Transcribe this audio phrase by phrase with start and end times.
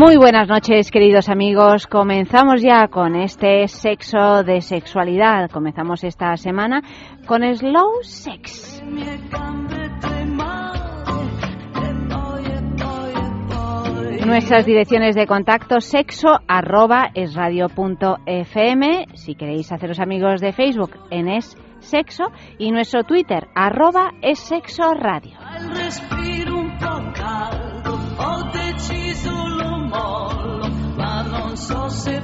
[0.00, 1.86] Muy buenas noches, queridos amigos.
[1.86, 5.50] Comenzamos ya con este sexo de sexualidad.
[5.50, 6.80] Comenzamos esta semana
[7.26, 8.82] con Slow Sex.
[14.24, 17.10] Nuestras direcciones de contacto sexo arroba.
[19.12, 24.94] Si queréis haceros amigos de Facebook en es sexo y nuestro Twitter arroba es sexo
[24.94, 25.36] radio.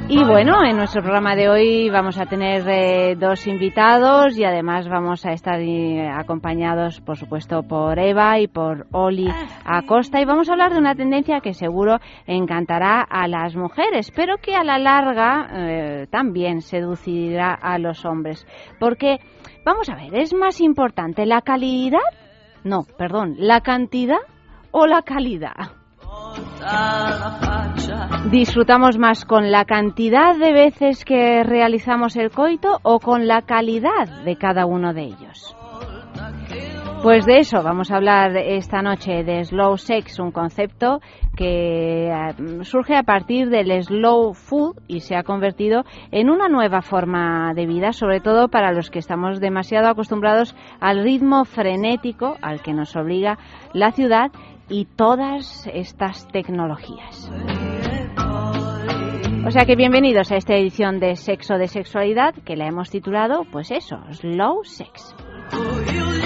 [0.09, 4.89] Y bueno, en nuestro programa de hoy vamos a tener eh, dos invitados y además
[4.89, 9.29] vamos a estar eh, acompañados, por supuesto, por Eva y por Oli
[9.65, 14.39] Acosta y vamos a hablar de una tendencia que seguro encantará a las mujeres, pero
[14.39, 18.47] que a la larga eh, también seducirá a los hombres.
[18.79, 19.19] Porque,
[19.65, 21.99] vamos a ver, ¿es más importante la calidad?
[22.65, 24.21] No, perdón, la cantidad
[24.71, 25.86] o la calidad?
[28.31, 34.25] ¿Disfrutamos más con la cantidad de veces que realizamos el coito o con la calidad
[34.25, 35.57] de cada uno de ellos?
[37.03, 41.01] Pues de eso vamos a hablar esta noche de slow sex, un concepto
[41.37, 46.83] que eh, surge a partir del slow food y se ha convertido en una nueva
[46.83, 52.61] forma de vida, sobre todo para los que estamos demasiado acostumbrados al ritmo frenético al
[52.63, 53.39] que nos obliga
[53.73, 54.33] la ciudad
[54.69, 57.31] y todas estas tecnologías.
[59.47, 63.45] O sea que bienvenidos a esta edición de Sexo de Sexualidad que la hemos titulado,
[63.53, 65.15] pues eso, Slow Sex.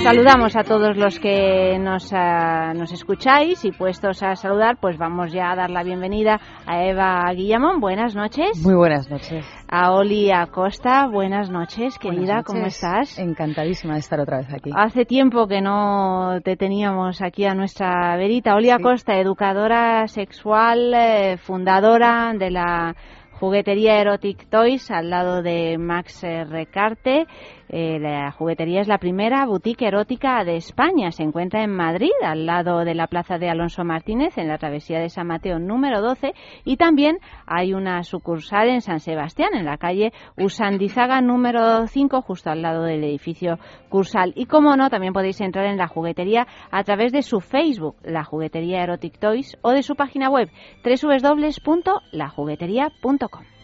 [0.02, 5.30] Saludamos a todos los que nos, ah, nos escucháis y puestos a saludar, pues vamos
[5.30, 7.80] ya a dar la bienvenida a Eva Guillamón.
[7.80, 8.64] Buenas noches.
[8.64, 9.46] Muy buenas noches.
[9.68, 11.06] A Oli Acosta.
[11.06, 12.42] Buenas noches, querida.
[12.44, 13.18] ¿Cómo estás?
[13.18, 14.70] Encantadísima de estar otra vez aquí.
[14.74, 18.54] Hace tiempo que no te teníamos aquí a nuestra verita.
[18.54, 22.96] Oli Acosta, educadora sexual, eh, fundadora de la
[23.38, 27.26] juguetería Erotic Toys al lado de Max Recarte
[27.72, 31.12] eh, la juguetería es la primera boutique erótica de España.
[31.12, 34.98] Se encuentra en Madrid, al lado de la plaza de Alonso Martínez, en la travesía
[34.98, 36.32] de San Mateo número 12.
[36.64, 42.50] Y también hay una sucursal en San Sebastián, en la calle Usandizaga número 5, justo
[42.50, 44.32] al lado del edificio Cursal.
[44.34, 48.24] Y como no, también podéis entrar en la juguetería a través de su Facebook, la
[48.24, 50.50] juguetería Erotic Toys, o de su página web
[50.84, 53.59] www.lajuguetería.com.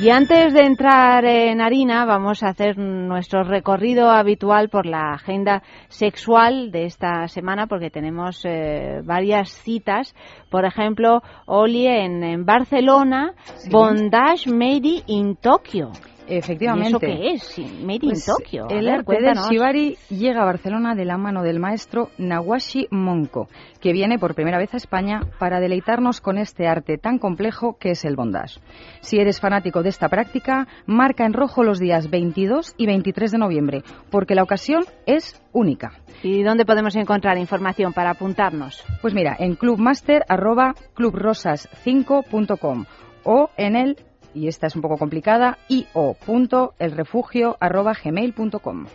[0.00, 5.62] Y antes de entrar en harina, vamos a hacer nuestro recorrido habitual por la agenda
[5.88, 10.14] sexual de esta semana, porque tenemos eh, varias citas.
[10.48, 13.34] Por ejemplo, Oli en, Barcelona,
[13.70, 15.90] Bondage Made in Tokyo.
[16.30, 17.08] Efectivamente.
[17.08, 17.82] ¿Y ¿Eso qué es?
[17.82, 18.66] Made in Pues Tokyo.
[18.70, 22.86] A El ver, arte del shibari llega a Barcelona de la mano del maestro Nawashi
[22.90, 23.48] Monko,
[23.80, 27.90] que viene por primera vez a España para deleitarnos con este arte tan complejo que
[27.90, 28.60] es el bondage.
[29.00, 33.38] Si eres fanático de esta práctica, marca en rojo los días 22 y 23 de
[33.38, 35.92] noviembre, porque la ocasión es única.
[36.22, 38.84] ¿Y dónde podemos encontrar información para apuntarnos?
[39.00, 42.84] Pues mira, en clubmaster arroba clubrosas5.com
[43.24, 43.96] o en el,
[44.34, 48.86] y esta es un poco complicada, io.elrefugio arroba gmail.com.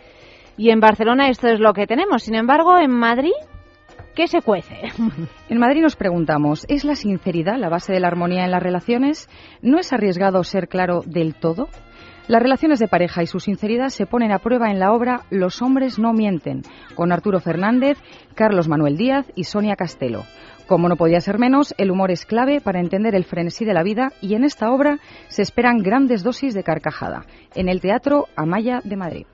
[0.56, 2.22] Y en Barcelona esto es lo que tenemos.
[2.22, 3.32] Sin embargo, en Madrid,
[4.14, 4.76] ¿qué se cuece?
[5.48, 9.28] En Madrid nos preguntamos, ¿es la sinceridad la base de la armonía en las relaciones?
[9.62, 11.68] ¿No es arriesgado ser claro del todo?
[12.28, 15.62] Las relaciones de pareja y su sinceridad se ponen a prueba en la obra Los
[15.62, 16.62] hombres no mienten,
[16.96, 17.98] con Arturo Fernández,
[18.34, 20.24] Carlos Manuel Díaz y Sonia Castelo.
[20.66, 23.84] Como no podía ser menos, el humor es clave para entender el frenesí de la
[23.84, 24.98] vida y en esta obra
[25.28, 27.24] se esperan grandes dosis de carcajada,
[27.54, 29.26] en el Teatro Amaya de Madrid.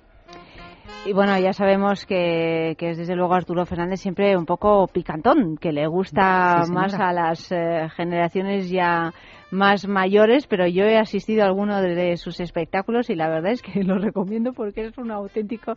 [1.04, 5.56] Y bueno, ya sabemos que, que es desde luego Arturo Fernández siempre un poco picantón,
[5.56, 9.12] que le gusta Sí, más a las eh, generaciones ya
[9.52, 13.62] más mayores, pero yo he asistido a alguno de, sus espectáculos y la verdad es
[13.62, 15.74] que lo recomiendo porque es un auténtico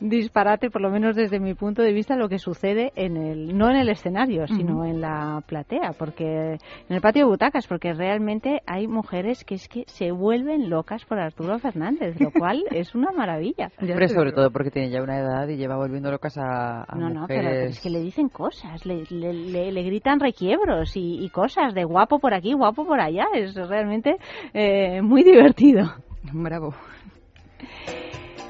[0.00, 3.70] disparate, por lo menos desde mi punto de vista, lo que sucede en el, no
[3.70, 8.60] en el escenario, sino en la platea, porque en el patio de butacas, porque realmente
[8.66, 13.10] hay mujeres que es que se vuelven locas por Arturo Fernández, lo cual es una
[13.12, 13.70] maravilla.
[13.78, 17.14] Pero sobre todo porque tiene ya una edad y lleva volviendo locas a, no, mujeres.
[17.14, 22.18] No, pero es que le dicen cosas, le, le, gritan requiebros y, cosas de guapo
[22.18, 23.13] por aquí, guapo por allá.
[23.34, 24.16] Es realmente
[24.52, 25.92] eh, muy divertido.
[26.32, 26.74] Bravo.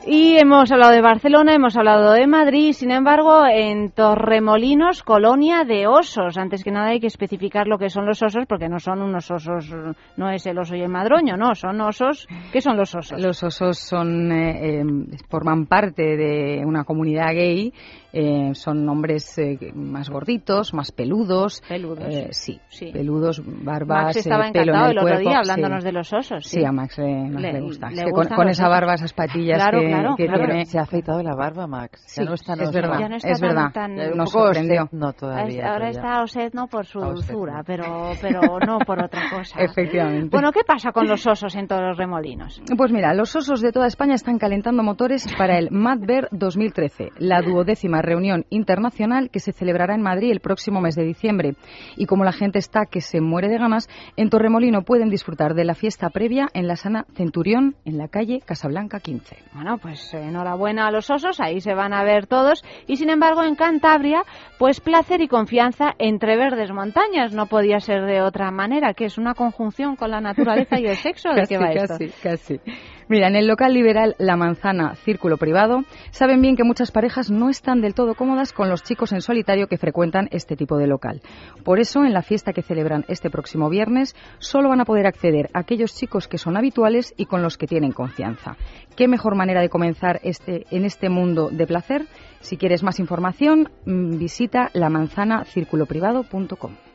[0.06, 5.86] Y hemos hablado de Barcelona, hemos hablado de Madrid, sin embargo, en Torremolinos, colonia de
[5.86, 6.36] osos.
[6.36, 9.30] Antes que nada hay que especificar lo que son los osos, porque no son unos
[9.30, 9.74] osos,
[10.18, 12.28] no es el oso y el madroño, no, son osos.
[12.52, 13.18] ¿Qué son los osos?
[13.18, 14.84] Los osos son, eh, eh,
[15.30, 17.72] forman parte de una comunidad gay
[18.14, 21.62] eh, son hombres eh, más gorditos, más peludos.
[21.68, 22.06] Peludos.
[22.08, 22.60] Eh, sí,
[22.92, 26.46] peludos, barbas, Max estaba pelo encantado el, el, otro día hablándonos de los osos.
[26.46, 27.88] Sí, a Max le, gusta.
[28.36, 29.62] con, esa barba, esas patillas
[30.16, 30.64] que, tiene.
[30.64, 32.04] Se ha afeitado la barba, Max.
[32.16, 32.98] Ya no está es verdad.
[33.00, 33.70] Ya no está es verdad.
[33.72, 34.88] Tan, nos sorprendió.
[34.92, 35.72] No, todavía.
[35.72, 39.60] Ahora está no por su dulzura, pero, pero no por otra cosa.
[39.60, 40.28] Efectivamente.
[40.30, 42.62] Bueno, ¿qué pasa con los osos en todos los remolinos?
[42.76, 47.42] Pues mira, los osos de toda España están calentando motores para el Madver 2013, la
[47.42, 51.54] duodécima reunión internacional nacional que se celebrará en Madrid el próximo mes de diciembre.
[51.96, 55.64] Y como la gente está que se muere de ganas, en Torremolino pueden disfrutar de
[55.64, 59.36] la fiesta previa en la sana Centurión, en la calle Casablanca 15.
[59.52, 62.62] Bueno, pues enhorabuena a los osos, ahí se van a ver todos.
[62.86, 64.22] Y sin embargo, en Cantabria,
[64.58, 67.32] pues placer y confianza entre verdes montañas.
[67.32, 70.96] No podía ser de otra manera, que es una conjunción con la naturaleza y el
[70.96, 71.30] sexo.
[71.30, 71.98] ¿De qué va esto?
[71.98, 72.60] Casi, casi.
[73.08, 77.50] Mira, en el local liberal La Manzana Círculo Privado saben bien que muchas parejas no
[77.50, 81.20] están del todo cómodas con los chicos en solitario que frecuentan este tipo de local.
[81.64, 85.50] Por eso, en la fiesta que celebran este próximo viernes, solo van a poder acceder
[85.52, 88.56] a aquellos chicos que son habituales y con los que tienen confianza.
[88.96, 92.06] ¿Qué mejor manera de comenzar este, en este mundo de placer?
[92.40, 96.93] Si quieres más información, mm, visita lamanzanacirculoprivado.com.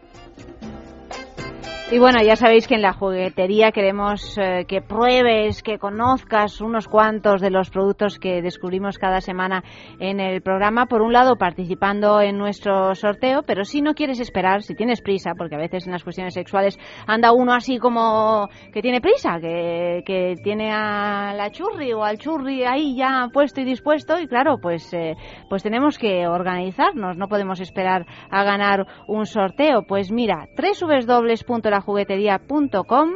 [1.91, 6.88] Y bueno, ya sabéis que en la juguetería queremos eh, que pruebes, que conozcas unos
[6.88, 9.63] cuantos de los productos que descubrimos cada semana
[10.00, 10.86] en el programa.
[10.86, 15.31] Por un lado, participando en nuestro sorteo, pero si no quieres esperar, si tienes prisa,
[15.36, 16.77] porque a veces en las cuestiones sexuales
[17.07, 22.19] anda uno así como que tiene prisa, que, que tiene a la churri o al
[22.19, 25.15] churri ahí ya puesto y dispuesto, y claro, pues, eh,
[25.50, 29.88] pues tenemos que organizarnos, no podemos esperar a ganar un sorteo.
[29.88, 33.09] Pues mira, www juguetería.com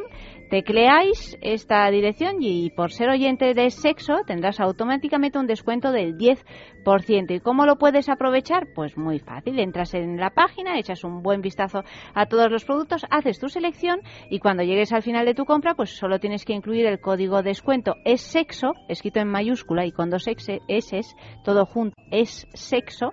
[0.53, 6.45] Tecleáis esta dirección y por ser oyente de sexo tendrás automáticamente un descuento del 10%.
[7.31, 8.67] ¿Y cómo lo puedes aprovechar?
[8.75, 9.57] Pues muy fácil.
[9.57, 11.83] Entras en la página, echas un buen vistazo
[12.13, 15.73] a todos los productos, haces tu selección y cuando llegues al final de tu compra,
[15.73, 20.11] pues solo tienes que incluir el código descuento es sexo, escrito en mayúscula y con
[20.11, 21.01] dos S,
[21.43, 23.11] todo junto, es sexo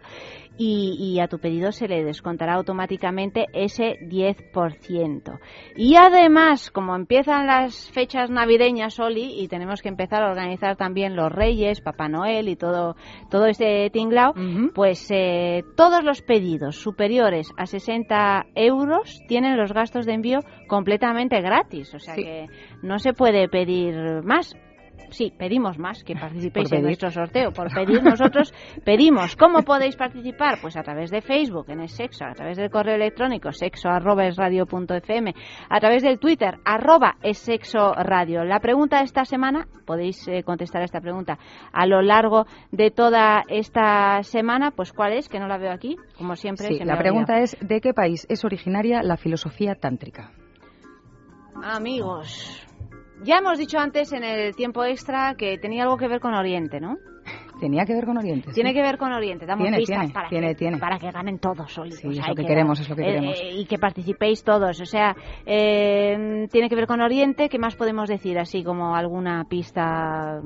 [0.63, 5.41] y, a tu pedido se le descontará automáticamente ese 10%.
[5.75, 11.17] Y además, como empiezan las fechas navideñas, Oli, y tenemos que empezar a organizar también
[11.17, 12.95] los Reyes, Papá Noel y todo,
[13.31, 14.35] todo este tinglao,
[14.75, 21.41] pues eh, todos los pedidos superiores a 60 euros tienen los gastos de envío completamente
[21.41, 21.95] gratis.
[21.95, 22.49] O sea que
[22.83, 24.55] no se puede pedir más
[25.11, 27.53] sí, pedimos más que participéis en nuestro sorteo.
[27.53, 28.53] Por pedir nosotros
[28.85, 29.37] pedimos.
[29.37, 30.59] ¿Cómo podéis participar?
[30.61, 34.27] Pues a través de Facebook, en el sexo, a través del correo electrónico sexo arroba
[34.27, 35.35] es radio punto fm,
[35.69, 38.45] a través del Twitter arroba es sexo radio.
[38.45, 41.39] La pregunta de esta semana, podéis eh, contestar a esta pregunta
[41.73, 45.29] a lo largo de toda esta semana, pues ¿cuál es?
[45.29, 46.69] Que no la veo aquí, como siempre.
[46.69, 50.33] Sí, la pregunta es ¿de qué país es originaria la filosofía tántrica?
[51.63, 52.67] Amigos,
[53.23, 56.81] ya hemos dicho antes en el tiempo extra que tenía algo que ver con Oriente,
[56.81, 56.97] ¿no?
[57.61, 58.53] Tenía que ver con Oriente.
[58.53, 59.45] Tiene que ver con Oriente.
[59.45, 62.89] Damos tiene, pistas para, que, para que ganen todos, Sí, es lo que, queremos, es
[62.89, 63.39] lo que queremos.
[63.39, 64.81] Eh, y que participéis todos.
[64.81, 67.51] O sea, eh, tiene que ver con Oriente.
[67.51, 68.39] ¿Qué más podemos decir?
[68.39, 70.41] Así como alguna pista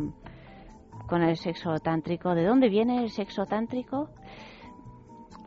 [1.07, 2.35] con el sexo tántrico.
[2.35, 4.11] ¿De dónde viene el sexo tántrico?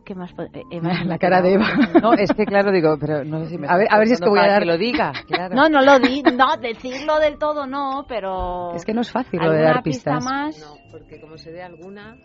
[0.08, 0.34] ¿Qué más?
[0.40, 0.64] Eh,
[1.06, 1.68] la cara de Eva.
[2.02, 4.14] No, es que claro, digo, pero no sé si me A ver, a ver si
[4.14, 4.62] es que voy a dar...
[4.62, 5.12] que lo diga,
[5.54, 8.74] No, no lo di, no, decirlo del todo no, pero...
[8.74, 10.16] Es que no es fácil lo de dar pistas.
[10.16, 10.60] Pista más?
[10.62, 12.16] No, porque como se dé alguna...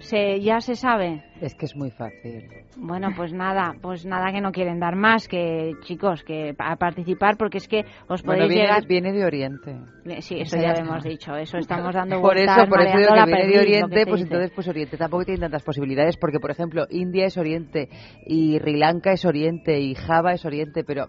[0.00, 1.22] Se, ya se sabe.
[1.40, 2.48] Es que es muy fácil.
[2.76, 7.36] Bueno, pues nada, pues nada que no quieren dar más, que chicos, que a participar,
[7.36, 8.86] porque es que os podéis viene, llegar...
[8.86, 9.78] viene de Oriente.
[10.20, 13.24] Sí, eso ya lo hemos dicho, eso estamos dando Por eso, por eso digo que
[13.26, 17.19] viene de Oriente, pues entonces pues Oriente tampoco tiene tantas posibilidades, porque por ejemplo, India
[17.26, 17.88] es Oriente,
[18.26, 21.06] y Sri Lanka es Oriente, y Java es Oriente, pero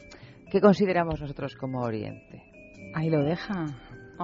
[0.52, 2.44] ¿Qué consideramos nosotros como Oriente?
[2.94, 3.68] Ahí lo deja.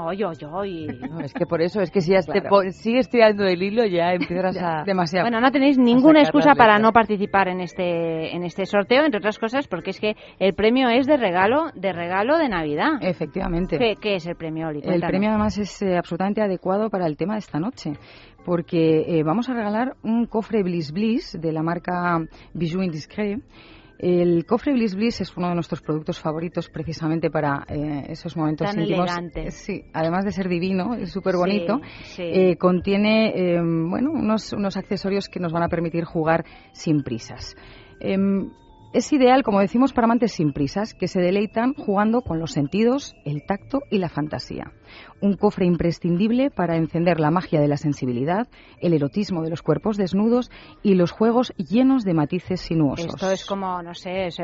[0.05, 0.87] Oy, oy, oy.
[1.09, 4.13] No, es que por eso, es que si ya te sigues tirando el hilo ya
[4.13, 4.83] empiezas a...
[4.83, 5.25] Demasiado.
[5.25, 9.39] Bueno, no tenéis ninguna excusa para no participar en este, en este sorteo, entre otras
[9.39, 12.93] cosas, porque es que el premio es de regalo, de regalo de Navidad.
[13.01, 13.77] Efectivamente.
[13.99, 14.81] ¿Qué, es el premio, Oli?
[14.83, 17.93] El premio además es eh, absolutamente adecuado para el tema de esta noche,
[18.45, 22.19] porque eh, vamos a regalar un cofre Bliss Bliss de la marca
[22.53, 23.41] Bijou Indiscret
[23.99, 28.69] el cofre Bliss Bliss es uno de nuestros productos favoritos precisamente para eh, esos momentos
[28.69, 29.09] Tan íntimos.
[29.09, 29.51] Elegante.
[29.51, 31.81] Sí, además de ser divino, es súper bonito.
[32.17, 37.55] Eh, contiene eh, bueno, unos, unos accesorios que nos van a permitir jugar sin prisas.
[38.93, 42.51] Em, es ideal, como decimos, para amantes sin prisas, que se deleitan jugando con los
[42.51, 44.71] sentidos, el tacto y la fantasía.
[45.21, 48.47] Un cofre imprescindible para encender la magia de la sensibilidad,
[48.79, 50.51] el erotismo de los cuerpos desnudos
[50.83, 53.07] y los juegos llenos de matices sinuosos.
[53.07, 54.39] Esto es como, no sé, es,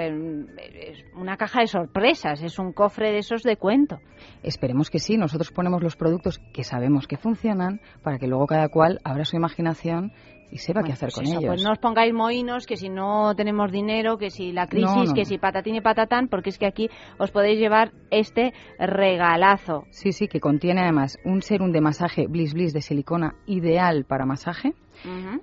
[1.16, 4.00] una caja de sorpresas, es un cofre de esos de cuento.
[4.42, 8.70] Esperemos que sí, nosotros ponemos los productos que sabemos que funcionan para que luego cada
[8.70, 10.12] cual abra su imaginación
[10.54, 11.46] y sepa qué hacer pues con ellos.
[11.48, 15.26] Pues no os pongáis moinos, que si no tenemos dinero, que si la crisis, que
[15.26, 19.86] si patatín y patatán, porque es que aquí os podéis llevar este regalazo.
[19.90, 24.28] Sí, sí, que contiene además un serum de masaje Bliss Bliss de silicona ideal para
[24.28, 24.74] masaje,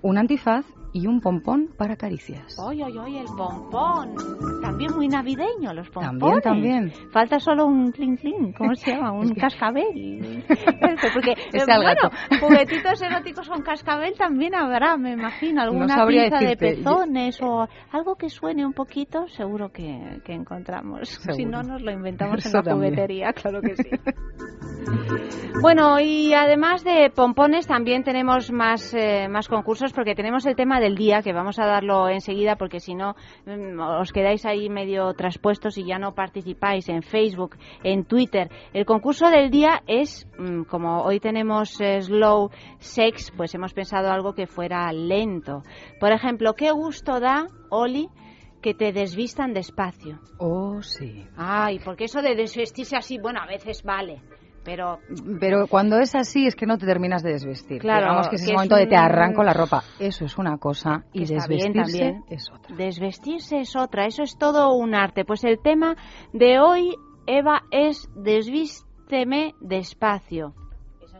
[0.02, 2.58] un antifaz y un pompón para caricias.
[2.58, 3.18] ¡Oy, oy, oy!
[3.18, 4.14] El pompón.
[4.60, 6.42] También muy navideño, los pompones.
[6.42, 7.10] También, también.
[7.12, 9.12] Falta solo un clink clink, ¿cómo se llama?
[9.20, 10.44] Un cascabel.
[11.14, 15.62] Porque, es bueno, juguetitos eróticos con cascabel también habrá, me imagino.
[15.62, 21.08] Alguna pieza de pezones o algo que suene un poquito, seguro que, que encontramos.
[21.36, 23.90] Si no, nos lo inventamos en la juguetería, claro que sí.
[25.60, 30.80] Bueno, y además de pompones también tenemos más, eh, más concursos porque tenemos el tema
[30.80, 33.14] del día que vamos a darlo enseguida porque si no
[33.44, 38.50] mm, os quedáis ahí medio traspuestos y ya no participáis en Facebook, en Twitter.
[38.72, 44.10] El concurso del día es, mm, como hoy tenemos eh, slow sex, pues hemos pensado
[44.10, 45.62] algo que fuera lento.
[45.98, 48.08] Por ejemplo, ¿qué gusto da, Oli?
[48.62, 50.20] que te desvistan despacio.
[50.38, 51.26] Oh, sí.
[51.34, 54.20] Ay, porque eso de desvestirse así, bueno, a veces vale.
[54.64, 54.98] Pero,
[55.40, 57.80] pero cuando es así es que no te terminas de desvestir.
[57.80, 59.82] Claro, Digamos que es el momento de te arranco la ropa.
[59.98, 62.76] Eso es una cosa y desvestirse es otra.
[62.76, 64.06] Desvestirse es otra.
[64.06, 65.24] Eso es todo un arte.
[65.24, 65.96] Pues el tema
[66.32, 66.94] de hoy,
[67.26, 70.54] Eva, es desvísteme despacio.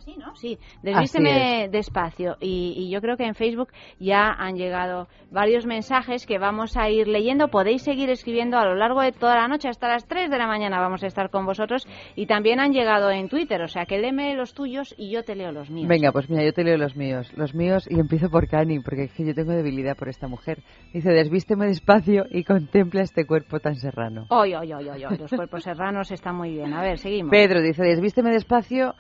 [0.01, 0.35] Sí, ¿no?
[0.37, 2.37] Sí, desvísteme despacio.
[2.41, 7.07] Y, yo creo que en Facebook ya han llegado varios mensajes que vamos a ir
[7.07, 7.49] leyendo.
[7.49, 10.47] Podéis seguir escribiendo a lo largo de toda la noche, hasta las 3 de la
[10.47, 11.87] mañana vamos a estar con vosotros.
[12.17, 15.35] Y también han llegado en Twitter, o sea que léeme los tuyos y yo te
[15.35, 15.89] leo los míos.
[15.89, 17.31] Venga, pues mira, yo te leo los míos.
[17.37, 20.63] Los míos, y empiezo por Cani, porque es que yo tengo debilidad por esta mujer.
[20.93, 24.27] Dice, desvísteme despacio y contempla este cuerpo tan serrano.
[24.31, 26.73] Oy, oy, oy, oy, los cuerpos serranos están muy bien.
[26.73, 27.31] A ver, seguimos.
[27.31, 28.95] Pedro dice, desvísteme despacio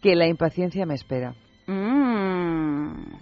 [0.00, 1.34] que la impaciencia me espera.
[1.66, 3.16] Mm.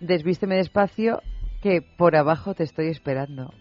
[0.00, 1.22] Desvísteme despacio,
[1.62, 3.52] que por abajo te estoy esperando.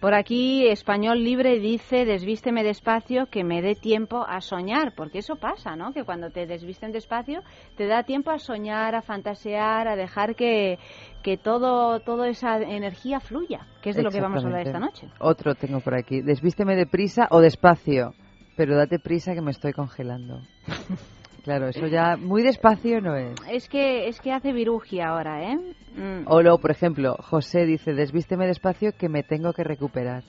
[0.00, 5.36] Por aquí, Español Libre dice, desvísteme despacio, que me dé tiempo a soñar, porque eso
[5.36, 5.92] pasa, ¿no?
[5.92, 7.42] Que cuando te desvisten despacio,
[7.76, 10.78] te da tiempo a soñar, a fantasear, a dejar que,
[11.22, 14.78] que todo, toda esa energía fluya, que es de lo que vamos a hablar esta
[14.78, 15.08] noche.
[15.18, 18.12] Otro tengo por aquí, desvísteme deprisa o despacio,
[18.56, 20.42] pero date prisa que me estoy congelando.
[21.46, 23.36] Claro, eso ya muy despacio no es.
[23.48, 25.56] Es que es que hace virugia ahora, ¿eh?
[25.94, 26.24] Mm.
[26.26, 30.24] O luego, por ejemplo, José dice, desvísteme despacio que me tengo que recuperar.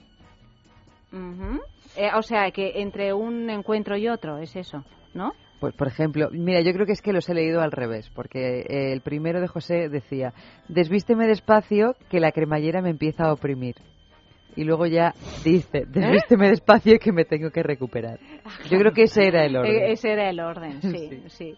[1.95, 5.31] Eh, o sea, que entre un encuentro y otro, es eso, ¿no?
[5.59, 8.59] Pues, por ejemplo, mira, yo creo que es que los he leído al revés, porque
[8.59, 10.36] eh, el primero de José decía,
[10.67, 13.74] desvísteme despacio que la cremallera me empieza a oprimir
[14.58, 15.14] y luego ya
[15.46, 18.20] dice, desvísteme despacio que me tengo que recuperar.
[18.70, 19.72] Yo creo que ese era el orden.
[19.72, 21.56] E-, ese era el orden, sí, sí.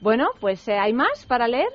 [0.00, 1.68] Bueno, pues eh, ¿hay más para leer?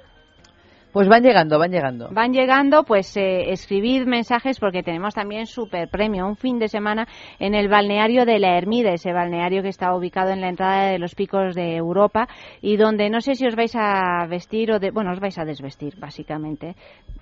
[0.92, 2.10] Pues van llegando, van llegando.
[2.12, 7.08] Van llegando, pues eh, escribid mensajes porque tenemos también super premio, un fin de semana
[7.40, 11.00] en el balneario de la Ermida, ese balneario que está ubicado en la entrada de
[11.00, 12.28] los picos de Europa
[12.62, 15.46] y donde no sé si os vais a vestir o de, bueno, os vais a
[15.46, 16.76] desvestir básicamente.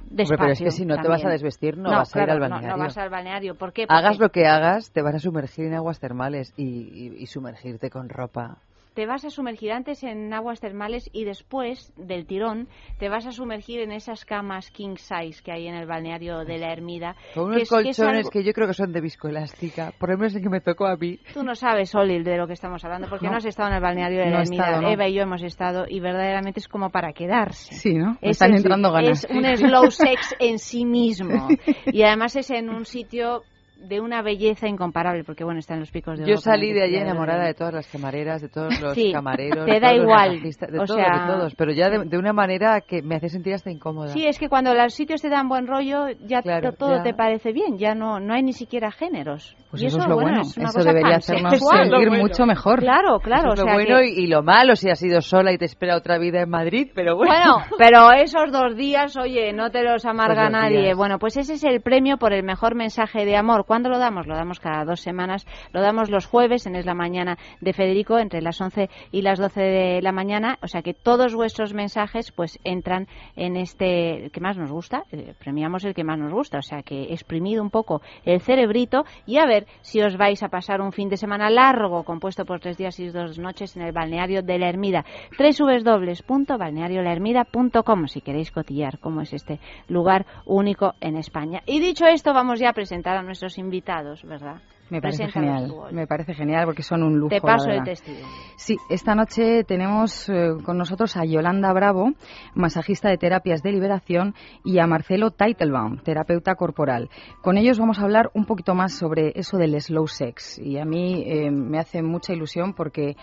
[0.09, 2.39] Despacio, pero es que si no te vas a desvestir no, vas a ir al
[2.39, 2.69] balneario.
[2.69, 3.55] No, no, vas al balneario.
[3.55, 3.85] ¿Por qué?
[3.87, 8.57] Hagas lo que hagas, te vas a sumergir en aguas termales y sumergirte con ropa
[8.99, 13.31] te vas a sumergir antes en aguas termales y después del tirón te vas a
[13.31, 17.15] sumergir en esas camas king size que hay en el balneario de la Ermida.
[17.33, 20.49] Con unos colchones que, yo creo que son de viscoelástica, por lo menos el que
[20.49, 21.17] me tocó a mí.
[21.33, 23.81] Tú no sabes, Oli, de lo que estamos hablando, porque no, has estado en el
[23.81, 24.91] balneario de la Ermida.
[24.91, 27.75] Eva y yo hemos estado y verdaderamente es como para quedarse.
[27.75, 28.17] Sí, ¿no?
[28.19, 29.23] Están entrando ganas.
[29.23, 31.47] Es un slow sex en sí mismo.
[31.85, 33.43] Y además es en un sitio
[33.79, 36.95] de una belleza incomparable, porque bueno, están los picos de Yo Europa, salí de allí
[36.97, 39.65] enamorada de todas las camareras, de todos los Sí, camareros.
[39.65, 42.17] te de da todos igual, de o todos, sea- de todos, pero ya de, de
[42.17, 44.09] una manera que me hace sentir hasta incómoda.
[44.09, 47.03] Sí, es que cuando los sitios te dan buen rollo, ya Claro, todo ya.
[47.03, 49.55] te parece bien, ya no no hay ni siquiera géneros.
[49.69, 52.79] Pues y eso, es lo bueno, es una eso cosa debería hacernos sentir mucho mejor.
[52.79, 55.01] Claro, claro, Eso o es lo sea bueno que- y, y lo malo si has
[55.03, 57.29] ido sola y te espera otra vida en Madrid, pero bueno.
[57.33, 60.81] Bueno, pero esos dos días, oye, no te los amarga nadie.
[60.81, 60.97] días.
[60.97, 63.63] Bueno, pues ese es el premio por el mejor mensaje de amor.
[63.69, 64.25] ¿Cuándo lo damos?
[64.25, 65.45] Lo damos cada dos semanas.
[65.73, 69.37] Lo damos los jueves en Es la Mañana de Federico, entre las 11 y las
[69.37, 70.57] 12 de la mañana.
[70.63, 75.03] O sea que todos vuestros mensajes pues entran en este que más nos gusta.
[75.11, 76.57] Eh, premiamos el que más nos gusta.
[76.57, 80.49] O sea que exprimid un poco el cerebrito y a ver si os vais a
[80.49, 83.91] pasar un fin de semana largo compuesto por tres días y dos noches en el
[83.91, 85.05] balneario de la Ermida.
[85.37, 91.61] www.balneariolahermida.com si queréis cotillar cómo es este lugar único en España.
[91.67, 94.61] Y dicho esto, vamos ya a presentar a nuestros invitados, ¿verdad?
[94.89, 97.29] Me parece genial, me parece genial porque son un lujo.
[97.29, 98.27] Te paso el testigo.
[98.55, 102.13] Sí, esta noche tenemos eh, con nosotros a Yolanda Bravo,
[102.55, 107.09] masajista de terapias de liberación, y a Marcelo Teitelbaum, terapeuta corporal.
[107.41, 110.57] Con ellos vamos a hablar un poquito más sobre eso del slow sex.
[110.57, 113.15] Y a mí eh, me hace mucha ilusión porque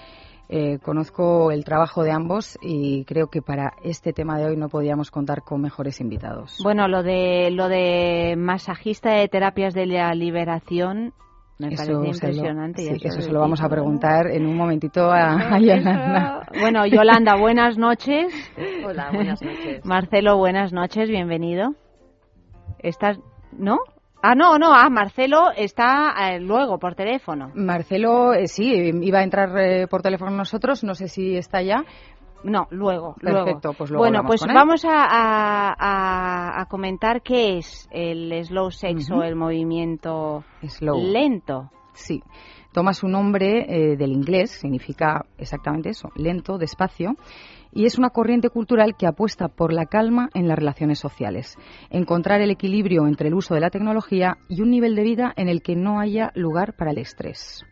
[0.48, 4.68] eh, conozco el trabajo de ambos y creo que para este tema de hoy no
[4.68, 6.58] podíamos contar con mejores invitados.
[6.62, 11.12] Bueno, lo de lo de masajista de terapias de la liberación
[11.58, 12.82] me Eso parece se lo- impresionante.
[12.82, 16.42] sí, eso sabes, se lo vamos a preguntar en un momentito a, a Yolanda.
[16.50, 18.26] Eso- Bueno, Yolanda, buenas noches.
[18.84, 19.84] Hola, buenas noches.
[19.84, 21.74] Marcelo, buenas noches, bienvenido.
[22.78, 23.18] ¿Estás,
[23.52, 23.78] no?
[24.28, 27.52] Ah, no, no, ah, Marcelo está eh, luego por teléfono.
[27.54, 28.64] Marcelo, eh, sí,
[29.02, 31.84] iba a entrar eh, por teléfono nosotros, no sé si está ya.
[32.42, 33.78] No, luego, Perfecto, luego.
[33.78, 34.56] pues luego Bueno, pues con él.
[34.56, 41.00] vamos a, a- comentar qué es el slow sex o el movimiento Slow.
[41.00, 41.70] lento.
[41.92, 42.20] Sí.
[42.72, 47.14] Toma su nombre eh, del inglés, significa exactamente eso, lento, despacio,
[47.76, 51.58] y es una corriente cultural que apuesta por la calma en las relaciones sociales,
[51.90, 55.48] encontrar el equilibrio entre el uso de la tecnología y un nivel de vida en
[55.48, 57.66] el que no haya lugar para el estrés.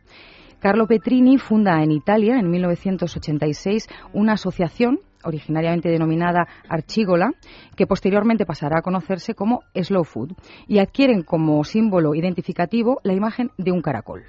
[0.60, 7.30] Carlo Petrini funda en Italia en 1986 una asociación originariamente denominada Archigola,
[7.74, 10.32] que posteriormente pasará a conocerse como Slow Food,
[10.68, 14.24] y adquieren como símbolo identificativo la imagen de un caracol.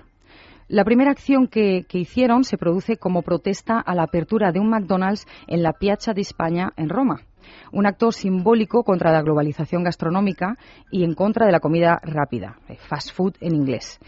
[0.68, 5.28] La primera acción que, hicieron se produce como protesta a la apertura de un McDonald's
[5.46, 7.22] en la Piazza di España en Roma.
[7.72, 10.58] Un acto simbólico contra la globalización gastronómica
[10.90, 14.00] y en contra de la comida rápida, eh, fast food en inglés.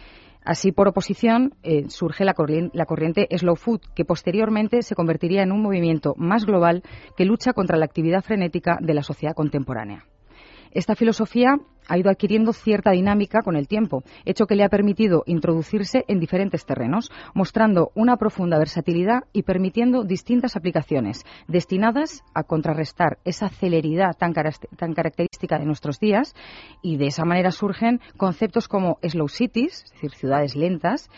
[0.43, 5.62] Así, por oposición, eh, surge la corriente Slow Food, que posteriormente se convertiría en un
[5.62, 6.82] movimiento más global
[7.15, 10.06] que lucha contra la actividad frenética de la sociedad contemporánea.
[10.72, 15.24] Esta filosofía ha ido adquiriendo cierta dinámica con el tiempo, hecho que le ha permitido
[15.26, 23.20] introducirse en diferentes terrenos, mostrando una profunda versatilidad y permitiendo distintas aplicaciones destinadas a contrarrestar
[23.24, 26.36] esa celeridad tan, característica de nuestros días
[26.82, 31.10] y de esa manera surgen conceptos como slow cities, es decir, ciudades lentas,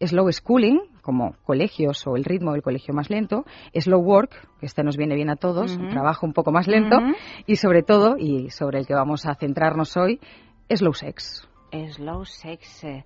[0.00, 4.82] slow schooling, como colegios o el ritmo del colegio más lento, slow work, que este
[4.84, 6.98] nos viene bien a todos, un trabajo un poco más lento,
[7.46, 10.20] y sobre todo, y sobre el que vamos a centrarnos hoy,
[10.68, 11.48] slow sex.
[11.72, 12.84] Slow sex.
[12.84, 13.04] eh.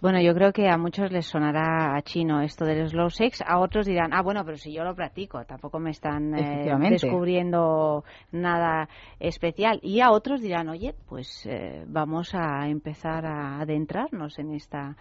[0.00, 3.42] Bueno, yo creo que a muchos les sonará a chino esto del slow sex.
[3.46, 8.04] A otros dirán, ah, bueno, pero si yo lo practico, tampoco me están eh, descubriendo
[8.30, 9.80] nada especial.
[9.82, 14.96] Y a otros dirán, oye, pues eh, vamos a empezar a adentrarnos en esta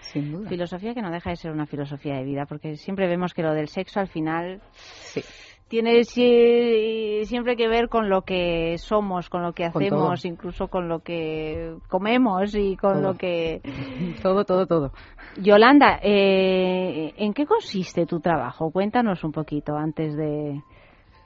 [0.47, 3.53] filosofía que no deja de ser una filosofía de vida, porque siempre vemos que lo
[3.53, 5.21] del sexo al final Sí.
[5.67, 10.87] Tiene si- siempre que ver con lo que somos, con lo que hacemos, incluso con
[10.87, 13.01] lo que comemos y con Todo.
[13.01, 13.61] lo que...
[14.21, 14.91] Todo, todo, todo.
[15.37, 18.69] Yolanda, eh, ¿en qué consiste tu trabajo?
[18.71, 20.61] Cuéntanos un poquito antes de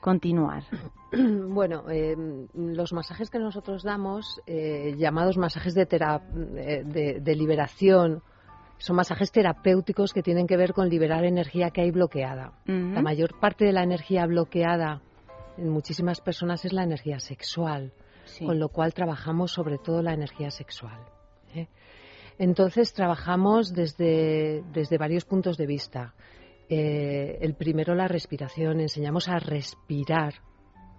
[0.00, 0.62] continuar.
[1.10, 2.14] Bueno, eh,
[2.54, 8.22] los masajes que nosotros damos, eh, llamados masajes de, eh, de, de liberación,
[8.78, 12.52] son masajes terapéuticos que tienen que ver con liberar energía que hay bloqueada.
[12.66, 15.02] La mayor parte de la energía bloqueada
[15.56, 17.92] en muchísimas personas es la energía sexual,
[18.24, 18.44] Sí.
[18.44, 21.00] con lo cual trabajamos sobre todo la energía sexual.
[21.54, 21.66] ¿eh?
[22.38, 26.14] Entonces trabajamos desde, desde varios puntos de vista.
[26.68, 28.80] Eh, el primero, la respiración.
[28.80, 30.34] Enseñamos a respirar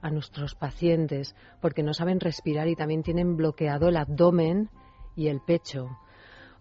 [0.01, 4.69] a nuestros pacientes porque no saben respirar y también tienen bloqueado el abdomen
[5.15, 5.87] y el pecho.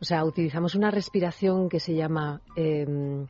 [0.01, 2.41] O sea, utilizamos una respiración que se llama...
[2.57, 3.27] em,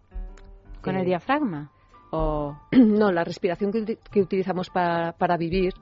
[0.83, 1.71] ¿Con eh, el diafragma?
[2.11, 2.57] O...
[2.73, 5.75] no, la respiración que, que utilizamos para, para vivir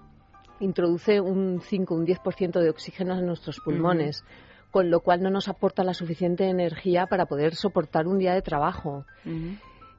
[0.60, 4.24] introduce un 5, un 10% de oxígeno en nuestros pulmones,
[4.70, 8.42] con lo cual no nos aporta la suficiente energía para poder soportar un día de
[8.42, 9.04] trabajo.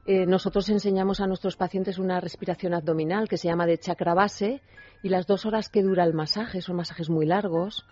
[0.06, 4.62] Eh, nosotros enseñamos a nuestros pacientes una respiración abdominal que se llama de chakra base
[5.02, 7.84] y las dos horas que dura el masaje, son masajes muy largos,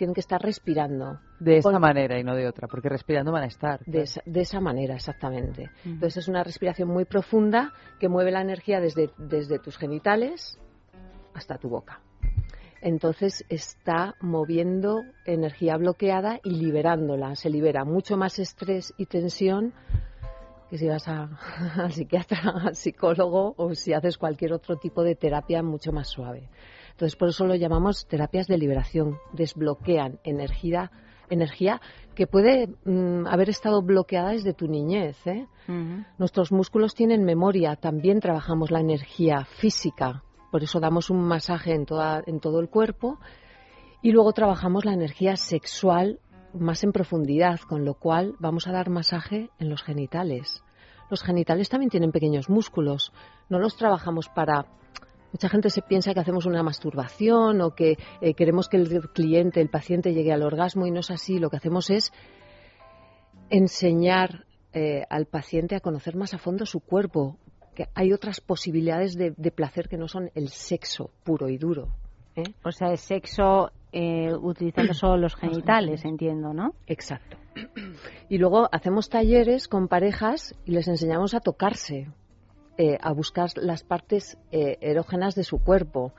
[0.00, 1.20] tienen que estar respirando.
[1.40, 3.84] De esa manera y no de otra, porque respirando van a estar.
[3.84, 4.00] De,
[4.40, 5.68] esa, manera, exactamente.
[5.84, 10.58] Entonces es una respiración muy profunda que mueve la energía desde, desde tus genitales
[11.34, 12.00] hasta tu boca.
[12.80, 17.36] Entonces está moviendo energía bloqueada y liberándola.
[17.36, 19.74] Se libera mucho más estrés y tensión
[20.70, 21.28] que si vas a,
[21.76, 26.48] al psiquiatra, al psicólogo o si haces cualquier otro tipo de terapia mucho más suave.
[27.00, 29.20] Entonces, por eso lo llamamos terapias de liberación.
[29.32, 30.90] Desbloquean energía,
[31.30, 31.80] energía
[32.14, 35.16] que puede mm, haber estado bloqueada desde tu niñez.
[35.26, 35.46] ¿eh?
[36.18, 37.76] Nuestros músculos tienen memoria.
[37.76, 40.24] También trabajamos la energía física.
[40.50, 43.18] Por eso damos un masaje en, toda, en todo el cuerpo.
[44.02, 46.20] Y luego trabajamos la energía sexual
[46.52, 50.62] más en profundidad, con lo cual vamos a dar masaje en los genitales.
[51.08, 53.10] Los genitales también tienen pequeños músculos.
[53.48, 54.66] No los trabajamos para
[55.32, 59.60] Mucha gente se piensa que hacemos una masturbación o que eh, queremos que el cliente,
[59.60, 61.38] el paciente llegue al orgasmo y no es así.
[61.38, 62.12] Lo que hacemos es
[63.48, 67.38] enseñar eh, al paciente a conocer más a fondo su cuerpo,
[67.74, 71.88] que hay otras posibilidades de, placer que no son el sexo puro y duro.
[72.34, 72.42] ¿eh?
[72.64, 76.74] O sea, el sexo utilizando solo los genitales, entiendo, ¿no?
[76.86, 77.36] Exacto.
[78.28, 82.06] Y luego hacemos talleres con parejas y les enseñamos a tocarse,
[82.80, 86.14] eh, a buscar las partes eh, erógenas de su cuerpo,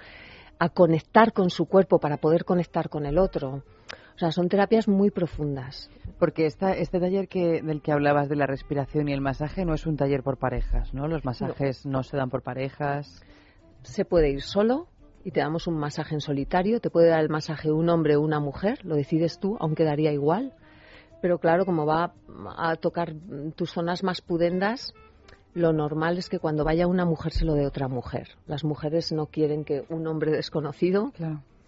[0.59, 3.63] a conectar con su cuerpo para poder conectar con el otro.
[4.13, 5.89] O sea, son terapias muy profundas.
[6.19, 9.73] Porque esta, este taller que, del que hablabas de la respiración y el masaje no
[9.73, 11.07] es un taller por parejas, ¿no?
[11.07, 13.23] Los masajes no, se dan por parejas.
[13.81, 14.87] Se puede ir solo
[15.23, 16.79] y te damos un masaje en solitario.
[16.79, 20.13] Te puede dar el masaje un hombre o una mujer, lo decides tú, aunque daría
[20.13, 20.53] igual.
[21.23, 22.13] Pero claro, como va
[22.55, 23.15] a tocar
[23.55, 24.93] tus zonas más pudendas,
[25.53, 28.29] lo normal es que cuando vaya una mujer se lo dé otra mujer.
[28.47, 31.11] Las mujeres no quieren que un hombre desconocido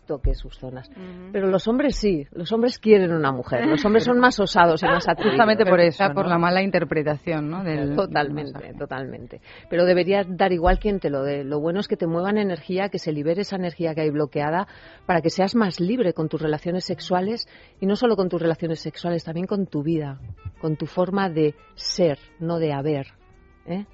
[0.06, 0.90] toque sus zonas.
[1.32, 3.66] Pero los hombres sí, los hombres quieren una mujer.
[3.66, 5.34] Los hombres son más osados y más atrevidos.
[5.34, 7.64] Justamente por eso, por la mala interpretación, ¿no?
[7.96, 9.42] totalmente, totalmente.
[9.70, 11.44] Pero debería dar igual quien te lo dé.
[11.44, 14.68] Lo bueno es que te muevan energía, que se libere esa energía que hay bloqueada
[15.06, 17.48] para que seas más libre con tus relaciones sexuales
[17.80, 20.20] y no solo con tus relaciones sexuales, también con tu vida,
[20.60, 23.23] con tu forma de ser, no de haber.
[23.66, 23.86] ¿Eh?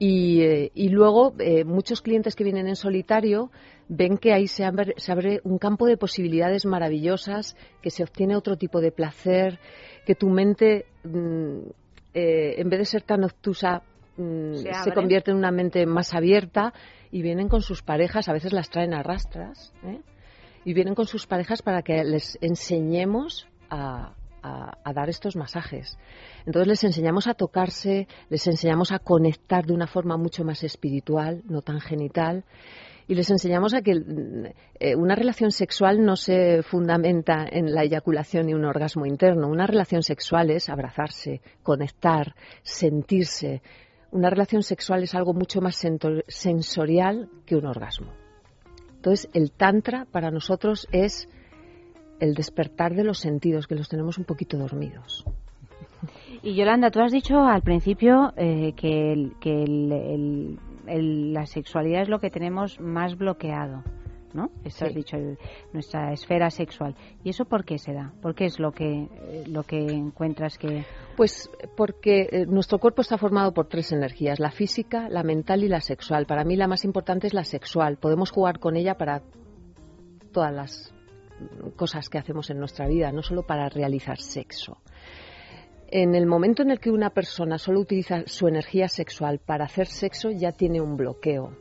[0.00, 3.50] Eh, y, luego eh, muchos clientes que vienen en solitario
[3.88, 8.80] ven que ahí se abre, un campo de posibilidades maravillosas, que se obtiene otro tipo
[8.80, 9.60] de placer,
[10.04, 11.58] que tu mente, mm,
[12.12, 13.82] en vez de ser tan obtusa,
[14.16, 16.72] mm, se, convierte en una mente más abierta
[17.10, 19.72] y vienen con sus parejas, a veces las traen a rastras,
[20.64, 24.14] y vienen con sus parejas para que les enseñemos a,
[24.44, 25.98] a, dar estos masajes.
[26.46, 31.42] Entonces les enseñamos a tocarse, les enseñamos a conectar de una forma mucho más espiritual,
[31.48, 32.44] no tan genital,
[33.06, 33.92] y les enseñamos a que
[34.80, 39.48] eh, una relación sexual no se fundamenta en la eyaculación y un orgasmo interno.
[39.48, 43.62] Una relación sexual es abrazarse, conectar, sentirse.
[44.10, 45.82] Una relación sexual es algo mucho más
[46.28, 48.12] sensorial que un orgasmo.
[48.96, 51.28] Entonces, el tantra para nosotros es
[52.20, 55.24] el despertar de los sentidos, que los tenemos un poquito dormidos.
[56.42, 59.30] Y Yolanda, tú has dicho al principio eh, que,
[60.86, 63.82] la sexualidad es lo que tenemos más bloqueado.
[64.34, 64.50] ¿no?
[64.64, 65.16] Eso has dicho,
[65.72, 66.96] nuestra esfera sexual.
[67.22, 68.12] ¿Y eso por qué se da?
[68.20, 69.08] ¿Por qué es lo que,
[69.46, 70.84] lo que encuentras que...?
[71.16, 75.68] Pues porque eh, nuestro cuerpo está formado por tres energías, la física, la mental y
[75.68, 76.26] la sexual.
[76.26, 77.96] Para mí la más importante es la sexual.
[77.96, 79.22] Podemos jugar con ella para
[80.32, 80.93] todas las
[81.76, 84.78] cosas que hacemos en nuestra vida, no solo para realizar sexo.
[85.88, 89.86] En el momento en el que una persona solo utiliza su energía sexual para hacer
[89.86, 91.56] sexo, ya tiene un bloqueo.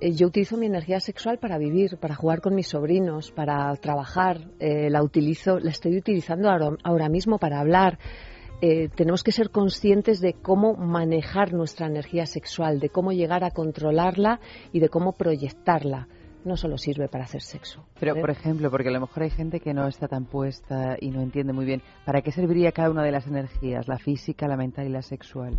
[0.00, 4.48] Eh, yo utilizo mi energía sexual para vivir, para jugar con mis sobrinos, para trabajar.
[4.58, 8.00] Eh, la utilizo, la estoy utilizando ahora, mismo para hablar.
[8.60, 13.52] Eh, tenemos que ser conscientes de cómo manejar nuestra energía sexual, de cómo llegar a
[13.52, 14.40] controlarla
[14.72, 16.08] y de cómo proyectarla
[16.44, 17.84] no solo sirve para hacer sexo.
[17.98, 21.10] Pero, por ejemplo, porque a lo mejor hay gente que no está tan puesta y
[21.10, 24.56] no entiende muy bien, ¿para qué serviría cada una de las energías, la física, la
[24.56, 25.58] mental y la sexual?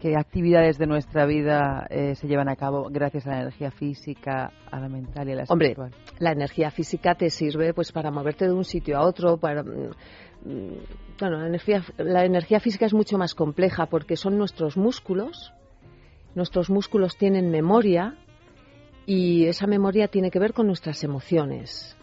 [0.00, 4.52] ¿Qué actividades de nuestra vida eh, se llevan a cabo gracias a la energía física,
[4.70, 5.74] a la mental y a la Hombre,
[6.18, 9.62] la energía física te sirve pues para moverte de un sitio a otro, para...
[9.62, 9.90] Mm,
[10.44, 10.78] mm,
[11.18, 15.54] bueno, la energía, la energía física es mucho más compleja porque son nuestros músculos,
[16.34, 18.18] nuestros músculos tienen memoria,
[19.06, 21.96] y esa memoria tiene que ver con nuestras emociones.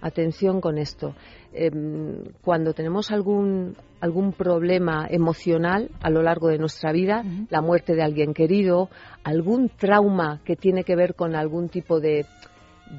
[0.00, 1.16] atención con esto.
[1.52, 7.96] Em, cuando tenemos algún, algún problema emocional a lo largo de nuestra vida, la muerte
[7.96, 8.90] de alguien querido,
[9.24, 12.26] algún trauma que tiene que ver con algún tipo de,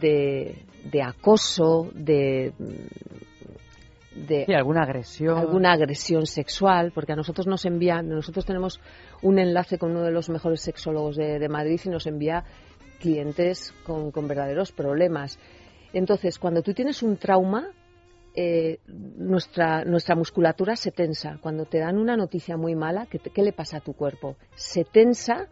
[0.02, 2.54] de, acoso, de,
[4.28, 8.82] de alguna agresión alguna agresión sexual porque a nosotros nos envían nosotros tenemos
[9.22, 12.44] un enlace con uno de los mejores sexólogos de, Madrid y nos envía
[13.00, 15.40] clientes con, con verdaderos problemas
[15.94, 17.72] entonces, cuando tú tienes un trauma,
[18.36, 21.40] eh, nuestra, nuestra musculatura se tensa.
[21.42, 24.36] Cuando te dan una noticia muy mala, ¿qué, ¿qué, le pasa a tu cuerpo?
[24.56, 25.48] Se tensa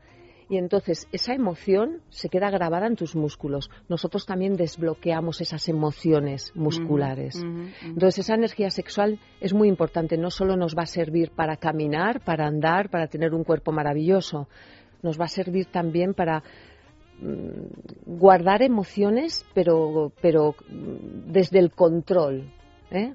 [0.49, 3.69] y entonces esa emoción se queda grabada en tus músculos.
[3.89, 7.43] Nosotros también desbloqueamos esas emociones musculares.
[7.83, 10.17] Entonces esa energía sexual es muy importante.
[10.17, 14.47] No solo nos va a servir para caminar, para andar, para tener un cuerpo maravilloso.
[15.01, 16.43] Nos va a servir también para
[18.05, 22.51] guardar emociones, pero, pero desde el control,
[22.91, 23.13] ¿eh?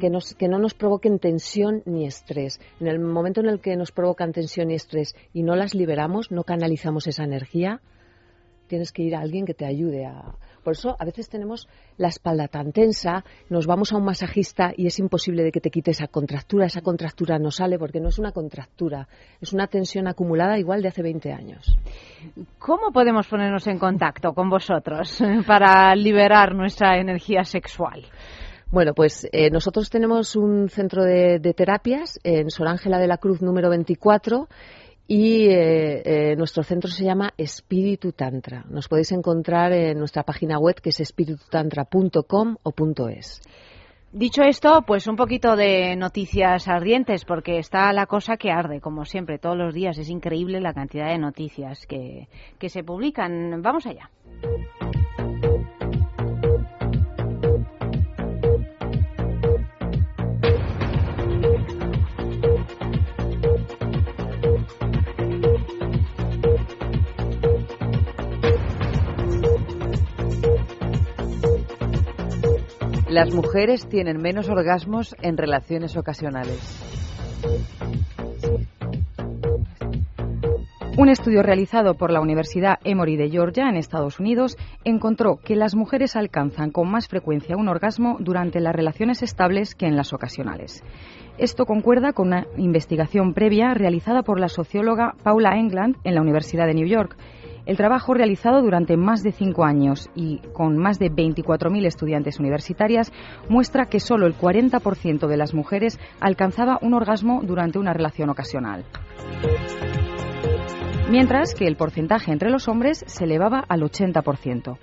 [0.00, 2.60] que, nos, que no nos provoquen tensión ni estrés.
[2.80, 6.30] En el momento en el que nos provocan tensión y estrés y no las liberamos,
[6.30, 7.80] no canalizamos esa energía,
[8.70, 12.08] tienes que ir a alguien que te ayude a, por eso a veces tenemos la
[12.08, 15.90] espalda tan tensa, nos vamos a un masajista y es imposible de que te quite
[15.92, 16.66] esa contractura.
[16.66, 19.08] Esa contractura no sale porque no es una contractura,
[19.40, 21.78] es una tensión acumulada igual de hace 20 años.
[22.58, 28.04] ¿Cómo podemos ponernos en contacto con vosotros para liberar nuestra energía sexual?
[28.70, 33.16] Bueno, pues eh, nosotros tenemos un centro de, de terapias en Sor Ángela de la
[33.16, 34.46] Cruz número 24
[35.12, 38.64] y eh, eh, nuestro centro se llama Espíritu Tantra.
[38.70, 42.72] Nos podéis encontrar en nuestra página web que es espiritutantra.com o
[43.08, 43.40] .es.
[44.12, 49.04] Dicho esto, pues un poquito de noticias ardientes, porque está la cosa que arde, como
[49.04, 49.98] siempre, todos los días.
[49.98, 52.28] Es increíble la cantidad de noticias que,
[52.60, 53.62] que se publican.
[53.62, 54.10] Vamos allá.
[73.10, 76.60] Las mujeres tienen menos orgasmos en relaciones ocasionales.
[80.96, 85.74] Un estudio realizado por la Universidad Emory de Georgia en Estados Unidos encontró que las
[85.74, 90.84] mujeres alcanzan con más frecuencia un orgasmo durante las relaciones estables que en las ocasionales.
[91.36, 96.68] Esto concuerda con una investigación previa realizada por la socióloga Paula England en la Universidad
[96.68, 97.16] de New York
[97.66, 103.12] el trabajo realizado durante más de cinco años y con más de 24.000 estudiantes universitarias
[103.48, 108.84] muestra que solo el 40% de las mujeres alcanzaba un orgasmo durante una relación ocasional.
[111.10, 114.78] Mientras que el porcentaje entre los hombres se elevaba al 80%.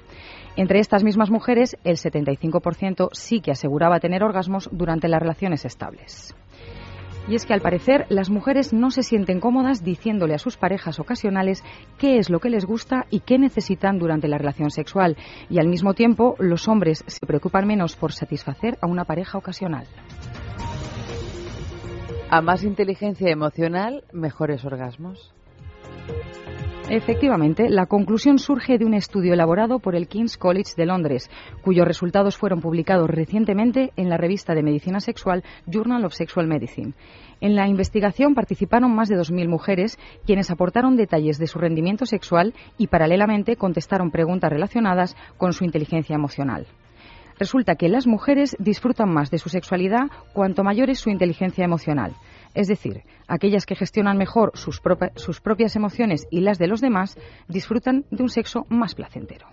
[0.57, 6.35] Entre estas mismas mujeres, el 75% sí que aseguraba tener orgasmos durante las relaciones estables.
[7.27, 10.99] Y es que al parecer las mujeres no se sienten cómodas diciéndole a sus parejas
[10.99, 11.63] ocasionales
[11.97, 15.17] qué es lo que les gusta y qué necesitan durante la relación sexual.
[15.49, 19.85] Y al mismo tiempo los hombres se preocupan menos por satisfacer a una pareja ocasional.
[22.29, 25.33] A más inteligencia emocional, mejores orgasmos.
[26.89, 31.29] Efectivamente, la conclusión surge de un estudio elaborado por el King's College de Londres,
[31.61, 36.93] cuyos resultados fueron publicados recientemente en la revista de medicina sexual Journal of Sexual Medicine.
[37.41, 42.53] En la investigación participaron más de 2.000 mujeres, quienes aportaron detalles de su rendimiento sexual
[42.77, 46.67] y paralelamente contestaron preguntas relacionadas con su inteligencia emocional.
[47.37, 52.13] Resulta que las mujeres disfrutan más de su sexualidad cuanto mayor es su inteligencia emocional.
[52.57, 54.81] Es decir, aquellas que gestionan mejor sus,
[55.13, 57.15] sus propias emociones y las de los demás
[57.47, 59.45] disfrutan de un sexo más placentero.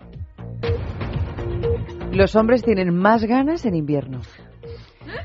[2.13, 4.23] Los hombres tienen más ganas en invierno.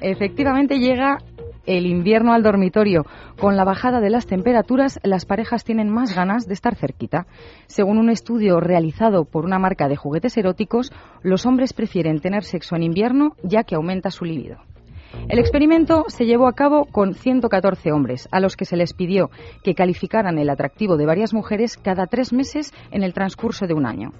[0.02, 1.20] Efectivamente llega
[1.66, 3.06] el invierno al dormitorio.
[3.40, 7.28] Con la bajada de las temperaturas, las parejas tienen más ganas de estar cerquita.
[7.68, 10.92] Según un estudio realizado por una marca de juguetes eróticos,
[11.24, 14.58] los hombres prefieren tener sexo en invierno ya que aumenta su libido.
[15.28, 19.30] El experimento se llevó a cabo con 114 hombres, a los que se les pidió
[19.64, 23.86] que calificaran el atractivo de varias mujeres cada tres meses en el transcurso de un
[23.86, 24.12] año.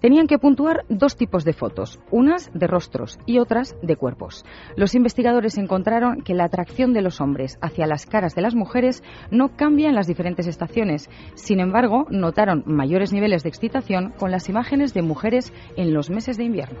[0.00, 4.44] Tenían que puntuar dos tipos de fotos, unas de rostros y otras de cuerpos.
[4.76, 9.02] Los investigadores encontraron que la atracción de los hombres hacia las caras de las mujeres
[9.30, 11.10] no cambia en las diferentes estaciones.
[11.34, 16.36] Sin embargo, notaron mayores niveles de excitación con las imágenes de mujeres en los meses
[16.36, 16.80] de invierno.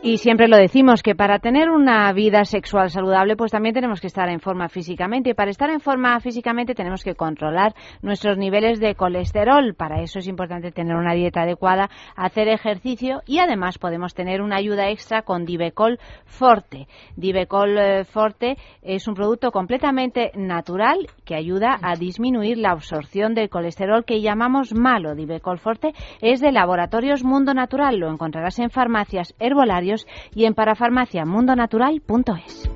[0.00, 4.06] Y siempre lo decimos que para tener una vida sexual saludable, pues también tenemos que
[4.06, 5.30] estar en forma físicamente.
[5.30, 9.74] Y para estar en forma físicamente tenemos que controlar nuestros niveles de colesterol.
[9.74, 14.56] Para eso es importante tener una dieta adecuada, hacer ejercicio y además podemos tener una
[14.56, 16.86] ayuda extra con Divecol Forte.
[17.16, 23.50] Divecol eh, Forte es un producto completamente natural que ayuda a disminuir la absorción del
[23.50, 25.16] colesterol que llamamos malo.
[25.16, 27.98] Divecol Forte es de Laboratorios Mundo Natural.
[27.98, 29.87] Lo encontrarás en farmacias herbolarias
[30.34, 32.70] y en parafarmaciamundonatural.es.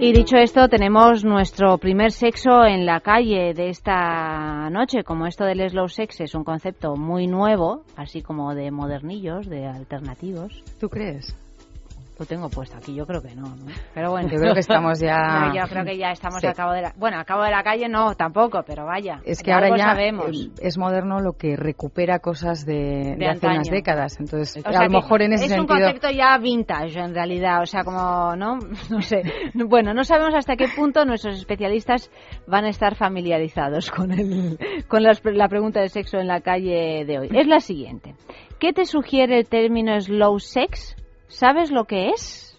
[0.00, 5.02] Y dicho esto, tenemos nuestro primer sexo en la calle de esta noche.
[5.02, 9.66] Como esto del slow sex es un concepto muy nuevo, así como de modernillos, de
[9.66, 10.62] alternativos.
[10.78, 11.34] ¿Tú crees?
[12.18, 13.66] Lo tengo puesto aquí, yo creo que no, ¿no?
[13.94, 14.28] Pero bueno.
[14.28, 15.18] Yo creo que estamos ya...
[15.48, 16.92] No, yo creo que ya estamos a cabo de la...
[16.96, 19.20] Bueno, a cabo de la calle no, tampoco, pero vaya.
[19.24, 20.50] Es que ahora ya sabemos.
[20.60, 24.18] es moderno lo que recupera cosas de, de, hace unas décadas.
[24.18, 25.76] Entonces, a lo mejor en ese es sentido...
[25.76, 27.62] Es un concepto ya vintage, en realidad.
[27.62, 28.58] O sea, como, ¿no?
[28.90, 29.22] No sé.
[29.54, 32.10] Bueno, no sabemos hasta qué punto nuestros especialistas
[32.48, 37.04] van a estar familiarizados con, el, con las, la pregunta de sexo en la calle
[37.04, 37.28] de hoy.
[37.32, 38.14] Es la siguiente.
[38.58, 40.96] ¿Qué te sugiere el término slow sex?
[41.28, 42.58] ¿Sabes lo que es?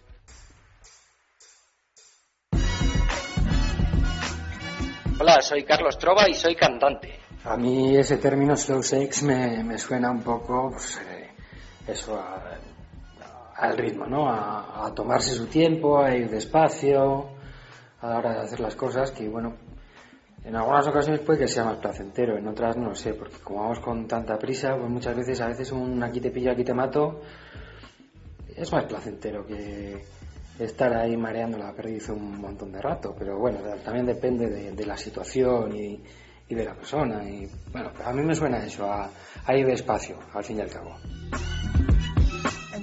[5.19, 7.19] Hola, soy Carlos Trova y soy cantante.
[7.43, 11.32] A mí ese término slow sex me, me suena un poco, pues, eh,
[11.88, 12.60] eso, a,
[13.55, 14.29] al ritmo, ¿no?
[14.29, 17.32] A, a, tomarse su tiempo, a ir despacio,
[18.01, 19.58] a la hora de hacer las cosas, que bueno,
[20.43, 23.62] en algunas ocasiones puede que sea más placentero, en otras no lo sé, porque como
[23.62, 26.73] vamos con tanta prisa, pues muchas veces, a veces un aquí te pillo, aquí te
[26.73, 27.21] mato,
[28.60, 30.04] es más placentero que
[30.60, 34.98] estar ahí mareando la perdiz un montón de rato, pero bueno, también depende de, la
[34.98, 36.04] situación y,
[36.50, 37.24] de la persona.
[37.24, 39.10] Y bueno, a mí me suena eso, a,
[39.45, 40.95] a, ir despacio, al fin y al cabo.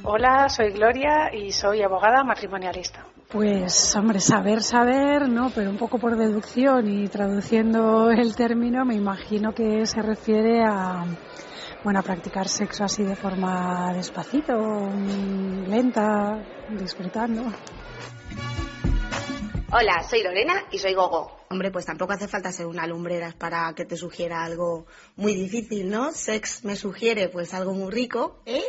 [0.05, 3.05] Hola, soy Gloria y soy abogada matrimonialista.
[3.29, 5.51] Pues, hombre, saber, saber, ¿no?
[5.55, 11.05] Pero un poco por deducción y traduciendo el término, me imagino que se refiere a
[11.87, 14.91] bueno, a practicar sexo así de forma despacito,
[15.69, 16.37] lenta,
[16.69, 17.43] disfrutando.
[19.71, 21.43] Hola, soy Lorena y soy Gogo.
[21.49, 25.89] Hombre, pues tampoco hace falta ser una lumbreras para que te sugiera algo muy difícil,
[25.89, 26.11] ¿no?
[26.11, 28.65] Sex me sugiere pues algo muy rico, ¿eh?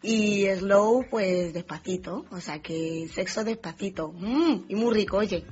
[0.00, 5.44] Y slow pues despacito, o sea que sexo despacito, mmm, y muy rico, oye.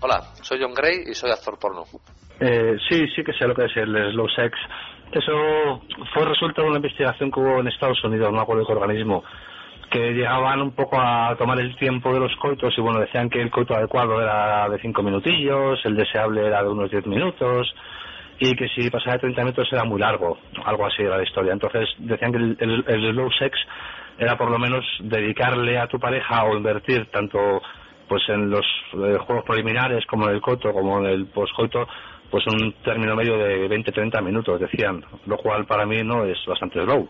[0.00, 1.84] Hola, soy John Gray y soy actor porno.
[2.40, 4.58] Eh, sí, sí que sé lo que es el slow sex.
[5.12, 5.80] Eso
[6.12, 9.22] fue resultado de una investigación que hubo en Estados Unidos, no acuerdo qué organismo,
[9.90, 13.40] que llegaban un poco a tomar el tiempo de los coitos y bueno, decían que
[13.40, 17.72] el coito adecuado era de cinco minutillos, el deseable era de unos diez minutos
[18.40, 21.52] y que si pasaba de 30 minutos era muy largo, algo así era la historia.
[21.52, 23.56] Entonces decían que el, el, slow sex
[24.18, 27.62] era por lo menos dedicarle a tu pareja o invertir tanto
[28.08, 31.88] pues en los eh, juegos preliminares como en el coito como en el poscoito
[32.30, 36.82] pues un término medio de 20-30 minutos decían lo cual para mí no es bastante
[36.82, 37.08] slow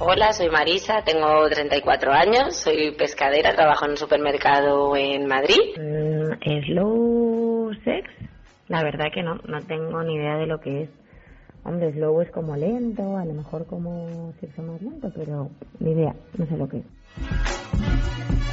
[0.00, 5.60] Hola, soy Marisa, tengo 34 años, soy pescadera, trabajo en un supermercado en Madrid.
[5.78, 8.10] Mm, slow sex,
[8.66, 10.90] la verdad que no, no tengo ni idea de lo que es.
[11.62, 16.14] Hombre, slow es como lento, a lo mejor como sexo más lento, pero ni idea,
[16.36, 18.43] no sé lo que es.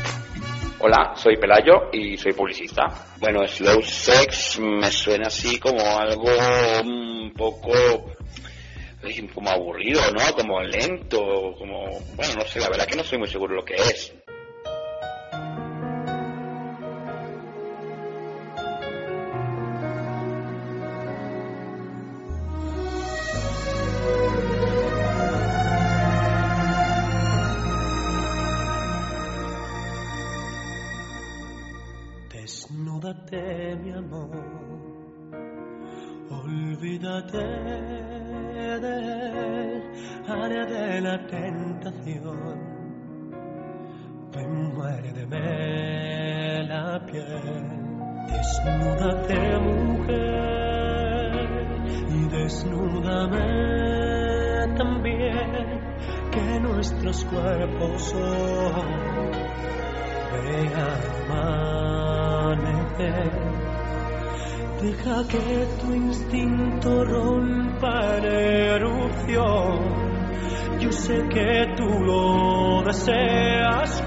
[0.84, 2.88] Hola, soy Pelayo y soy publicista.
[3.20, 6.28] Bueno, slow sex me suena así como algo
[6.84, 7.72] un poco
[9.32, 10.34] como aburrido, ¿no?
[10.34, 12.00] Como lento, como...
[12.16, 14.12] Bueno, no sé, la verdad que no soy muy seguro lo que es.
[33.32, 34.30] Desnúdate, mi amor,
[36.30, 37.38] olvídate
[38.82, 38.98] de
[40.28, 42.60] área de la tentación.
[44.34, 47.68] Ven, muérdeme la piel,
[48.28, 50.20] desnúdate, mujer,
[52.10, 53.48] y desnúdame
[54.76, 55.80] también,
[56.32, 59.52] que nuestros cuerpos son
[64.82, 69.80] Deja que tu instinto rompa en erupción.
[70.80, 74.02] Yo sé que tú lo deseas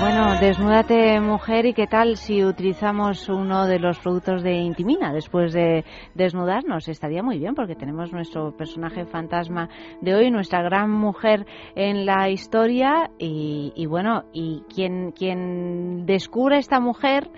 [0.00, 5.52] Bueno, desnúdate mujer y qué tal si utilizamos uno de los productos de Intimina después
[5.52, 5.84] de
[6.14, 6.88] desnudarnos.
[6.88, 9.68] Estaría muy bien porque tenemos nuestro personaje fantasma
[10.00, 11.44] de hoy, nuestra gran mujer
[11.74, 17.28] en la historia y, y bueno, y quien, quien descubre esta mujer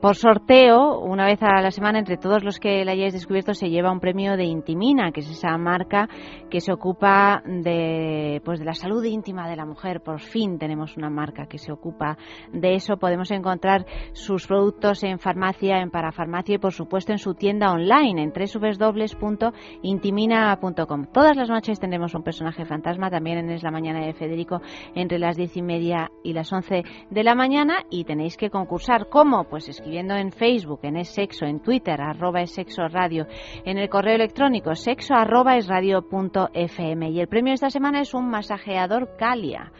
[0.00, 3.70] por sorteo, una vez a la semana, entre todos los que la hayáis descubierto, se
[3.70, 6.06] lleva un premio de Intimina, que es esa marca
[6.50, 10.02] que se ocupa de, pues, de la salud íntima de la mujer.
[10.02, 12.18] Por fin tenemos una marca que se ocupa
[12.52, 12.98] de eso.
[12.98, 18.22] Podemos encontrar sus productos en farmacia, en parafarmacia y, por supuesto, en su tienda online,
[18.22, 21.06] en www.intimina.com.
[21.12, 24.60] Todas las noches tendremos un personaje fantasma, también en Es la Mañana de Federico,
[24.94, 27.78] entre las diez y media y las once de la mañana.
[27.90, 29.08] Y tenéis que concursar.
[29.08, 29.44] ¿Cómo?
[29.54, 33.28] Pues escribiendo en Facebook, en Es Sexo, en Twitter, arroba es Sexo Radio,
[33.64, 35.68] en el correo electrónico sexo arroba es
[36.10, 37.08] punto fm.
[37.10, 39.70] Y el premio de esta semana es un masajeador Calia.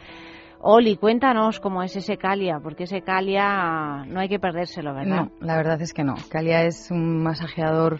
[0.61, 5.25] Oli, cuéntanos cómo es ese Calia, porque ese Calia no hay que perdérselo, ¿verdad?
[5.25, 6.15] No, la verdad es que no.
[6.29, 7.99] Calia es un masajeador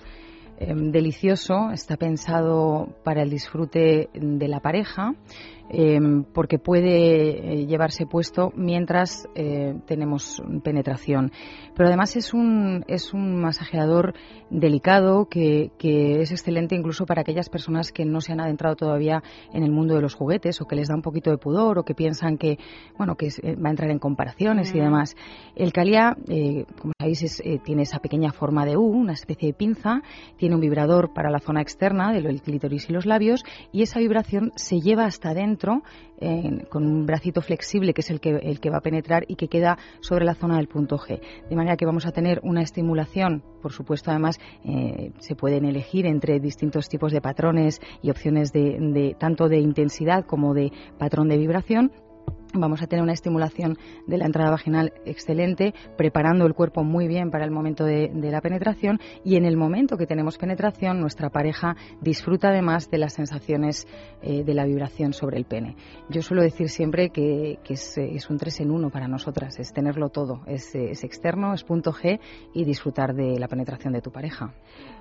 [0.57, 5.11] eh, delicioso, está pensado para el disfrute de la pareja.
[5.67, 5.99] Eh,
[6.31, 11.31] porque puede eh, llevarse puesto mientras eh, tenemos penetración.
[11.75, 14.13] Pero además es un, es un masajeador
[14.49, 19.23] delicado que, que, es excelente incluso para aquellas personas que no se han adentrado todavía
[19.53, 21.83] en el mundo de los juguetes o que les da un poquito de pudor o
[21.83, 22.57] que piensan que,
[22.97, 25.15] bueno, que va a entrar en comparaciones y demás.
[25.55, 26.15] El Calia,
[26.79, 30.01] como sabéis, es, tiene esa pequeña forma de U, una especie de pinza,
[30.37, 34.51] tiene un vibrador para la zona externa del clítoris y los labios y esa vibración
[34.55, 35.83] se lleva hasta adentro
[36.19, 39.35] eh, con un bracito flexible que es el que, el que va a penetrar y
[39.35, 41.19] que queda sobre la zona del punto G.
[41.49, 46.05] De manera que vamos a tener una estimulación, por supuesto, además eh, se pueden elegir
[46.05, 51.27] entre distintos tipos de patrones y opciones de, de tanto de intensidad como de patrón
[51.27, 51.91] de vibración
[52.57, 53.77] Vamos a tener una estimulación
[54.07, 58.41] de la entrada vaginal excelente, preparando el cuerpo muy bien para el momento de, la
[58.41, 63.87] penetración y en el momento que tenemos penetración nuestra pareja disfruta además de las sensaciones
[64.21, 65.75] eh, de la vibración sobre el pene.
[66.09, 69.73] Yo suelo decir siempre que, que es, es, un tres en uno para nosotras, es
[69.73, 72.19] tenerlo todo, es, es externo, es punto G
[72.53, 74.53] y disfrutar de la penetración de tu pareja.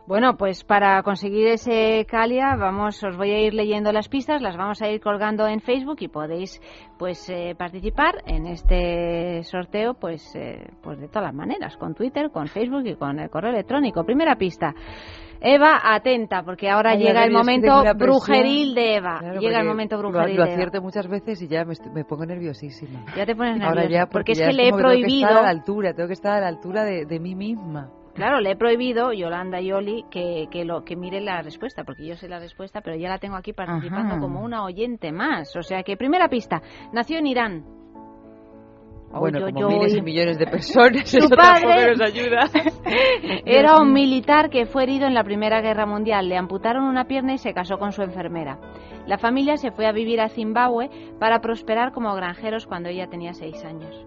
[0.06, 4.54] Bueno, pues para conseguir ese Calia, vamos, os voy a ir leyendo las pistas, las
[4.54, 6.60] vamos a ir colgando en Facebook y podéis,
[6.98, 12.30] pues, eh, participar en este sorteo, pues, eh, pues de todas las maneras, con Twitter,
[12.30, 14.04] con Facebook y con el correo electrónico.
[14.04, 14.74] Primera pista.
[15.40, 19.18] Eva, atenta, porque ahora Ay, llega el momento brujeril de Eva.
[19.20, 20.54] Claro, llega el momento brujeril lo, lo de Eva.
[20.54, 23.06] acierto muchas veces y ya me, me, pongo nerviosísima.
[23.16, 23.68] Ya te pones nerviosa.
[23.70, 24.98] Ahora ya, porque, porque es que le he prohibido.
[25.00, 27.34] Tengo que estar a la altura, tengo que estar a la altura de, de mí
[27.34, 27.90] misma.
[28.14, 32.06] Claro, le he prohibido, Yolanda y Oli, que, que, lo, que mire la respuesta, porque
[32.06, 34.20] yo sé la respuesta, pero ya la tengo aquí participando Ajá.
[34.20, 35.54] como una oyente más.
[35.56, 36.62] O sea que, primera pista,
[36.92, 37.64] nació en Irán.
[39.10, 42.50] Bueno, Oy, oy, como miles y millones de personas, Su eso tampoco padre nos ayuda.
[43.44, 46.28] era un militar que fue herido en la Primera Guerra Mundial.
[46.28, 48.58] Le amputaron una pierna y se casó con su enfermera.
[49.06, 50.88] La familia se fue a vivir a Zimbabue
[51.18, 54.06] para prosperar como granjeros cuando ella tenía seis años.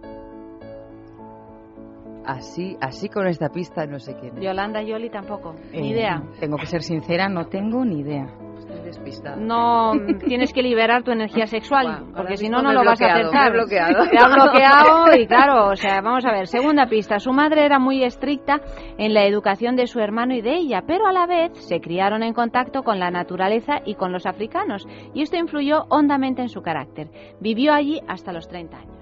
[2.27, 4.43] Así, así con esta pista no sé quién es.
[4.43, 5.55] Yolanda y Oli tampoco.
[5.71, 6.21] Ni Eh, idea.
[6.39, 8.27] Tengo que ser sincera, no tengo ni idea.
[8.57, 9.37] Estoy despistada.
[9.37, 9.93] No
[10.27, 13.51] tienes que liberar tu energía sexual, porque si no, no lo vas a acertar.
[13.53, 14.09] me he bloqueado.
[14.09, 16.47] Te ha bloqueado y claro, o sea, vamos a ver.
[16.47, 17.19] Segunda pista.
[17.19, 18.59] Su madre era muy estricta
[18.97, 22.23] en la educación de su hermano y de ella, pero a la vez se criaron
[22.23, 26.61] en contacto con la naturaleza y con los africanos, y esto influyó hondamente en su
[26.61, 27.07] carácter.
[27.39, 28.96] Vivió allí hasta los 30 años.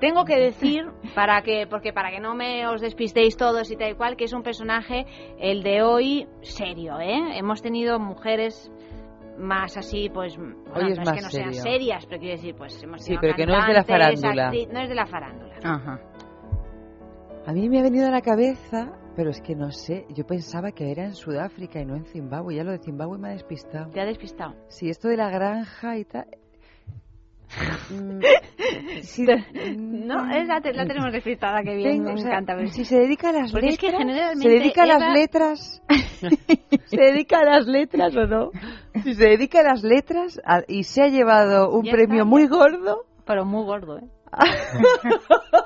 [0.00, 0.84] Tengo que decir,
[1.14, 4.24] para que, porque para que no me os despistéis todos y tal y cual, que
[4.24, 5.06] es un personaje,
[5.38, 7.36] el de hoy, serio, ¿eh?
[7.36, 8.70] Hemos tenido mujeres
[9.38, 12.36] más así, pues, bueno, Hoy es no más es que no sean serias, pero quiero
[12.36, 14.50] decir, pues hemos Sí, pero que no es de la farándula.
[14.50, 15.54] no es de la farándula.
[15.62, 16.00] Ajá.
[17.46, 20.70] A mí me ha venido a la cabeza, pero es que no sé, yo pensaba
[20.70, 22.54] que era en Sudáfrica y no en Zimbabue.
[22.54, 23.90] Ya lo de Zimbabue me ha despistado.
[23.90, 24.54] Te ha despistado.
[24.68, 26.26] Sí, esto de la granja y tal.
[27.90, 28.20] Mm,
[29.02, 29.26] sí,
[29.76, 32.54] No, es la, te- la tenemos despistada, que bien, Tengo, me encanta.
[32.54, 32.68] ver.
[32.70, 35.82] Si se dedica a las Porque es letras, que generalmente se dedica a las letras,
[36.86, 38.50] se dedica a las letras o no.
[39.02, 42.24] Si se dedica a las letras a- y se ha llevado un Ya premio está,
[42.26, 44.04] muy gordo, Pero muy gordo, ¿eh?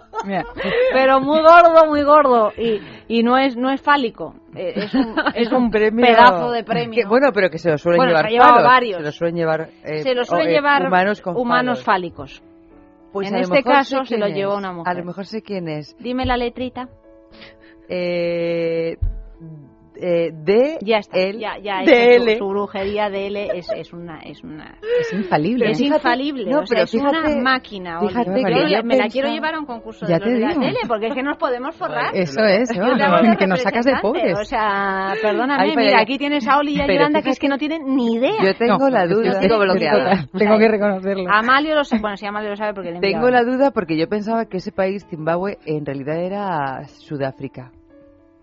[0.93, 2.53] Pero muy gordo, muy gordo.
[2.57, 4.35] Y, y no es no es fálico.
[4.55, 7.03] Eh, Es un, es un premio pedazo de premio.
[7.03, 8.31] que- bueno, pero que se lo suelen Bueno, llevar
[8.63, 8.99] varios.
[8.99, 12.43] Se lo suelen llevar, eh, se lo suelen o, eh, llevar humanos con humanos fálicos.
[13.13, 14.59] Pues en este caso se lo es.
[14.59, 14.97] una mujer.
[14.97, 15.97] A lo mejor sé quién es.
[15.99, 16.89] Dime la letrita.
[17.89, 18.97] Eh,
[20.03, 21.19] eh, de Ya está.
[21.19, 22.33] el ya, ya L.
[22.33, 25.71] su, su brujería de L es, es una es una es infalible.
[25.71, 28.01] es fíjate- infalible, no, o sea, pero es fíjate- una máquina.
[28.01, 30.59] Fíjate Yo que yo me la quiero llevar a un concurso Ya de, te los
[30.59, 32.15] de la porque es que nos podemos forrar.
[32.15, 32.69] Eso es,
[33.39, 34.39] que nos sacas de pobres.
[34.39, 37.39] O sea, perdóname, Ay, pero mira, aquí tienes a Oli y a Yolanda que es
[37.39, 38.43] que no tienen ni idea.
[38.43, 39.41] Yo tengo No, la es duda.
[39.41, 40.27] estoy bloqueada.
[40.37, 41.25] Tengo que reconocerlo.
[41.31, 44.09] Amalio lo sabe, bueno, si Amalio lo sabe porque le Tengo la duda porque yo
[44.09, 47.71] pensaba que ese país, Zimbabue, en realidad era Sudáfrica.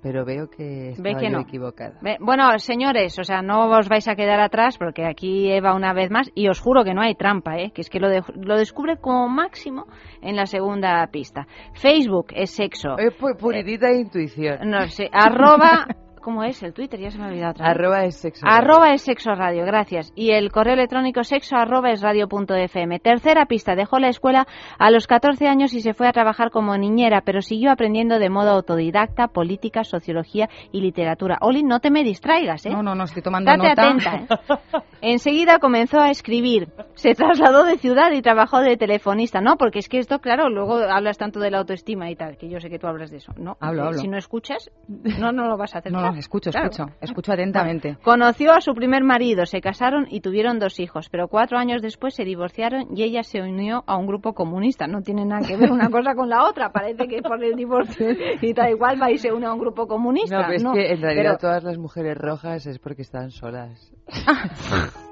[0.02, 1.40] Pero veo que yo no.
[1.42, 2.00] equivocada.
[2.02, 5.92] Ve- Bueno, señores, o sea, no os vais a quedar atrás porque aquí Eva una
[5.94, 7.72] vez más, y os juro que no hay trampa, ¿eh?
[7.74, 9.88] que es que lo, de- lo descubre como máximo
[10.22, 11.48] en la segunda pista.
[11.74, 12.98] Facebook es sexo.
[12.98, 14.70] Es pu- puritita intuición.
[14.70, 15.86] No sé, arroba...
[16.20, 17.00] ¿Cómo es el Twitter?
[17.00, 17.76] Ya se me ha olvidado otra vez.
[17.76, 18.46] Arroba es sexo.
[18.48, 20.12] Arroba es sexo radio, gracias.
[20.16, 23.00] Y el correo electrónico sexo arroba es radio punto fm.
[23.00, 24.48] Tercera pista, dejó la escuela
[24.78, 28.30] a los 14 años y se fue a trabajar como niñera, pero siguió aprendiendo de
[28.30, 31.38] modo autodidacta política, sociología y literatura.
[31.42, 32.70] Oli, no te me distraigas, ¿eh?
[32.70, 34.10] No, no, no, estoy tomando Estate nota.
[34.12, 34.82] atenta, ¿eh?
[35.02, 36.68] Enseguida comenzó a escribir.
[36.96, 39.40] Se trasladó de ciudad y trabajó de telefonista.
[39.42, 42.50] No, porque es que esto, claro, luego hablas tanto de la autoestima y tal, que
[42.50, 43.32] yo sé que tú hablas de eso.
[43.38, 44.00] No, Hablo, hablo.
[44.00, 45.92] Si no escuchas, no, no lo vas a hacer.
[45.92, 46.70] No, no, escucho, Claro.
[46.70, 47.98] escucho, escucho atentamente.
[48.04, 52.16] Conoció a su primer marido, se casaron y tuvieron dos hijos, pero cuatro años después
[52.16, 54.88] se divorciaron y ella se unió a un grupo comunista.
[54.88, 56.72] No tiene nada que ver una cosa con la otra.
[56.72, 58.08] Parece que por el divorcio
[58.42, 60.38] y tal igual va y se une a un grupo comunista.
[60.38, 63.32] No, pero es No, que en realidad pero- todas las mujeres rojas es porque están
[63.32, 63.92] solas.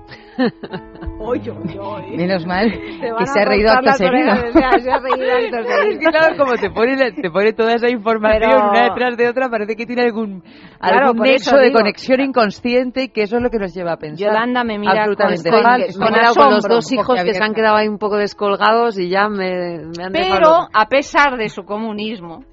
[1.19, 2.15] Oy, oy, oy.
[2.17, 4.35] Menos mal que se ha reído las seguido.
[4.53, 5.91] se ha reído acto seguido.
[5.91, 9.17] Es que claro, como te pone, la- te pone toda esa información Pero- una detrás
[9.17, 10.41] de otra, parece que tiene algún,
[10.79, 11.79] Claro, algún nexo de digo.
[11.79, 14.27] conexión inconsciente y que eso es lo que nos lleva a pensar.
[14.27, 17.75] Yolanda me mira Absolutamente con- he con con los dos hijos que se han quedado
[17.77, 20.69] ahí un poco descolgados y ya me, me han dejado Pero, loca.
[20.73, 22.43] a pesar de su comunismo,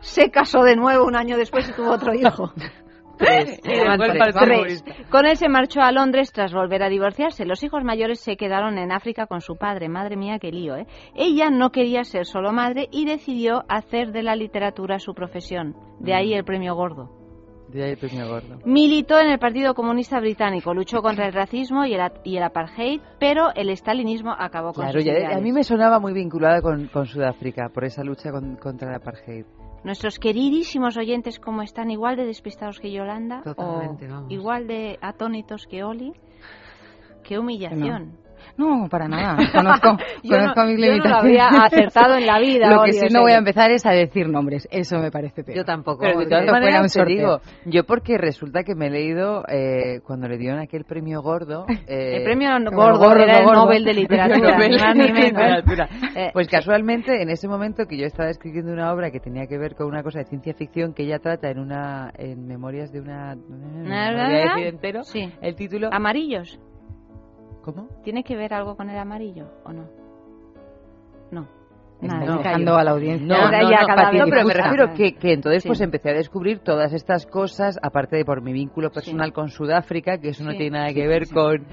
[0.00, 2.52] se casó de nuevo un año después y tuvo otro hijo.
[3.18, 3.60] Tres.
[5.10, 7.44] Con él se marchó a Londres tras volver a divorciarse.
[7.44, 9.88] Los hijos mayores se quedaron en África con su padre.
[9.88, 10.86] Madre mía, qué lío, ¿eh?
[11.14, 15.74] Ella no quería ser solo madre y decidió hacer de la literatura su profesión.
[16.00, 17.10] De ahí el premio gordo.
[17.68, 18.58] De ahí el premio gordo.
[18.64, 23.00] Militó en el Partido Comunista Británico, luchó contra el racismo y el, y el apartheid,
[23.18, 25.36] pero el stalinismo acabó con Claro, sus ya- ideales.
[25.38, 28.94] a mí me sonaba muy vinculada con, con Sudáfrica por esa lucha con- contra el
[28.96, 29.44] apartheid.
[29.84, 31.90] Nuestros queridísimos oyentes, ¿cómo están?
[31.90, 33.42] ¿Igual de despistados que Yolanda?
[33.42, 34.32] Totalmente, ¿O vamos.
[34.32, 36.14] igual de atónitos que Oli?
[37.22, 38.16] ¡Qué humillación!
[38.56, 39.36] No, para nada.
[39.52, 39.96] Conozco,
[40.28, 41.40] conozco no- mis yo no lo limitaciones.
[41.40, 44.28] habría acertado en la vida, Lo que sí no voy a empezar es a decir
[44.28, 44.68] nombres.
[44.70, 45.56] Eso me parece peor.
[45.58, 46.00] Yo tampoco.
[46.00, 50.28] Pero de todas maneras, te digo, yo porque resulta que me he leído, eh, cuando
[50.28, 51.66] le dieron aquel premio gordo...
[51.86, 53.64] eh, El premio gordo era el gordo.
[53.64, 55.12] Nobel de Literatura, Nobel de.
[55.22, 55.88] Literatura.
[56.14, 59.58] Eh, Pues casualmente, en ese momento que yo estaba escribiendo una obra que tenía que
[59.58, 63.00] ver con una cosa de ciencia ficción que ella trata en una en Memorias de
[63.00, 63.34] una...
[63.34, 65.02] No voy a decir entero.
[65.04, 65.32] Sí.
[65.40, 65.88] El título...
[65.92, 66.58] ¿Amarillos?
[67.64, 67.88] ¿Cómo?
[68.02, 69.88] ¿Tiene que ver algo con el amarillo o no?
[71.30, 71.48] No.
[72.02, 73.26] Nada, me dejando a la audiencia.
[73.26, 75.68] No, no, ya no, no, pero me refiero que, que entonces Sí.
[75.68, 80.18] pues empecé a descubrir todas estas cosas, aparte de por mi vínculo personal con Sudáfrica,
[80.18, 80.58] que eso no Sí.
[80.58, 81.34] tiene nada Sí, que sí, ver sí.
[81.34, 81.66] con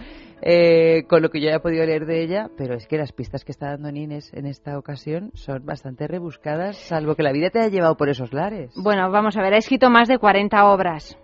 [0.44, 3.44] eh, con lo que yo haya podido leer de ella, pero es que las pistas
[3.44, 7.60] que está dando Nines en esta ocasión son bastante rebuscadas, salvo que la vida te
[7.60, 8.72] haya llevado por esos lares.
[8.82, 11.16] Bueno, vamos a ver, ha escrito más de 40 obras.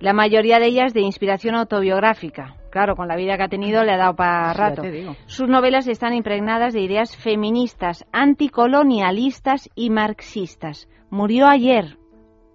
[0.00, 2.56] La mayoría de ellas de inspiración autobiográfica.
[2.70, 4.82] Claro, con la vida que ha tenido le ha dado para rato.
[5.26, 10.88] Sus novelas están impregnadas de ideas feministas, anticolonialistas y marxistas.
[11.10, 11.98] Murió ayer,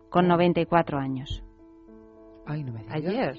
[0.09, 1.43] con 94 años.
[2.45, 2.95] Ay, no me digas.
[2.95, 3.37] ¿Ayer?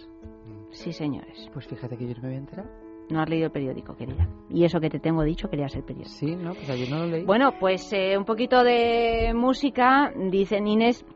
[0.73, 1.49] Sí, señores.
[1.53, 2.69] Pues fíjate que yo no me había enterado.
[3.09, 4.29] No has leído el periódico, querida.
[4.51, 6.11] Y eso que te tengo dicho, querías el periódico.
[6.11, 7.25] Sí, no, pues ayer no lo leí.
[7.25, 11.07] Bueno, pues eh, un poquito de música, dice Inés,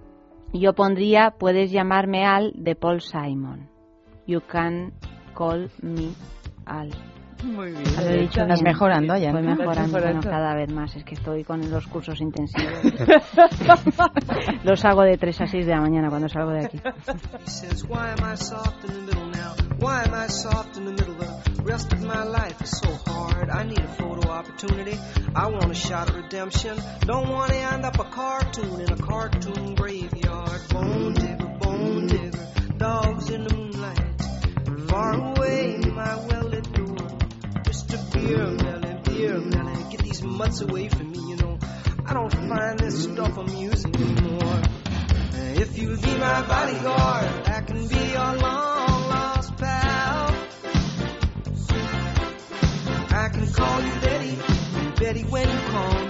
[0.52, 3.68] yo pondría Puedes llamarme Al de Paul Simon.
[4.26, 4.92] You can
[5.40, 6.12] call me
[6.66, 6.90] Al.
[7.42, 7.84] Muy bien.
[7.96, 8.74] Lo he dicho Estás bien.
[8.74, 9.40] mejorando, Ayanta.
[9.40, 10.94] Voy mejorando, bueno, cada vez más.
[10.94, 12.68] Es que estoy con los cursos intensivos.
[14.64, 16.78] Los hago de 3 a 6 de la mañana cuando salgo de aquí.
[16.78, 19.54] He says, Why am I soft in the middle now?
[19.78, 21.14] Why am I soft in the middle?
[21.14, 23.48] The rest of my life is so hard.
[23.48, 24.98] I need a photo opportunity.
[25.34, 26.76] I want a shot of redemption.
[27.06, 30.60] Don't want to end up a cartoon in a cartoon graveyard.
[30.68, 33.79] Bone digger, bone digger, dogs in the moonlight.
[34.90, 36.96] Far away, my well-lit door.
[37.68, 37.96] Mr.
[38.12, 41.58] Beer Melly, Beer Melly, get these mutts away from me, you know.
[42.04, 44.62] I don't find this stuff amusing anymore.
[45.62, 50.34] If you'll be my bodyguard, I can be your long lost pal.
[53.12, 54.38] I can call you Betty,
[54.98, 56.09] Betty, when you call me,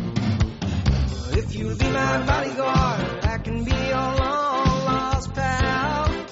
[1.53, 6.25] If you'll be my bodyguard, I can be your long lost pal.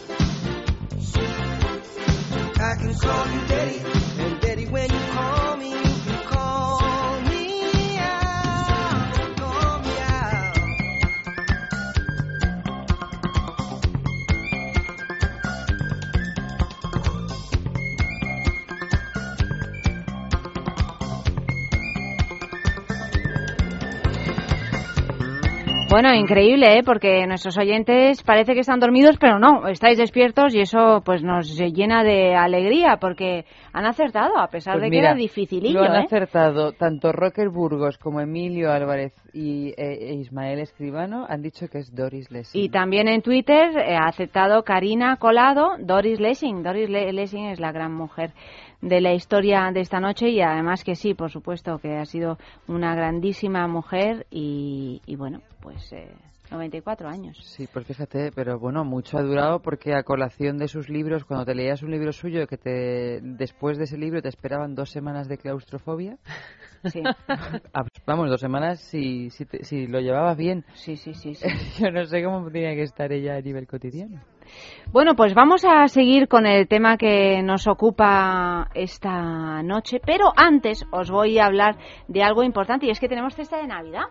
[2.55, 3.81] I can call you Daddy,
[4.23, 4.98] and Daddy, when you
[25.89, 26.83] Bueno, increíble, ¿eh?
[26.85, 31.57] Porque nuestros oyentes parece que están dormidos, pero no, estáis despiertos y eso pues nos
[31.57, 35.85] llena de alegría porque han acertado, a pesar Pues de mira, que era dificilillo, Lo
[35.85, 36.05] han ¿eh?
[36.05, 41.79] acertado tanto Rocker Burgos como Emilio Álvarez y eh, e Ismael Escribano han dicho que
[41.79, 42.61] es Doris Lessing.
[42.61, 46.61] Y también en Twitter eh, ha aceptado Karina Colado, Doris Lessing.
[46.61, 48.31] Doris Le- Lessing es la gran mujer
[48.81, 52.37] de la historia de esta noche y además que sí, por supuesto, que ha sido
[52.67, 56.07] una grandísima mujer y, y bueno, pues eh,
[56.51, 57.37] 94 años.
[57.43, 61.45] Sí, pues fíjate, pero bueno, mucho ha durado porque a colación de sus libros, cuando
[61.45, 65.27] te leías un libro suyo, que te después de ese libro te esperaban dos semanas
[65.27, 66.17] de claustrofobia.
[66.85, 67.03] Sí.
[68.07, 70.63] Vamos, dos semanas si, si, te- si lo llevabas bien.
[70.75, 71.35] Sí, sí, sí.
[71.35, 71.45] sí.
[71.83, 74.21] Yo no sé cómo tenía que estar ella a nivel cotidiano.
[74.91, 80.83] Bueno, pues vamos a seguir con el tema que nos ocupa esta noche, pero antes
[80.91, 81.75] os voy a hablar
[82.07, 84.03] de algo importante y es que tenemos cesta de Navidad.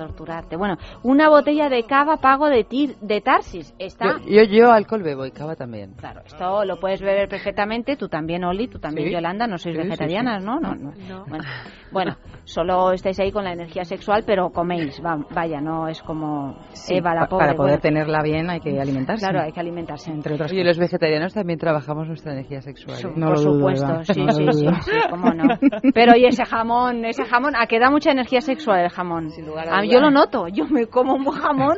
[0.56, 3.74] Bueno, una botella de cava pago de, tir, de Tarsis.
[3.78, 4.18] Está...
[4.26, 5.94] Yo, yo, yo alcohol bebo y cava también.
[5.94, 9.14] Claro, esto lo puedes beber perfectamente, tú también, Oli, tú también, Sí.
[9.14, 10.46] Yolanda, no sois Sí, vegetarianas, sí.
[10.48, 10.60] ¿no?
[10.60, 10.92] No, no.
[11.28, 11.44] Bueno,
[11.92, 16.56] bueno, solo estáis ahí con la energía sexual, pero coméis, va- vaya, no es como
[16.72, 17.46] Sí, Eva la pobre.
[17.46, 17.82] para poder bueno.
[17.82, 19.24] tenerla bien hay que alimentarse.
[19.26, 20.10] Claro, hay que alimentarse.
[20.10, 22.98] Entre otras Oye, los vegetarianos también trabajamos nuestra energía sexual.
[22.98, 23.12] ¿eh?
[23.16, 24.74] No Por supuesto, sí, no sí, lo sí, dudo.
[24.82, 25.44] sí, cómo no.
[25.94, 29.30] Pero y ese jamón, ese jamón, a que da mucha energía sexual el jamón.
[29.46, 31.76] lugar a Ah, yo lo noto, yo me como un jamón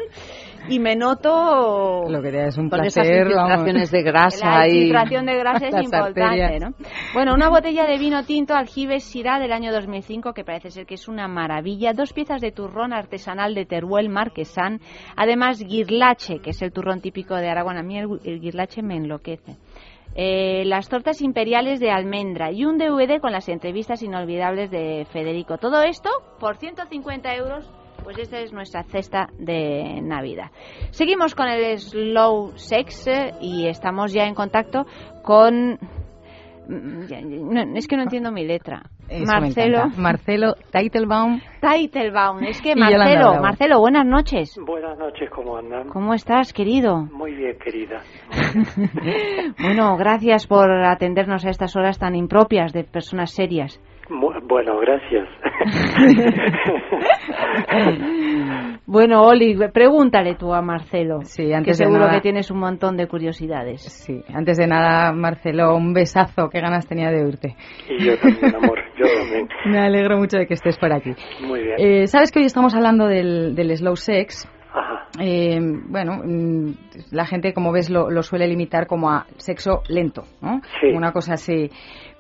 [0.69, 3.51] y me noto Lo que te es un Con esas placer, vamos.
[3.51, 6.61] infiltraciones de grasa la y infiltración de grasa es importante.
[6.61, 6.75] ¿no?
[7.15, 10.95] Bueno, una botella de vino tinto Aljibes Syrah del año 2005 que parece ser que
[10.95, 14.81] es una maravilla, dos piezas de turrón artesanal de Teruel Marquesán,
[15.17, 18.97] además guirlache, que es el turrón típico de Aragón, a mí el, el guirlache me
[18.97, 19.57] enloquece.
[20.15, 25.57] Eh, las tortas imperiales de almendra y un DVD con las entrevistas inolvidables de Federico.
[25.57, 27.71] Todo esto por 150 euros.
[28.03, 30.51] Pues esta es nuestra cesta de Navidad.
[30.91, 34.87] Seguimos con el slow sex eh, y estamos ya en contacto
[35.23, 35.79] con.
[36.69, 38.83] mm, no, es que no entiendo mi letra.
[39.09, 39.89] Eso Marcelo.
[39.97, 41.41] Marcelo Teitelbaum.
[41.61, 42.45] Teitelbaum.
[42.45, 43.41] Es que Marcelo.
[43.41, 44.57] Marcelo, buenas noches.
[44.65, 45.89] Buenas noches, ¿cómo andan?
[45.89, 47.09] ¿Cómo estás, querido?
[47.13, 48.03] Muy bien, querida.
[49.61, 53.81] Bueno, gracias por atendernos a estas horas tan impropias de personas serias.
[54.11, 55.29] Bueno, gracias.
[58.87, 62.59] Bueno, Oli, pregúntale tú a Marcelo, Sí, que antes de seguro nada- que tienes un
[62.59, 63.83] montón de curiosidades.
[63.83, 66.49] Sí, antes de nada, Marcelo, un besazo.
[66.51, 67.55] Qué ganas tenía de oírte.
[67.89, 69.49] y yo también, amor, yo también.
[69.67, 71.13] Me alegro mucho de que estés por aquí.
[71.47, 71.75] Muy bien.
[71.79, 74.49] Eh, Sabes que hoy estamos hablando del, del slow sex.
[74.73, 75.07] Ajá.
[75.21, 75.59] Eh,
[75.89, 76.73] bueno, mm,
[77.13, 80.61] la gente, como ves, lo, lo suele limitar como a sexo lento, ¿no?
[80.81, 80.89] Sí.
[80.89, 81.71] Una cosa así.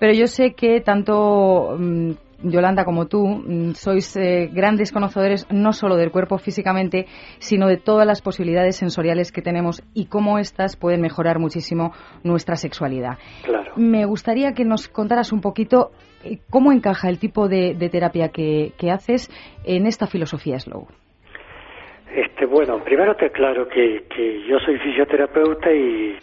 [0.00, 5.72] Pero yo sé que tanto mm, Yolanda como tú mm, sois eh, grandes conocedores no
[5.72, 7.06] solo del cuerpo físicamente,
[7.38, 11.92] sino de todas las posibilidades sensoriales que tenemos y cómo éstas pueden mejorar muchísimo
[12.24, 13.18] nuestra sexualidad.
[13.44, 13.72] Claro.
[13.76, 15.90] Me gustaría que nos contaras un poquito
[16.24, 19.30] eh, cómo encaja el tipo de, de terapia que, que haces
[19.64, 20.88] en esta filosofía slow.
[22.14, 26.16] Este, bueno, primero te aclaro que, que yo soy fisioterapeuta y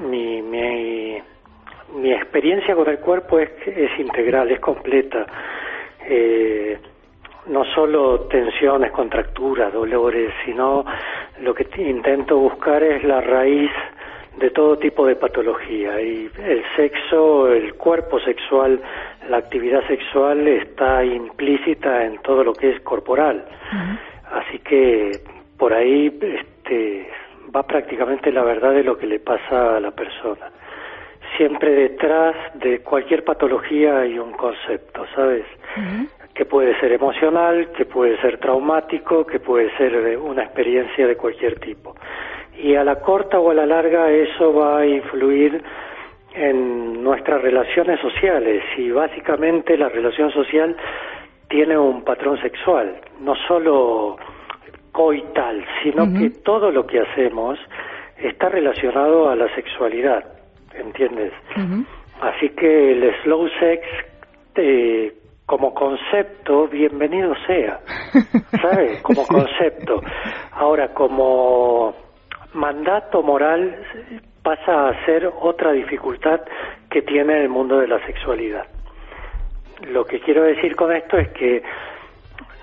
[0.00, 1.16] mi, mi,
[1.94, 5.26] mi experiencia con el cuerpo es, es integral, es completa.
[6.08, 6.78] Eh,
[7.46, 10.84] no solo tensiones, contracturas, dolores, sino
[11.40, 13.70] lo que intento buscar es la raíz
[14.38, 18.80] de todo tipo de patología y el sexo, el cuerpo sexual,
[19.28, 23.44] la actividad sexual está implícita en todo lo que es corporal.
[24.30, 25.20] Así que
[25.56, 27.08] por ahí este,
[27.54, 30.50] va prácticamente la verdad de lo que le pasa a la persona.
[31.36, 35.44] Siempre detrás de cualquier patología hay un concepto, ¿sabes?
[36.34, 41.58] Que puede ser emocional, que puede ser traumático, que puede ser una experiencia de cualquier
[41.58, 41.94] tipo.
[42.58, 45.62] Y a la corta o a la larga eso va a influir
[46.34, 50.76] en nuestras relaciones sociales y básicamente la relación social
[51.48, 54.16] tiene un patrón sexual, no solo
[54.92, 57.58] coital, sino que todo lo que hacemos
[58.18, 60.24] está relacionado a la sexualidad,
[60.78, 61.32] ¿entiendes?
[62.20, 63.82] Así que el slow sex
[64.54, 65.12] eh,
[65.46, 67.78] como concepto, bienvenido sea,
[68.60, 69.00] ¿sabes?
[69.02, 70.02] Como concepto.
[70.52, 71.94] Ahora, como
[72.54, 73.76] mandato moral
[74.42, 76.40] pasa a ser otra dificultad
[76.90, 78.66] que tiene el mundo de la sexualidad.
[79.88, 81.62] Lo que quiero decir con esto es que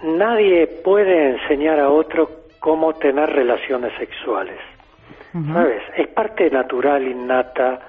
[0.04, 4.60] nadie puede enseñar a otro cómo tener relaciones sexuales.
[5.52, 5.82] ¿Sabes?
[5.98, 7.80] Es parte natural, innata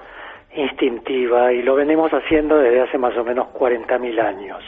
[0.55, 4.63] instintiva y lo venimos haciendo desde hace más o menos 40.000 años.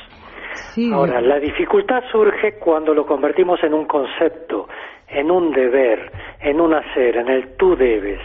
[0.93, 4.67] Ahora, la dificultad surge cuando lo convertimos en un concepto,
[5.07, 8.19] en un deber, en un hacer, en el tú debes.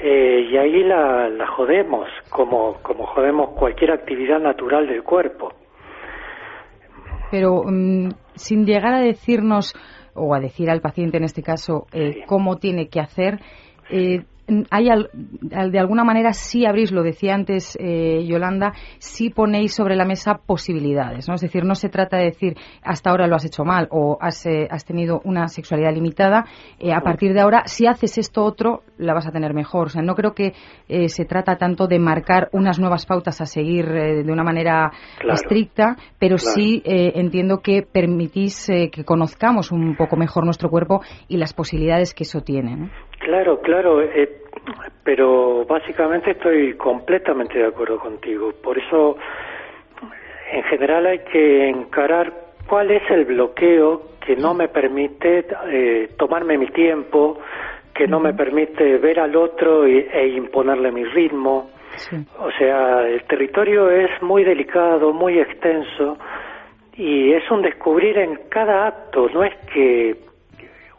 [0.00, 5.52] Eh, y ahí la, la jodemos, como, como jodemos cualquier actividad natural del cuerpo.
[7.30, 9.74] Pero mm, sin llegar a decirnos,
[10.14, 13.40] o a decir al paciente en este caso, eh, cómo tiene que hacer,
[13.90, 14.24] eh,
[14.70, 14.88] hay
[15.42, 20.40] de alguna manera sí abrís, lo decía antes eh, Yolanda, sí ponéis sobre la mesa
[20.44, 21.34] posibilidades, ¿no?
[21.34, 24.46] Es decir, no se trata de decir hasta ahora lo has hecho mal o has,
[24.46, 26.46] eh, has tenido una sexualidad limitada,
[26.78, 29.88] eh, a partir de ahora si haces esto otro la vas a tener mejor.
[29.88, 30.54] O sea, no creo que
[30.88, 34.90] se trata tanto de marcar unas nuevas pautas a seguir de una manera
[35.30, 41.52] estricta, pero sí entiendo que permitís que conozcamos un poco mejor nuestro cuerpo y las
[41.52, 42.76] posibilidades que eso tiene.
[42.76, 42.90] ¿no?
[43.18, 44.42] Claro, claro, eh,
[45.04, 48.52] pero básicamente estoy completamente de acuerdo contigo.
[48.62, 49.16] Por eso,
[50.52, 52.32] en general hay que encarar
[52.68, 57.38] cuál es el bloqueo que no me permite eh, tomarme mi tiempo,
[57.94, 61.70] que no me permite ver al otro e imponerle mi ritmo.
[62.38, 66.16] O sea, el territorio es muy delicado, muy extenso
[66.96, 70.27] y es un descubrir en cada acto, no es que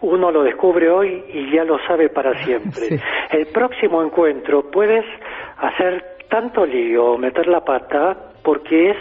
[0.01, 2.99] uno lo descubre hoy y ya lo sabe para siempre.
[3.31, 5.05] El próximo encuentro puedes
[5.57, 8.97] hacer tanto lío, meter la pata, porque es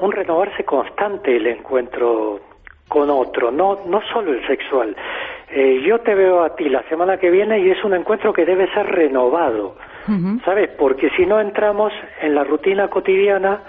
[0.00, 2.40] un renovarse constante el encuentro
[2.88, 4.96] con otro, no, no solo el sexual.
[5.52, 8.44] Eh, yo te veo a ti la semana que viene y es un encuentro que
[8.44, 9.76] debe ser renovado,
[10.44, 10.70] ¿sabes?
[10.76, 13.60] Porque si no entramos en la rutina cotidiana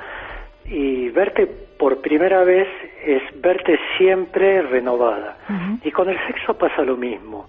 [0.65, 1.47] y verte
[1.81, 2.67] por primera vez
[3.03, 5.35] es verte siempre renovada.
[5.83, 7.47] Y con el sexo pasa lo mismo.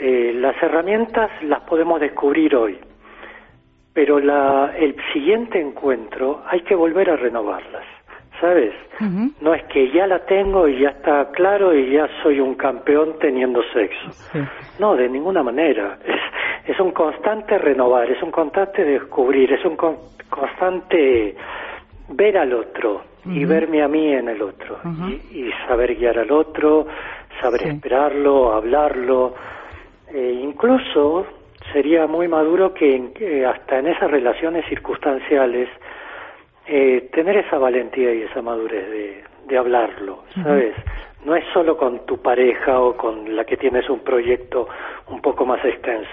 [0.00, 2.78] Eh, las herramientas las podemos descubrir hoy,
[3.92, 7.84] pero la, el siguiente encuentro hay que volver a renovarlas,
[8.40, 8.72] ¿sabes?
[9.42, 13.16] No es que ya la tengo y ya está claro y ya soy un campeón
[13.20, 14.08] teniendo sexo.
[14.78, 15.98] No, de ninguna manera.
[16.02, 21.36] Es, es un constante renovar, es un constante descubrir, es un constante
[22.08, 24.78] ver al otro, y verme a mí en el otro
[25.32, 26.86] y, saber guiar al otro,
[27.40, 29.34] saber esperarlo, hablarlo.
[30.12, 31.26] Eh, incluso
[31.72, 35.68] sería muy maduro que, hasta en esas relaciones circunstanciales
[36.66, 40.74] eh, tener esa valentía y esa madurez de, de hablarlo, ¿sabes?
[41.24, 44.68] No es solo con tu pareja o con la que tienes un proyecto
[45.08, 46.08] un poco más extenso.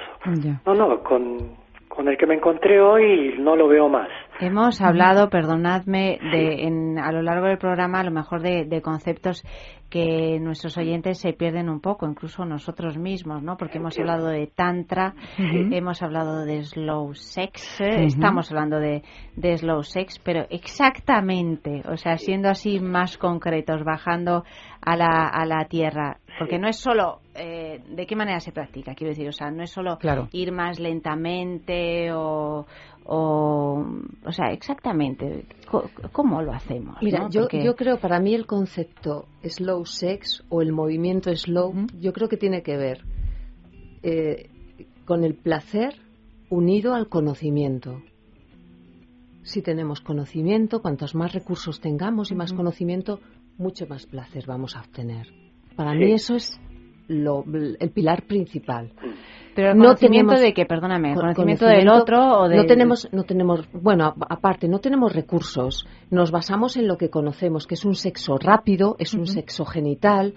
[0.65, 1.55] No, no, con,
[1.93, 4.09] con el que me encontré hoy no lo veo más.
[4.39, 8.81] Hemos hablado, perdonadme, de, en, a lo largo del programa a lo mejor de, de,
[8.81, 9.43] conceptos
[9.91, 13.57] que nuestros oyentes se pierden un poco, incluso nosotros mismos, ¿no?
[13.57, 18.05] Porque hemos hablado de tantra, hemos hablado de slow sex, ¿eh?
[18.05, 19.03] estamos hablando de,
[19.35, 24.45] de slow sex, pero exactamente, o sea, siendo así más concretos, bajando
[24.81, 28.95] a la, a la tierra, porque no es solo eh, de qué manera se practica,
[28.95, 29.97] quiero decir, o sea, no es solo
[30.31, 32.65] ir más lentamente o,
[33.05, 33.85] o,
[34.25, 35.45] o sea, exactamente,
[36.11, 36.97] ¿cómo lo hacemos?
[37.01, 42.13] Mira, yo, yo creo, para mí el concepto slow sex o el movimiento slow, yo
[42.13, 43.01] creo que tiene que ver
[44.01, 44.49] eh,
[45.05, 45.95] con el placer
[46.49, 48.01] unido al conocimiento.
[49.43, 53.19] Si tenemos conocimiento, cuantos más recursos tengamos y más conocimiento,
[53.57, 55.42] mucho más placer vamos a obtener.
[55.75, 56.59] Para mí eso es
[57.07, 58.91] lo, el pilar principal.
[59.55, 62.57] Pero el conocimiento de que, perdóname, conocimiento, del otro o de...
[62.57, 65.85] No tenemos, no tenemos, bueno, aparte, no tenemos recursos.
[66.09, 70.33] Nos basamos en lo que conocemos, que es un sexo rápido, es un sexo genital,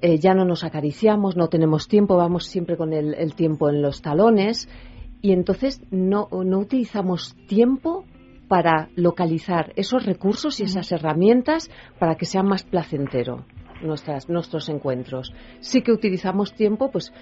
[0.00, 3.82] eh, ya no nos acariciamos, no tenemos tiempo, vamos siempre con el, el tiempo en
[3.82, 4.68] los talones
[5.20, 8.04] y entonces no, no utilizamos tiempo
[8.48, 13.44] para localizar esos recursos y esas herramientas para que sea más placentero
[13.82, 15.32] nuestras, nuestros encuentros.
[15.60, 17.12] Sí que utilizamos tiempo, pues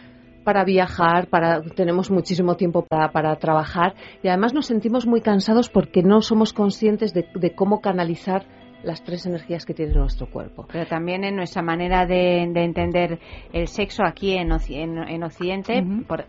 [0.45, 5.69] para viajar, para tenemos muchísimo tiempo para, para, trabajar y además nos sentimos muy cansados
[5.69, 8.47] porque no somos conscientes de, cómo canalizar
[8.83, 10.67] las tres energías que tiene nuestro cuerpo.
[10.73, 13.19] Pero también en nuestra manera de, entender
[13.53, 16.25] el sexo aquí en, en, Occidente, por,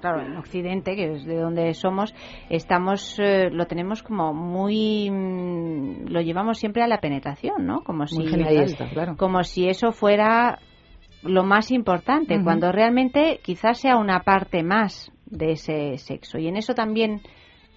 [0.00, 2.14] claro, en Occidente, que es de donde somos,
[2.48, 7.82] estamos, eh, lo tenemos como muy, mm, lo llevamos siempre a la penetración, ¿no?
[7.82, 8.24] Como si,
[9.16, 10.58] como si eso fuera
[11.22, 16.38] lo más importante, cuando realmente quizás sea una parte más de ese sexo.
[16.38, 17.20] Y en eso también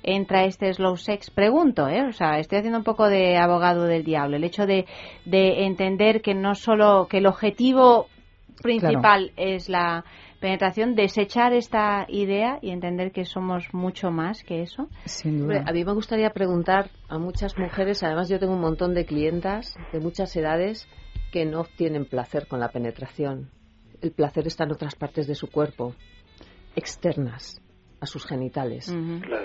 [0.04, 2.06] entra este slow sex, pregunto, ¿eh?
[2.08, 4.38] O sea, estoy haciendo un poco de abogado del diablo.
[4.38, 4.86] El hecho de,
[5.26, 8.08] de entender que no solo, que el objetivo
[8.62, 10.04] principal es la
[10.42, 14.90] penetración, desechar esta idea y entender que somos mucho más que eso?
[15.06, 19.06] Sin a mí me gustaría preguntar a muchas mujeres, además yo tengo un montón de
[19.06, 20.88] clientas de muchas edades
[21.32, 23.50] que no obtienen placer con la penetración.
[24.02, 25.94] El placer está en otras partes de su cuerpo,
[26.76, 27.62] externas
[28.00, 28.92] a sus genitales.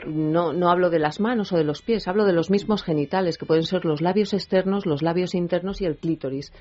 [0.07, 3.37] No, no hablo de las manos o de los pies, hablo de los mismos genitales,
[3.37, 6.53] que pueden ser los labios externos, los labios internos y el clítoris.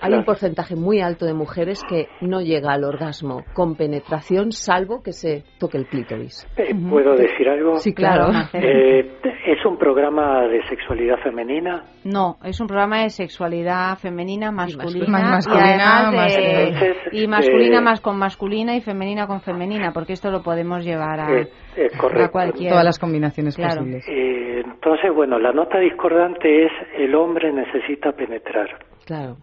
[0.00, 5.02] Hay un porcentaje muy alto de mujeres que no llega al orgasmo con penetración, salvo
[5.02, 6.46] que se toque el clítoris.
[6.58, 7.76] Eh, ¿Puedo decir algo?
[7.76, 8.26] Sí, claro.
[8.52, 11.84] Eh, ¿Es un programa de sexualidad femenina?
[12.04, 16.96] No, es un programa de sexualidad femenina, masculina, Más masculina, y, además de- más- Entonces,
[17.12, 21.20] y masculina eh, más con masculina y femenina con femenina, porque esto lo podemos llevar
[21.20, 21.88] a, Eh, eh,
[22.22, 22.70] a cualquier...
[22.72, 23.76] Todas las combinaciones Claro.
[23.78, 24.06] posibles.
[24.08, 28.68] Eh, entonces, bueno, la nota discordante es el hombre necesita penetrar,
[29.06, 29.36] Claro.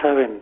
[0.00, 0.40] ¿Saben?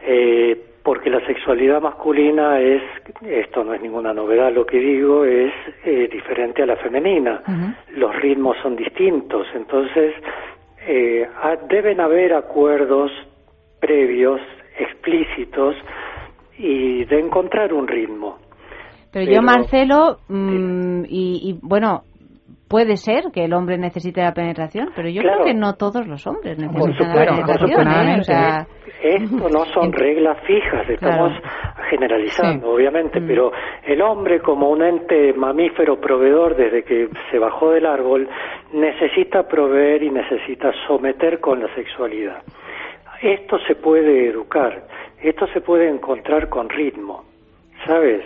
[0.00, 2.82] Eh, porque la sexualidad masculina es,
[3.22, 5.52] esto no es ninguna novedad lo que digo, es
[5.84, 7.42] eh, diferente a la femenina.
[7.96, 10.14] Los ritmos son distintos, entonces
[10.86, 11.26] eh,
[11.68, 13.10] deben haber acuerdos
[13.80, 14.40] previos,
[14.78, 15.74] explícitos,
[16.58, 18.38] y de encontrar un ritmo.
[19.12, 22.02] Pero, Pero- yo, Marcelo, mm, y, y, bueno,
[22.68, 25.42] puede ser que el hombre necesite la penetración, pero yo Claro.
[25.42, 27.88] creo que no todos los hombres necesitan supuesto, la penetración.
[27.88, 28.16] ¿eh?
[28.20, 28.66] O sea,
[29.02, 31.32] Esto no son reglas fijas, estamos
[31.90, 33.26] generalizando, obviamente, Mm.
[33.26, 33.52] pero
[33.86, 38.26] el hombre como un ente mamífero proveedor desde que se bajó del árbol
[38.72, 42.42] necesita proveer y necesita someter con la sexualidad.
[43.20, 44.84] Esto se puede educar,
[45.22, 47.24] esto se puede encontrar con ritmo,
[47.86, 48.22] ¿sabes?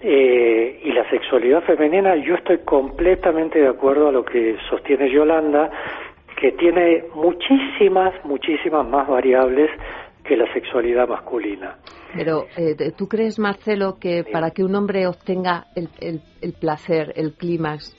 [0.00, 5.70] Eh, y la sexualidad femenina, yo estoy completamente de acuerdo a lo que sostiene Yolanda,
[6.40, 9.70] que tiene muchísimas, muchísimas más variables
[10.24, 11.76] que la sexualidad masculina.
[12.14, 17.12] Pero, eh, ¿tú crees, Marcelo, que para que un hombre obtenga el, el- el placer,
[17.16, 17.94] el clímax,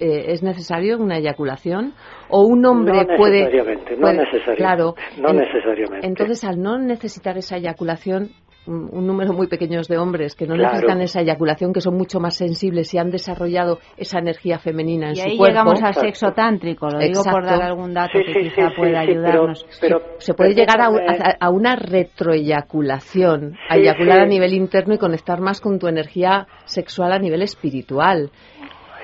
[0.00, 1.92] eh, es necesario una eyaculación?
[2.28, 3.40] ¿O un hombre no puede...?
[3.44, 4.56] necesariamente, no necesariamente.
[4.56, 4.94] Claro.
[5.20, 6.06] no En- necesariamente.
[6.06, 8.28] Entonces, al no necesitar esa eyaculación,
[8.66, 10.72] un, un número muy pequeño de hombres que no Claro.
[10.74, 15.12] necesitan esa eyaculación, que son mucho más sensibles y han desarrollado esa energía femenina en
[15.12, 15.52] y su ahí cuerpo...
[15.52, 18.74] llegamos al sexo tántrico, lo digo por dar algún dato Sí, que sí, quizá sí,
[18.76, 19.66] pueda sí, sí, pero- ayudarnos.
[19.80, 24.22] pero se puede llegar a, a- a una retroeyaculación, a eyacular sí.
[24.22, 28.30] a nivel interno y conectar más con tu energía sexual a nivel espiritual.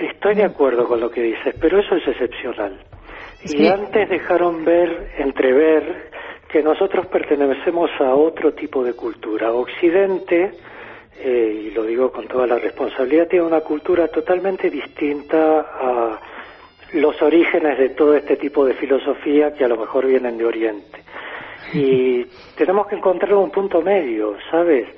[0.00, 2.78] Estoy de acuerdo con lo que dices, pero eso es excepcional.
[3.44, 6.09] Y antes dejaron ver, entrever,
[6.50, 9.52] que nosotros pertenecemos a otro tipo de cultura.
[9.52, 10.50] Occidente,
[11.20, 16.20] eh, y lo digo con toda la responsabilidad, tiene una cultura totalmente distinta a
[16.94, 20.98] los orígenes de todo este tipo de filosofía que a lo mejor vienen de Oriente.
[21.72, 22.24] Y
[22.56, 24.88] tenemos que encontrar un punto medio, ¿sabes?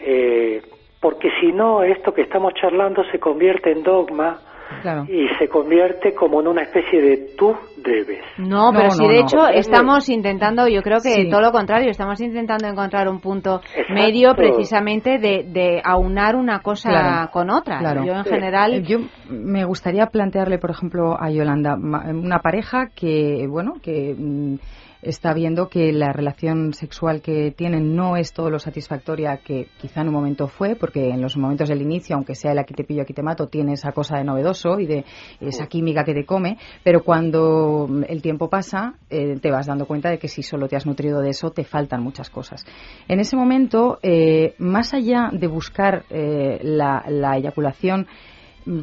[0.00, 0.60] Eh,
[1.00, 4.40] porque si no, esto que estamos charlando se convierte en dogma
[4.82, 5.04] Claro.
[5.08, 8.20] y se convierte como en una especie de tú debes.
[8.38, 9.20] No, No, pero si no, de no.
[9.20, 11.30] hecho estamos intentando, yo creo que Sí.
[11.30, 13.92] todo lo contrario, estamos intentando encontrar un punto Exacto.
[13.94, 17.78] medio precisamente de, de aunar una cosa Claro, con otra.
[17.78, 18.04] claro.
[18.04, 18.82] Yo en Eh, general...
[18.84, 18.98] yo
[19.30, 24.56] me gustaría plantearle, por ejemplo, a Yolanda, una pareja que, bueno, que mm,
[25.02, 30.00] está viendo que la relación sexual que tienen no es todo lo satisfactoria que quizá
[30.00, 32.84] en un momento fue, porque en los momentos del inicio, aunque sea el aquí te
[32.84, 35.04] pillo, aquí te mato, tiene esa cosa de novedoso y de
[35.40, 40.10] esa química que te come, pero cuando el tiempo pasa, eh, te vas dando cuenta
[40.10, 42.64] de que si solo te has nutrido de eso, te faltan muchas cosas.
[43.06, 48.06] En ese momento, eh, más allá de buscar eh, la, la eyaculación,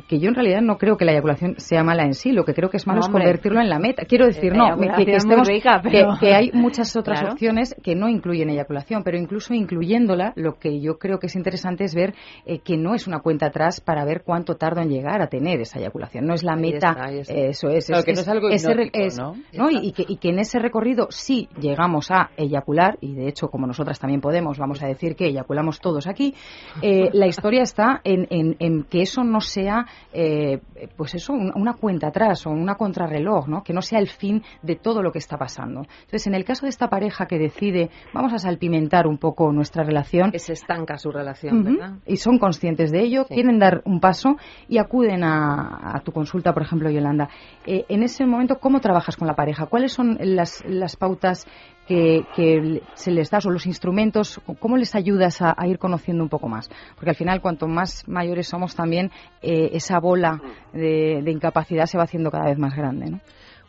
[0.08, 2.54] que yo en realidad no creo que la eyaculación sea mala en sí, lo que
[2.54, 4.06] creo que es malo No, es convertirlo en la meta.
[4.06, 7.20] Quiero decir, La no, que, eyaculación que estemos- rica, que- pero- que hay muchas otras
[7.20, 7.34] Claro.
[7.34, 11.84] opciones que no incluyen eyaculación, pero incluso incluyéndola, lo que yo creo que es interesante
[11.84, 12.14] es ver
[12.46, 15.60] eh, que no es una cuenta atrás para ver cuánto tardo en llegar a tener
[15.62, 16.26] esa eyaculación.
[16.26, 17.34] No es la Ahí meta, está, ahí está.
[17.34, 17.88] eh, eso es.
[17.88, 19.34] Claro, que no es algo es- ¿no?
[19.54, 19.70] ¿no?
[19.72, 23.48] Y, y que, y que en ese recorrido sí llegamos a eyacular, y de hecho,
[23.50, 26.34] como nosotras también podemos, vamos a decir que eyaculamos todos aquí,
[26.82, 29.75] eh, la historia está en, en- en que eso no sea,
[30.14, 30.60] eh,
[30.96, 33.64] pues eso, un- una cuenta atrás o una contrarreloj, ¿no?
[33.64, 35.82] Que no sea el fin de todo lo que está pasando.
[35.82, 39.84] Entonces, en el caso de esta pareja que decide, vamos a salpimentar un poco nuestra
[39.84, 41.64] relación, Que se estanca su relación.
[41.64, 41.94] ¿verdad?
[42.06, 44.36] Y son conscientes de ello, quieren dar un paso
[44.70, 47.30] y acuden a, a tu consulta, por ejemplo, Yolanda.
[47.66, 49.66] Eh, en ese momento, ¿cómo trabajas con la pareja?
[49.66, 51.46] ¿Cuáles son las, las pautas
[51.88, 54.42] que, que se les das o los instrumentos?
[54.60, 56.70] ¿Cómo les ayudas a, a ir conociendo un poco más?
[56.96, 59.12] Porque al final, cuanto más mayores somos también,
[59.42, 60.42] eh, esa bola
[60.74, 63.22] de, de incapacidad se va haciendo cada vez más grande, ¿no?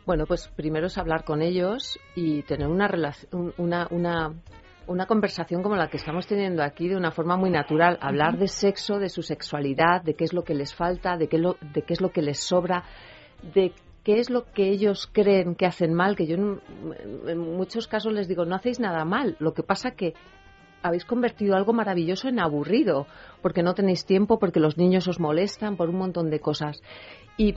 [0.04, 4.32] Bueno, pues primero es hablar con ellos y tener una relación, una, una
[4.86, 8.48] una conversación como la que estamos teniendo aquí de una forma muy natural, hablar de
[8.48, 11.82] sexo, de su sexualidad, de qué es lo que les falta, de qué, lo, de
[11.82, 12.84] qué es lo que les sobra,
[13.54, 13.72] de
[14.06, 16.60] qué es lo que ellos creen que hacen mal, que yo en,
[17.26, 20.14] en muchos casos les digo, no hacéis nada mal, lo que pasa que
[20.80, 23.08] habéis convertido algo maravilloso en aburrido,
[23.42, 26.80] porque no tenéis tiempo, porque los niños os molestan, por un montón de cosas.
[27.36, 27.56] Y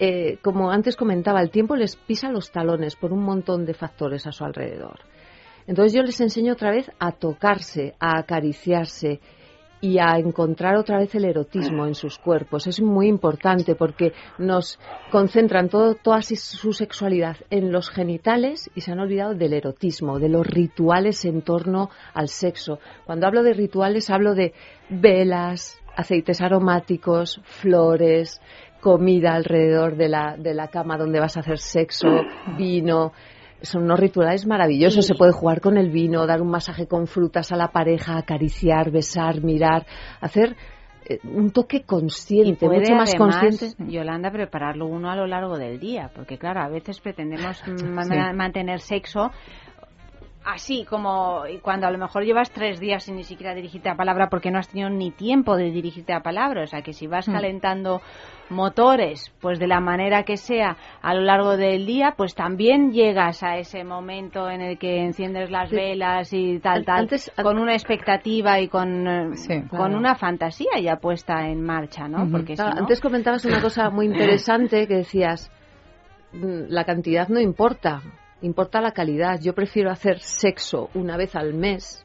[0.00, 4.26] eh, como antes comentaba, el tiempo les pisa los talones por un montón de factores
[4.26, 4.98] a su alrededor.
[5.68, 9.20] Entonces yo les enseño otra vez a tocarse, a acariciarse
[9.80, 12.66] y a encontrar otra vez el erotismo en sus cuerpos.
[12.66, 14.78] Es muy importante porque nos
[15.10, 20.28] concentran todo, toda su sexualidad en los genitales y se han olvidado del erotismo, de
[20.28, 22.78] los rituales en torno al sexo.
[23.06, 24.52] Cuando hablo de rituales hablo de
[24.88, 28.40] velas, aceites aromáticos, flores,
[28.80, 32.08] comida alrededor de la, de la cama donde vas a hacer sexo,
[32.56, 33.12] vino,
[33.62, 35.06] son unos rituales maravillosos.
[35.06, 38.90] Se puede jugar con el vino, dar un masaje con frutas a la pareja, acariciar,
[38.90, 39.86] besar, mirar,
[40.20, 40.56] hacer
[41.08, 43.90] eh, un toque consciente, y puede mucho más además, consciente.
[43.90, 48.80] Yolanda, prepararlo uno a lo largo del día, porque claro, a veces pretendemos ma- mantener
[48.80, 49.30] sexo
[50.54, 54.28] así como cuando a lo mejor llevas tres días sin ni siquiera dirigirte a palabra
[54.30, 56.62] porque no has tenido ni tiempo de dirigirte a palabra.
[56.62, 57.32] O sea que si vas Mm.
[57.32, 58.00] calentando
[58.50, 63.42] motores, pues de la manera que sea a lo largo del día, pues también llegas
[63.42, 65.76] a ese momento en el que enciendes las Sí.
[65.76, 70.96] velas y tal, tal, antes- con una expectativa y con, eh, con una fantasía ya
[70.96, 72.26] puesta en marcha, ¿no?
[72.30, 75.50] Porque si no- Antes comentabas una cosa muy interesante que decías,
[76.32, 78.00] mm, la cantidad no importa,
[78.42, 79.40] importa la calidad.
[79.40, 82.04] Yo prefiero hacer sexo una vez al mes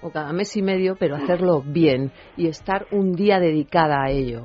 [0.00, 4.44] o cada mes y medio, pero hacerlo bien y estar un día dedicada a ello.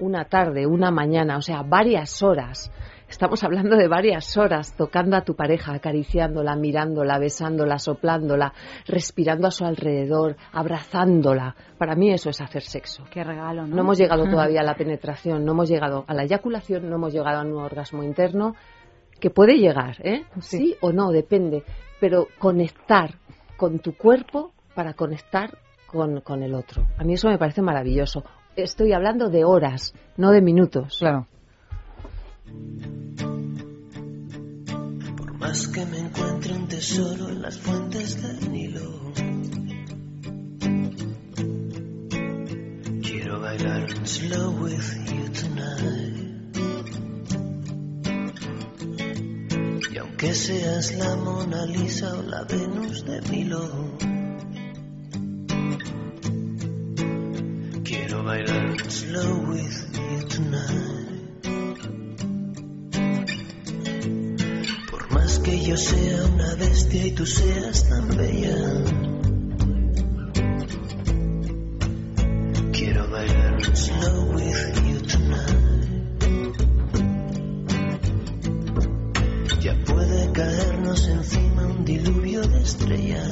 [0.00, 2.72] Una tarde, una mañana, o sea, varias horas.
[3.08, 8.52] Estamos hablando de varias horas tocando a tu pareja, acariciándola, mirándola, besándola, soplándola,
[8.86, 11.56] respirando a su alrededor, abrazándola.
[11.78, 13.04] Para mí eso es hacer sexo.
[13.10, 13.76] Qué regalo, ¿no?
[13.76, 17.14] No hemos llegado todavía a la penetración, no hemos llegado a la eyaculación, no hemos
[17.14, 18.54] llegado a un orgasmo interno,
[19.20, 20.24] que puede llegar, ¿eh?
[20.40, 21.64] Sí, o no, depende.
[22.00, 23.14] Pero conectar
[23.56, 26.86] con tu cuerpo para conectar con, con el otro.
[26.98, 28.24] A mí eso me parece maravilloso.
[28.54, 30.98] Estoy hablando de horas, no de minutos.
[30.98, 31.26] Claro.
[35.16, 39.12] Por más que me encuentre un tesoro en las fuentes del Nilo.
[43.02, 46.27] Quiero bailar un slow with you tonight.
[49.98, 53.96] Y aunque seas la Mona Lisa o la Venus de Milo.
[57.82, 61.42] Quiero bailar slow with you tonight.
[64.88, 69.07] Por más que yo sea una bestia y tú seas tan bella.
[82.68, 83.28] Estrellas.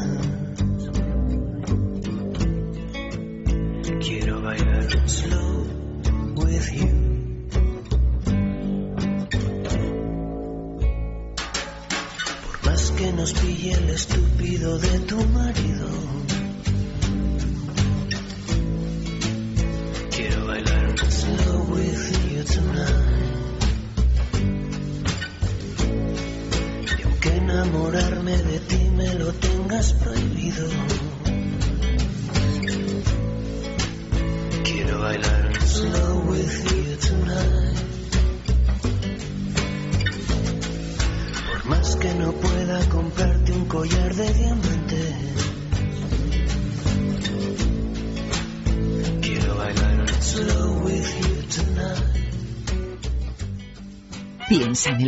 [4.01, 5.67] Quiero bailar slow
[6.37, 6.93] with you.
[12.45, 15.56] Por más que nos pille el estúpido de tu marido.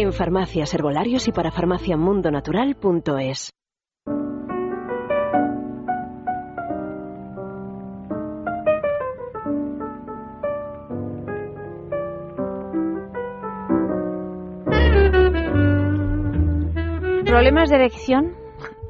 [0.00, 3.50] en farmacias, herbolarios y para farmaciamundonatural.es.
[17.24, 18.34] ¿Problemas de erección?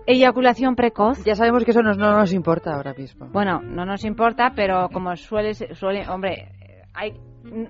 [0.06, 1.22] Eyaculación precoz.
[1.24, 3.28] Ya sabemos que eso no, no nos importa ahora mismo.
[3.30, 6.48] Bueno, no nos importa, pero como suele, suele hombre,
[6.94, 7.12] hay,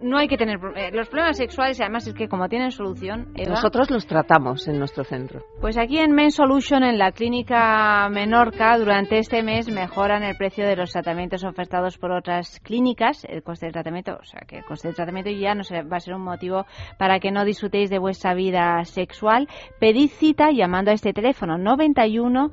[0.02, 3.90] no hay que tener eh, los problemas sexuales además es que como tienen solución nosotros
[3.90, 5.40] los tratamos en nuestro centro.
[5.60, 10.66] pues aquí en Men Solution en la clínica Menorca durante este mes mejoran el precio
[10.66, 13.24] de los tratamientos ofertados por otras clínicas.
[13.24, 16.00] El coste del tratamiento o sea que el coste del tratamiento ya no va a
[16.00, 16.66] ser un motivo
[16.98, 19.48] para que no disfrutéis de vuestra vida sexual.
[19.80, 22.50] Pedid cita llamando a este teléfono 91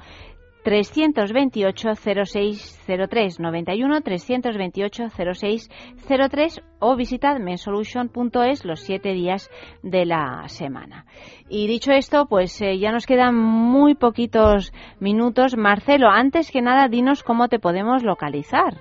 [0.65, 9.51] 328 0603 91 328 0603 o visitad mensolution.es los siete días
[9.83, 11.05] de la semana.
[11.49, 15.55] Y dicho esto, pues eh, ya nos quedan muy poquitos minutos.
[15.55, 18.73] Marcelo, antes que nada, dinos cómo te podemos localizar.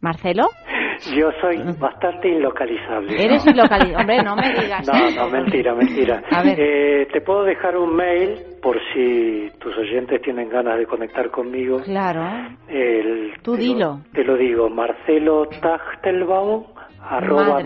[0.00, 0.44] Marcelo.
[1.14, 3.22] Yo soy bastante inlocalizable.
[3.22, 3.96] Eres inlocalizable.
[3.96, 4.88] Hombre, no me digas.
[4.88, 6.22] No, no, mentira, mentira.
[6.56, 11.80] Eh, te puedo dejar un mail por si tus oyentes tienen ganas de conectar conmigo.
[11.84, 12.20] Claro.
[12.66, 13.78] El, Tú te dilo.
[13.78, 15.48] Lo, te lo digo, marcelo
[17.00, 17.62] arroba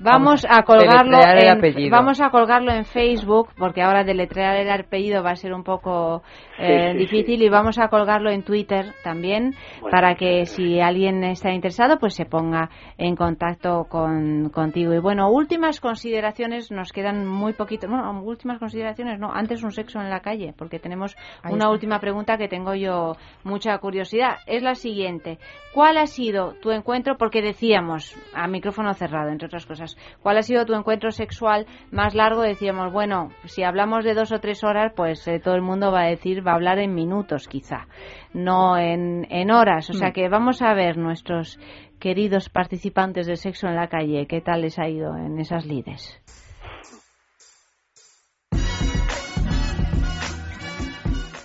[0.00, 5.30] Vamos a colgarlo en, vamos a colgarlo en Facebook porque ahora deletrear el apellido va
[5.30, 6.22] a ser un poco
[6.58, 9.54] eh, difícil y vamos a colgarlo en Twitter también
[9.90, 14.94] para que si alguien está interesado pues se ponga en contacto con, contigo.
[14.94, 20.00] Y bueno últimas consideraciones nos quedan muy poquito no últimas consideraciones no antes un sexo
[20.00, 21.16] en la calle porque tenemos
[21.48, 24.38] una última pregunta que tengo yo mucha curiosidad.
[24.46, 25.38] Es la siguiente
[25.72, 29.83] ¿cuál ha sido tu encuentro porque decíamos a micrófono cerrado entre otras cosas
[30.22, 32.42] ¿Cuál ha sido tu encuentro sexual más largo?
[32.42, 36.02] Decíamos, bueno, si hablamos de dos o tres horas, pues eh, todo el mundo va
[36.02, 37.86] a decir, va a hablar en minutos quizá,
[38.32, 39.90] no en, en horas.
[39.90, 40.12] O sea mm.
[40.12, 41.58] que vamos a ver nuestros
[41.98, 46.20] queridos participantes de sexo en la calle, qué tal les ha ido en esas lides.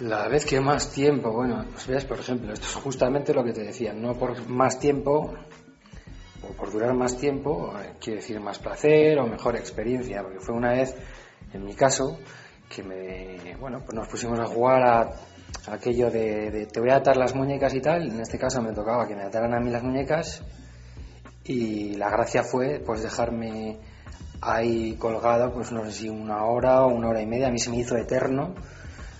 [0.02, 3.52] La vez que más tiempo, bueno, pues ves, por ejemplo, esto es justamente lo que
[3.52, 5.34] te decía, no por más tiempo
[6.50, 10.56] o por durar más tiempo, eh, quiere decir más placer o mejor experiencia, porque fue
[10.56, 10.96] una vez,
[11.54, 12.18] en mi caso,
[12.68, 15.14] que me, bueno, pues nos pusimos a jugar a,
[15.72, 19.08] aquello de, te voy a atar las muñecas y tal, en este caso me tocaba
[19.08, 20.44] que me ataran a mí las muñecas
[21.44, 23.80] y la gracia fue pues dejarme
[24.42, 27.60] ahí colgado, pues no sé si una hora o una hora y media, a mí
[27.60, 28.54] se me hizo eterno,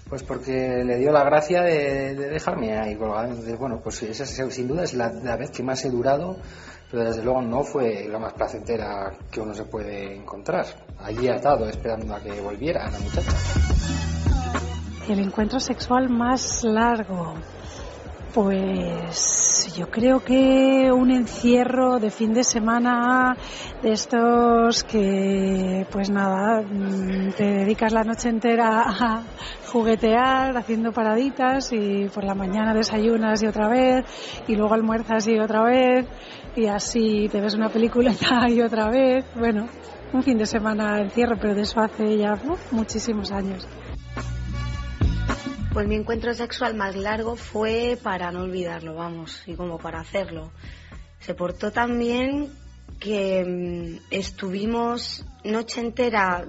[0.08, 3.28] pues porque le dio la gracia de, dejarme ahí colgado.
[3.28, 6.38] Entonces, bueno, pues esa sin duda es la, la vez que más he durado
[6.92, 10.66] pero desde luego no fue la más placentera que uno se puede encontrar.
[11.00, 13.32] Allí atado, esperando a que volviera la muchacha.
[15.08, 17.34] El encuentro sexual más largo.
[18.34, 23.36] Pues yo creo que un encierro de fin de semana
[23.82, 29.24] de estos que, pues nada, mm, te dedicas la noche entera a
[29.72, 34.06] juguetear, haciendo paraditas y por la mañana desayunas y otra vez
[34.48, 36.06] y luego almuerzas y otra vez
[36.60, 38.14] y así te ves una película
[38.50, 39.26] y otra vez.
[39.36, 39.70] Bueno,
[40.12, 42.38] un fin de semana encierro, pero de eso hace ya
[42.72, 43.66] muchísimos años.
[45.72, 50.52] Pues mi encuentro sexual más largo fue para no olvidarlo, vamos, y como para hacerlo.
[51.20, 52.50] Se portó tan bien
[53.00, 56.46] que mm, estuvimos noche entera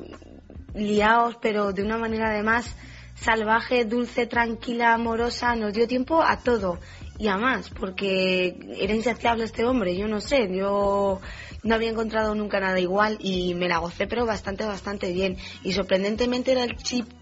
[0.75, 2.75] liados, pero de una manera además
[3.15, 6.79] salvaje, dulce, tranquila, amorosa, nos dio tiempo a todo
[7.21, 11.21] y a más, porque era insaciable este hombre, yo no sé, yo
[11.63, 15.37] no había encontrado nunca nada igual y me la gocé, pero bastante, bastante bien.
[15.63, 16.77] Y sorprendentemente era el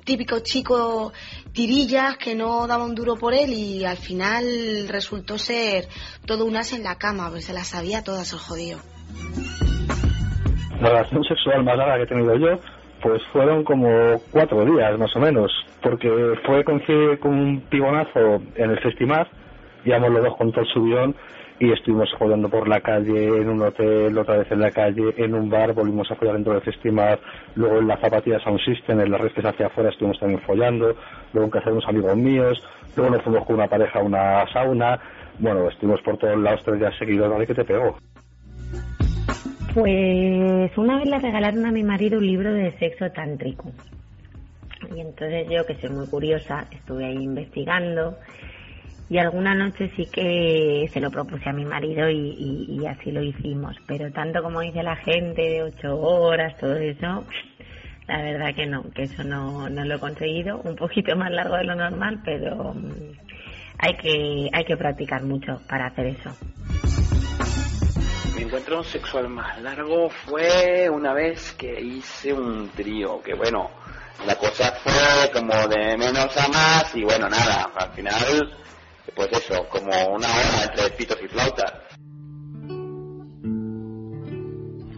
[0.05, 1.13] típico chico
[1.53, 5.89] tirillas que no daba un duro por él y al final resultó ser
[6.25, 8.79] todo un as en la cama, pues se las sabía todas el jodido.
[10.81, 12.61] La relación sexual más larga que he tenido yo,
[13.03, 13.89] pues fueron como
[14.31, 15.51] cuatro días más o menos,
[15.83, 16.09] porque
[16.47, 19.29] fue coincidir con un pibonazo en el Festimar,
[19.89, 21.15] íbamos los dos con todo el subión
[21.61, 25.35] y estuvimos jugando por la calle, en un hotel, otra vez en la calle, en
[25.35, 27.19] un bar, volvimos a follar dentro del Festimar,
[27.57, 30.95] luego en la zapatilla Sound System, en las redes hacia afuera estuvimos también follando,
[31.33, 32.63] luego en casa de unos amigos míos,
[32.97, 35.01] luego nos fuimos con una pareja a una sauna,
[35.39, 37.47] bueno, estuvimos por todos lados tres días seguidos, ¿vale?
[37.47, 37.97] que te pegó?
[39.75, 43.71] Pues una vez le regalaron a mi marido un libro de sexo tántrico.
[44.95, 48.17] Y entonces yo, que soy muy curiosa, estuve ahí investigando
[49.11, 53.77] y alguna noche sí que se lo propuse a mi marido y, así lo hicimos.
[53.87, 57.25] Pero tanto como dice la gente, de ocho horas, todo eso,
[58.07, 60.61] la verdad que no, que eso no, no lo he conseguido.
[60.63, 63.13] Un poquito más largo de lo normal, pero mm,
[63.79, 66.31] hay que, hay que practicar mucho para hacer eso.
[68.37, 73.71] Mi encuentro sexual más largo fue una vez que hice un trío, que bueno,
[74.27, 78.53] la cosa fue como de menos a más y bueno, nada, al final,
[79.19, 81.73] pues eso, como una hora entre pitos y flautas.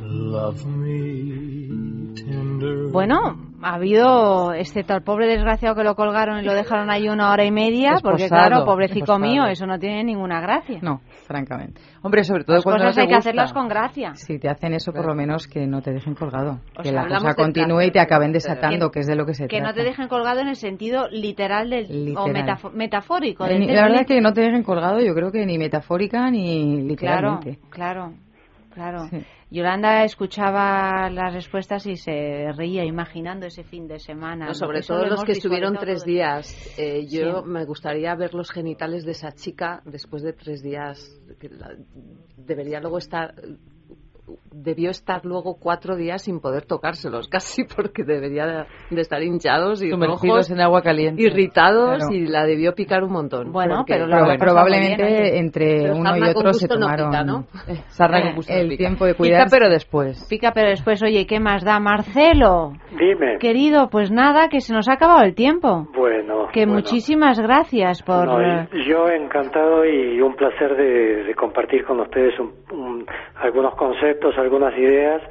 [0.02, 2.92] Love me tender.
[2.92, 7.30] Bueno, ha habido, excepto al pobre desgraciado que lo colgaron y lo dejaron ahí una
[7.32, 9.18] hora y media, porque Esposado, claro, pobrecito esposado.
[9.20, 10.78] mío, eso no tiene ninguna gracia.
[10.82, 11.80] No, francamente.
[12.02, 13.28] Hombre, sobre todo Las cuando cosas no te hay que gusta.
[13.30, 14.14] hacerlas con gracia.
[14.14, 16.60] Si te hacen eso, por lo menos que no te dejen colgado.
[16.78, 19.26] O que sea, la cosa continúe y te acaben desatando, que- que es de lo
[19.26, 19.80] que se Que no trata.
[19.80, 21.84] te dejen colgado en el sentido literal del,
[22.16, 22.32] o Literal.
[22.32, 23.44] metafo- metafórico.
[23.44, 26.94] Del ni- la verdad que no te dejen colgado, yo creo que ni metafórica ni
[26.96, 27.58] Claro, literalmente.
[27.70, 28.12] claro,
[28.72, 29.08] claro.
[29.50, 34.46] Yolanda escuchaba las respuestas y se reía imaginando ese fin de semana.
[34.46, 36.56] No, sobre todo lo los que estuvieron tres días.
[36.78, 37.48] Eh, yo Sí.
[37.48, 41.20] me gustaría ver los genitales de esa chica después de tres días.
[42.36, 43.34] debería luego estar.
[44.52, 49.90] Debió estar luego cuatro días sin poder tocárselos, casi porque debería de, estar hinchados y
[49.90, 51.22] Sumergidos rojos, en agua caliente.
[51.22, 52.14] irritados Claro.
[52.14, 53.52] y la debió picar un montón.
[53.52, 57.24] Bueno, porque- pero probablemente bien, entre Pero uno y otro se gusto no tomaron pica,
[57.24, 57.44] ¿no?
[57.88, 58.78] Sarna con Eh, gusto el pica.
[58.78, 59.46] tiempo de Pica, cuidar.
[59.50, 60.26] pero después.
[60.28, 61.78] Pica, pero después, oye, ¿qué más da?
[61.80, 63.38] Marcelo, Dime.
[63.38, 65.86] querido, pues nada, que se nos ha acabado el tiempo.
[65.96, 66.48] Bueno.
[66.52, 66.74] Que bueno.
[66.80, 68.26] muchísimas gracias por...
[68.26, 74.19] No, yo encantado y un placer de, de compartir con ustedes un- un- algunos conceptos,
[74.38, 75.22] algunas ideas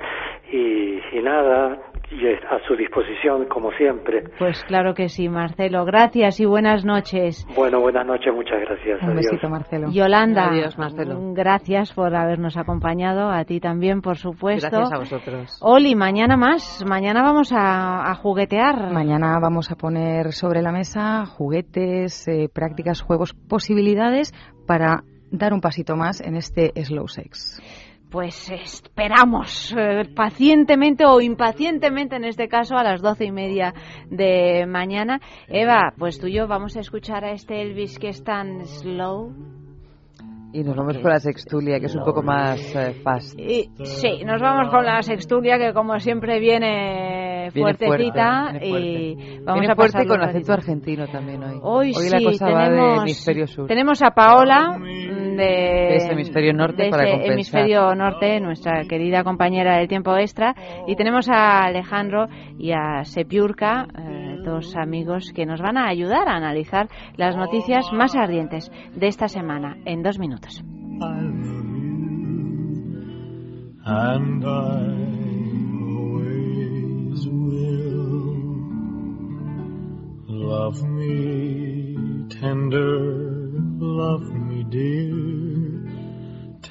[0.52, 1.78] y, y nada,
[2.12, 4.24] y a su disposición como siempre.
[4.40, 5.86] Pues claro que sí, Marcelo.
[5.86, 7.46] Gracias y buenas noches.
[7.56, 9.02] Bueno, buenas noches, muchas gracias.
[9.04, 9.26] Un Adiós.
[9.30, 9.92] besito, Marcelo.
[9.92, 11.20] Yolanda, Adiós, Marcelo.
[11.34, 14.70] gracias por habernos acompañado, a ti también, por supuesto.
[14.72, 15.60] Gracias a vosotros.
[15.62, 18.92] Oli, mañana más, mañana vamos a, a juguetear.
[18.92, 24.34] Mañana vamos a poner sobre la mesa juguetes, eh, prácticas, juegos, posibilidades
[24.66, 27.62] para dar un pasito más en este slow sex.
[28.10, 33.74] Pues esperamos eh, pacientemente o impacientemente, en este caso, a las doce y media
[34.10, 35.22] de mañana.
[35.48, 39.59] Eva, pues tú y yo vamos a escuchar a este Elvis que es tan slow.
[40.52, 43.38] Y nos vamos con la sextulia, que es un poco más eh, fast.
[43.40, 48.66] Y, sí, nos vamos con la sextulia que como siempre viene Viene fuertecita fuerte, viene
[48.68, 49.42] y fuerte.
[49.44, 51.60] vamos Viene a fuerte con acento argentino también hoy.
[51.62, 53.68] Hoy, la sí, cosa va tenemos, de hemisferio sur.
[53.68, 57.34] tenemos a Paola de, De ese hemisferio norte de para ese compensar.
[57.34, 60.54] hemisferio norte, nuestra querida compañera del tiempo extra,
[60.88, 62.28] y tenemos a Alejandro
[62.58, 66.88] y a Sepiurka, eh, dos amigos que nos van a ayudar a analizar
[67.18, 70.64] las noticias más ardientes de esta semana en dos minutos.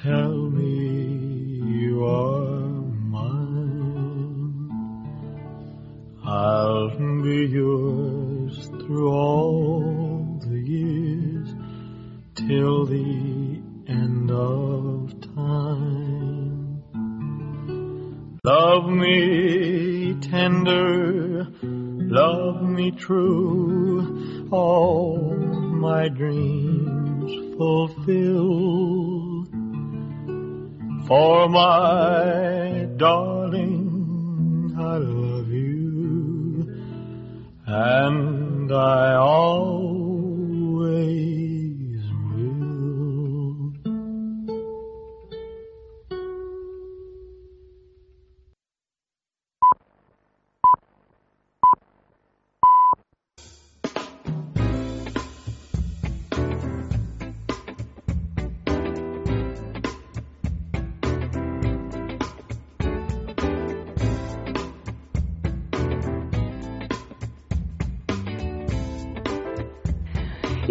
[0.01, 2.58] tell me you are
[6.31, 6.89] I'll
[7.23, 11.49] be yours through all the years
[12.35, 16.83] till the end of time.
[18.43, 29.45] Love me tender, love me true, all my dreams fulfill.
[31.07, 35.38] For my darling, I love
[37.71, 39.88] and I always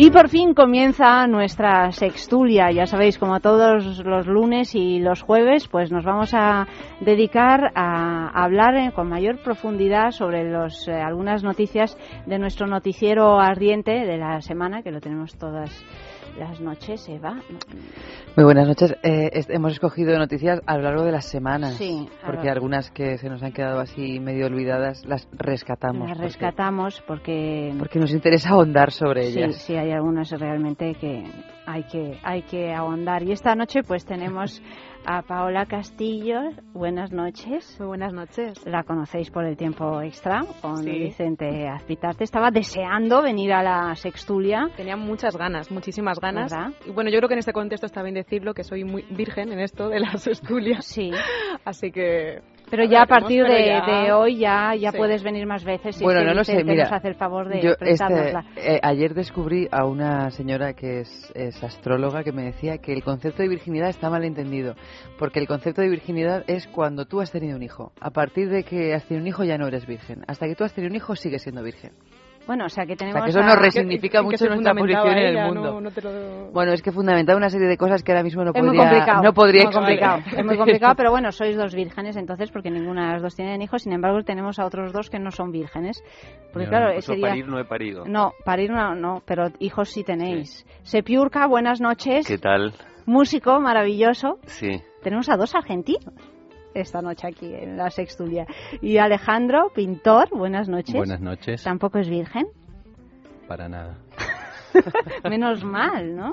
[0.01, 2.71] Y por fin comienza nuestra sextulia.
[2.71, 6.69] Ya sabéis, como todos los lunes y los jueves, pues nos vamos a
[7.01, 13.91] dedicar a hablar con mayor profundidad sobre los, eh, algunas noticias de nuestro noticiero ardiente
[13.91, 15.85] de la semana, que lo tenemos todas
[16.39, 17.35] las noches, Eva.
[18.37, 18.95] Muy buenas noches.
[19.03, 21.75] Eh, es- hemos escogido noticias a lo largo de las semanas.
[21.75, 26.09] Sí, Porque algunas que se nos han quedado así medio olvidadas las rescatamos.
[26.09, 29.57] Las porque- rescatamos porque Porque nos interesa ahondar sobre Sí, ellas.
[29.57, 31.25] sí, hay algunas realmente que
[31.67, 33.23] hay que hay que ahondar.
[33.25, 34.63] Y esta noche pues tenemos
[35.07, 36.41] a Paola Castillo.
[36.73, 37.77] Buenas noches.
[37.79, 38.65] Muy buenas noches.
[38.67, 40.91] La conocéis por el tiempo extra con Sí.
[40.91, 42.25] Vicente Azpitarte.
[42.25, 44.69] Estaba deseando venir a la sextulia.
[44.77, 46.53] Tenía muchas ganas, muchísimas ganas.
[46.53, 46.73] ¿Verdad?
[46.87, 49.53] Y bueno, yo creo que en este contexto está bien decirlo que soy muy virgen
[49.53, 50.85] en esto de las estulias.
[50.85, 51.11] Sí.
[51.65, 52.41] Así que.
[52.71, 54.97] Pero ya a partir de, ya- de hoy ya, ya Sí.
[54.97, 55.97] puedes venir más veces.
[55.97, 56.85] Si bueno, no lo sé, mira.
[56.85, 61.33] nos hace el favor de yo, este, eh, ayer descubrí a una señora que es,
[61.35, 64.75] es astróloga que me decía que el concepto de virginidad está mal entendido.
[65.19, 67.93] Porque el concepto de virginidad es cuando tú has tenido un hijo.
[68.01, 70.23] A partir de que has tenido un hijo ya no eres virgen.
[70.27, 71.93] Hasta que tú has tenido un hijo sigues siendo virgen.
[72.49, 73.23] Bueno, o sea que tenemos.
[73.23, 75.61] que eso a- nos resignifica que- que mucho se nuestra posición en el ella, mundo.
[75.75, 78.43] no- no te lo- Bueno, es que fundamentaba una serie de cosas que ahora mismo
[78.43, 79.23] no Es muy podría, complicado.
[79.23, 80.23] no podría muy complicado.
[80.35, 83.61] Es muy complicado, pero bueno, sois dos vírgenes entonces, porque ninguna de las dos tienen
[83.63, 83.83] hijos.
[83.83, 86.03] Sin embargo, tenemos a otros dos que no son vírgenes.
[86.53, 87.29] Porque Yo, claro, incluso sería...
[87.29, 88.05] parir no he parido.
[88.07, 90.65] No, parir no, no, pero hijos sí tenéis.
[90.83, 92.27] Sepiurca, buenas noches.
[92.27, 92.73] ¿Qué tal?
[93.05, 94.39] Músico maravilloso.
[94.47, 94.81] Sí.
[95.03, 96.15] Tenemos a dos argentinos
[96.75, 98.47] esta noche aquí en la sextulia.
[98.81, 100.95] Y Alejandro, pintor, buenas noches.
[100.95, 101.63] Buenas noches.
[101.63, 102.47] Tampoco es virgen.
[103.47, 103.97] Para nada.
[105.29, 106.33] Menos mal, ¿no?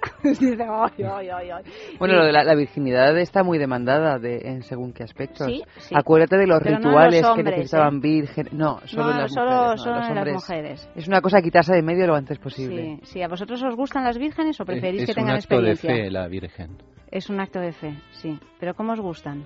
[0.22, 1.64] Dice, ay, ay, ay, ay.
[1.98, 5.48] Bueno, Y- lo de la, la virginidad está muy demandada de, en según qué aspectos.
[5.48, 5.92] Sí, sí.
[5.96, 8.00] Acuérdate de los Pero no rituales los que necesitaban ¿eh?
[8.00, 8.48] virgen.
[8.52, 9.70] No, solo No, en las solo- mujeres.
[9.70, 10.34] no, solo los en las hombres.
[10.34, 10.90] mujeres.
[10.94, 12.98] Es una cosa quitarse de medio lo antes posible.
[13.02, 13.22] Sí, sí.
[13.22, 16.10] ¿A vosotros os gustan las vírgenes o preferís es que un tengan acto de fe
[16.12, 16.76] la Virgen.
[17.10, 18.38] Es un acto de fe, sí.
[18.60, 19.44] ¿Pero cómo os gustan?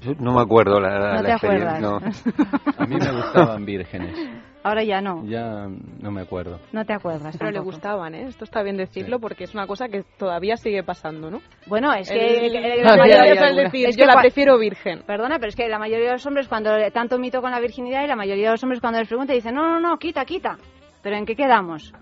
[0.00, 1.76] Yo no me acuerdo la, la No te experiencia.
[1.76, 2.24] acuerdas.
[2.26, 2.72] no.
[2.78, 4.16] A mí me gustaban vírgenes.
[4.62, 5.24] Ahora ya no.
[5.24, 5.66] Ya
[6.00, 6.58] no me acuerdo.
[6.72, 8.26] No te acuerdas Pero le gustaban, ¿eh?
[8.28, 11.40] Esto está bien decirlo porque es una cosa que todavía sigue pasando, ¿no?
[11.66, 12.46] Bueno, es que...
[12.46, 15.02] El- que- el- la mayoría- decir, es yo que la cua- prefiero virgen.
[15.06, 18.04] Perdona, pero es que la mayoría de los hombres, cuando tanto mito con la virginidad,
[18.04, 20.58] y la mayoría de los hombres cuando les preguntan dicen, no, no, no, quita, quita.
[21.02, 21.92] ¿Pero en qué quedamos?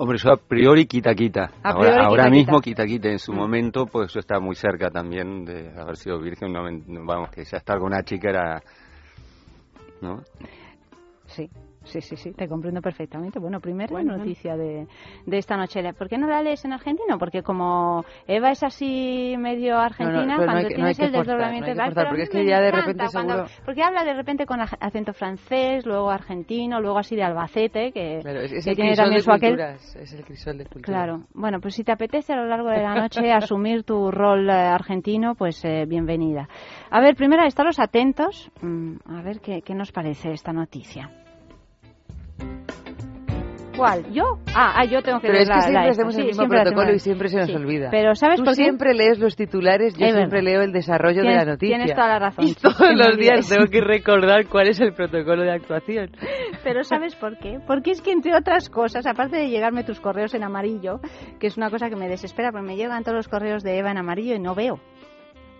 [0.00, 1.50] Hombre, eso a priori quita quita.
[1.60, 2.84] A ahora priori ahora quita, mismo quita.
[2.84, 3.08] quita quita.
[3.08, 6.52] En su momento, pues eso está muy cerca también de haber sido virgen.
[6.52, 6.62] No,
[7.04, 8.62] vamos, que ya estar con una chica era...
[10.00, 10.22] ¿No?
[11.26, 11.50] Sí,
[11.88, 13.38] sí, sí, sí, te comprendo perfectamente.
[13.38, 14.86] Bueno, primera Bueno, noticia de,
[15.26, 15.82] de esta noche.
[15.94, 17.18] ¿Por qué no la lees en argentino?
[17.18, 22.22] Porque como Eva es así medio argentina, no cuando no tienes el desdoblamiento forzar, porque
[22.22, 25.84] es que ya de repente cuando- seguro- Porque habla de repente con ac- acento francés,
[25.86, 29.32] luego argentino, luego así de Albacete, que, Claro, es, es que el tiene también su
[29.32, 29.58] aquel...
[29.58, 30.84] Es el crisol de culturas.
[30.84, 34.48] Claro, bueno, pues si te apetece a lo largo de la noche asumir tu rol
[34.48, 36.48] eh, argentino, pues eh, bienvenida.
[36.90, 41.10] A ver, primero estaros atentos, mm, a ver qué, qué nos parece esta noticia.
[43.78, 44.12] ¿Cuál?
[44.12, 44.24] ¿Yo?
[44.54, 46.48] Ah, ah, yo tengo que Pero leer es que la- siempre hacemos Sí, el mismo
[46.48, 47.54] protocolo y siempre se nos sí.
[47.54, 47.88] olvida.
[47.90, 48.62] Pero ¿sabes Tú por qué?
[48.64, 50.50] siempre lees los titulares, yo Es siempre verdad.
[50.52, 51.76] leo el desarrollo Tienes- de la noticia.
[51.76, 52.44] tienes toda la razón.
[52.46, 56.10] Y todos los días tengo que recordar cuál es el protocolo de actuación.
[56.64, 57.60] Pero ¿sabes por qué?
[57.66, 61.00] Porque es que, entre otras cosas, aparte de llegarme tus correos en amarillo,
[61.38, 63.90] que es una cosa que me desespera, porque me llegan todos los correos de Eva
[63.92, 64.80] en amarillo y no veo.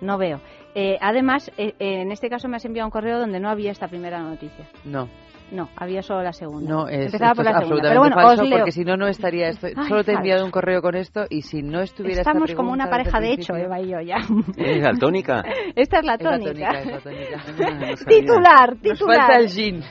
[0.00, 0.40] No veo.
[0.74, 3.72] Eh, además, eh, eh, en este caso me has enviado un correo donde no había
[3.72, 4.64] esta primera noticia.
[4.84, 5.08] No,
[5.50, 6.68] No, había solo la segunda.
[6.70, 7.88] no, es, Empezaba por la es segunda.
[7.88, 8.58] Pero bueno, falso os leo.
[8.58, 9.66] porque si no, no estaría esto.
[9.66, 12.54] Ay, Solo te he enviado un correo con esto y si no estuviera esta Estamos
[12.54, 14.16] como una pareja de hecho, Eva y yo ya.
[14.56, 14.84] ¿Es?
[15.76, 16.68] Esta la Es la tónica.
[16.68, 17.38] tónica, es la tónica.
[17.96, 17.96] Sabía.
[18.08, 19.16] Titular, Nos titular.
[19.20, 19.82] falta el gin.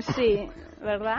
[0.00, 0.48] Sí,
[0.80, 1.18] ¿verdad?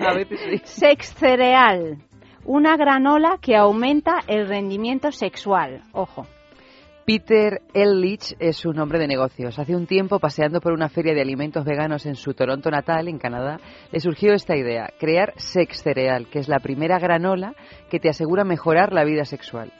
[0.00, 0.60] A veces sí.
[0.64, 1.98] Sex cereal.
[2.44, 5.82] Una granola que aumenta el rendimiento sexual.
[5.92, 6.26] Ojo.
[7.04, 9.58] Peter Ehrlich es un hombre de negocios.
[9.58, 13.18] Hace un tiempo, paseando por una feria de alimentos veganos en su Toronto natal, en
[13.18, 13.58] Canadá,
[13.92, 17.54] le surgió esta idea, crear Sex Cereal, que es la primera granola
[17.90, 19.70] que te asegura mejorar la vida sexual.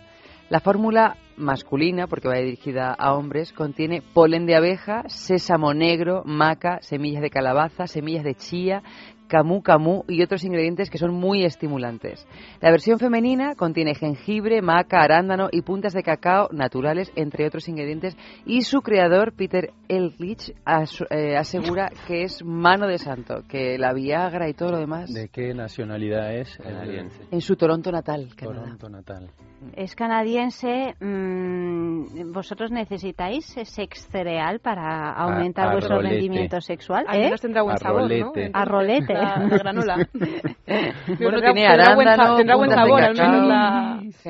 [0.51, 6.79] La fórmula masculina, porque va dirigida a hombres, contiene polen de abeja, sésamo negro, maca,
[6.83, 8.83] semillas de calabaza, semillas de chía,
[9.29, 12.27] camu camu y otros ingredientes que son muy estimulantes.
[12.61, 18.17] La versión femenina contiene jengibre, maca, arándano y puntas de cacao naturales, entre otros ingredientes,
[18.45, 23.93] y su creador, Peter Ehrlich, as- eh, asegura que es mano de santo, que la
[23.93, 26.57] Viagra y todo lo demás ¿De qué nacionalidad es?
[26.59, 27.23] Canadiense.
[27.31, 28.61] en su Toronto natal, Canadá.
[28.63, 29.31] Toronto natal.
[29.77, 30.95] Es canadiense.
[31.01, 36.15] mm, mm, ¿vosotros necesitáis sex cereal para aumentar a vuestro rolete.
[36.17, 37.05] rendimiento sexual?
[37.09, 37.25] Al ¿Eh?
[37.25, 38.07] menos tendrá buen A sabor, ¿no?
[38.09, 39.15] rolete.
[39.25, 39.97] La, la granola.
[41.19, 43.49] Bueno, tendrá, tiene buen, sa- tendrá sabor, al menos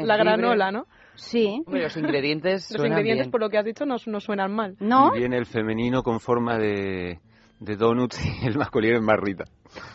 [0.06, 0.86] la, granola, ¿no?
[1.14, 1.62] Sí.
[1.66, 3.30] Hombre, los ingredientes Los suenan ingredientes, bien.
[3.30, 4.74] por lo que has dicho, no, no suenan mal.
[4.80, 5.14] ¿No?
[5.14, 7.20] Y viene el femenino con forma de,
[7.60, 9.44] de donuts y el masculino en barrita.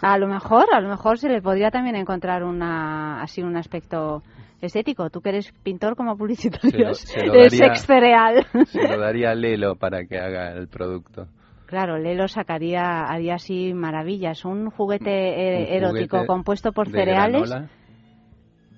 [0.02, 4.24] A lo mejor, a lo mejor se le podría también encontrar una, así un aspecto
[4.62, 5.10] estético.
[5.10, 8.48] Tú que eres pintor como publicitario Se lo- se lo de daría- sex cereal.
[8.68, 11.28] Se lo daría a Lelo para que haga el producto.
[11.70, 14.44] Claro, Lelo sacaría, haría así maravillas.
[14.44, 17.70] Un juguete eh, Un erótico juguete compuesto por de cereales, granola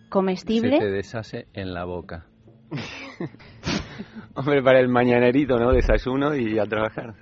[0.10, 0.78] comestible.
[0.78, 2.26] Se te deshace en la boca.
[4.36, 5.72] Hombre, para el mañanerito, ¿no?
[5.72, 7.16] Desayuno y a trabajar.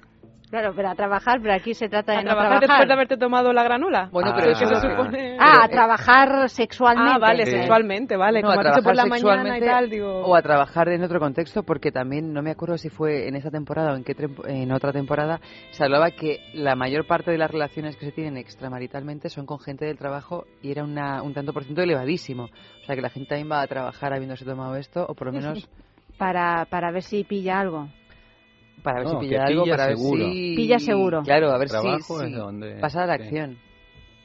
[0.50, 2.70] Claro, pero a trabajar, pero aquí se trata de ¿A no trabajar trabajar.
[2.70, 4.10] después de haberte tomado la granola?
[4.12, 5.38] Bueno, Ah, pero ¿Qué eso se ah, supone?
[5.40, 7.12] Ah, a trabajar sexualmente.
[7.14, 7.52] Ah, vale, Sí.
[7.52, 8.42] sexualmente, vale.
[8.42, 10.22] No, como a por la trabajar mañana y sexualmente tal, digo...
[10.26, 13.52] o a trabajar en otro contexto porque también no me acuerdo si fue en esa
[13.52, 15.40] temporada o en qué trem- en otra temporada
[15.70, 19.60] se hablaba que la mayor parte de las relaciones que se tienen extramaritalmente son con
[19.60, 23.10] gente del trabajo y era una, un tanto por ciento elevadísimo o sea que la
[23.10, 25.70] gente también va a trabajar habiéndose tomado esto o por lo menos
[26.18, 27.88] Para, para ver si pilla algo.
[28.84, 30.26] Para ver No, si que pilla algo para seguro.
[30.26, 31.22] ver si Pilla seguro.
[31.24, 33.24] claro a ver Trabajo si, es si donde- pasa a la sí.
[33.24, 33.58] acción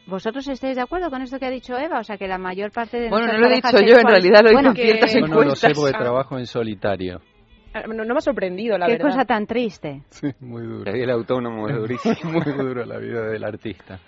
[0.06, 1.98] ¿Vosotros estáis de acuerdo con esto que ha dicho Eva?
[2.00, 4.40] O sea, que la mayor parte de Bueno, no lo he dicho yo, en realidad
[4.42, 5.74] lo he Bueno, dicho en ciertas que- Yo no lo sé encuestas.
[5.78, 7.20] porque trabajo en solitario.
[7.72, 9.08] Ah, No, no me ha sorprendido, la Qué verdad.
[9.08, 10.02] cosa tan triste.
[10.10, 10.92] Sí, muy duro.
[10.92, 12.32] El autónomo es durísimo.
[12.32, 13.98] muy duro la vida del artista.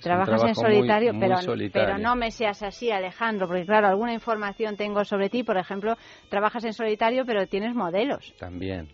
[0.00, 1.86] Trabajas en trabajo muy- solitario, muy pero, solitario.
[1.88, 5.42] pero no me seas así, Alejandro, porque claro, alguna información tengo sobre ti.
[5.42, 5.96] Por ejemplo,
[6.30, 8.34] trabajas en solitario, pero tienes modelos.
[8.38, 8.88] También,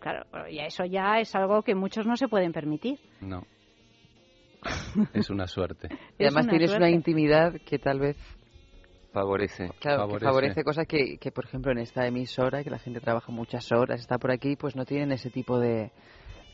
[0.00, 2.98] Claro, y eso ya es algo que muchos no se pueden permitir.
[3.20, 3.44] no.
[5.14, 5.88] Es una suerte.
[6.18, 8.16] y además una tienes una intimidad que tal vez
[9.12, 9.70] Favorece.
[9.80, 10.18] Claro, Favorece.
[10.20, 13.72] que favorece cosas que, que, por ejemplo, en esta emisora, que la gente trabaja muchas
[13.72, 15.90] horas, está por aquí, pues no tienen ese tipo de...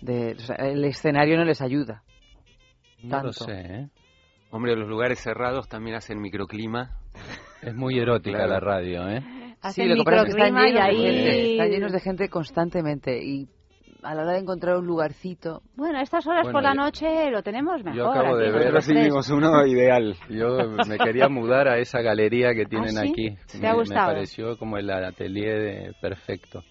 [0.00, 2.02] de o sea, el escenario no les ayuda.
[3.02, 3.26] No Tanto.
[3.26, 3.88] lo sé, ¿eh?
[4.50, 6.96] Hombre, los lugares cerrados también hacen microclima.
[7.60, 8.52] Es muy erótica Claro.
[8.52, 9.22] la radio, ¿eh?
[9.72, 11.16] Sí, lo que pasa es que están microclima y llenos, de ahí...
[11.16, 13.48] gente, están llenos de gente constantemente y
[14.02, 15.62] a la hora de encontrar un lugarcito...
[15.74, 17.96] Bueno, a estas horas Bueno, por la noche lo tenemos mejor.
[17.98, 20.14] Yo acabo aquí de ver, vimos uno ideal.
[20.28, 23.08] Yo me quería mudar a esa galería que tienen ¿Ah, sí?
[23.10, 23.36] aquí.
[23.50, 24.12] ¿Te me, ha me gustado?
[24.12, 26.62] pareció como el atelier de- perfecto.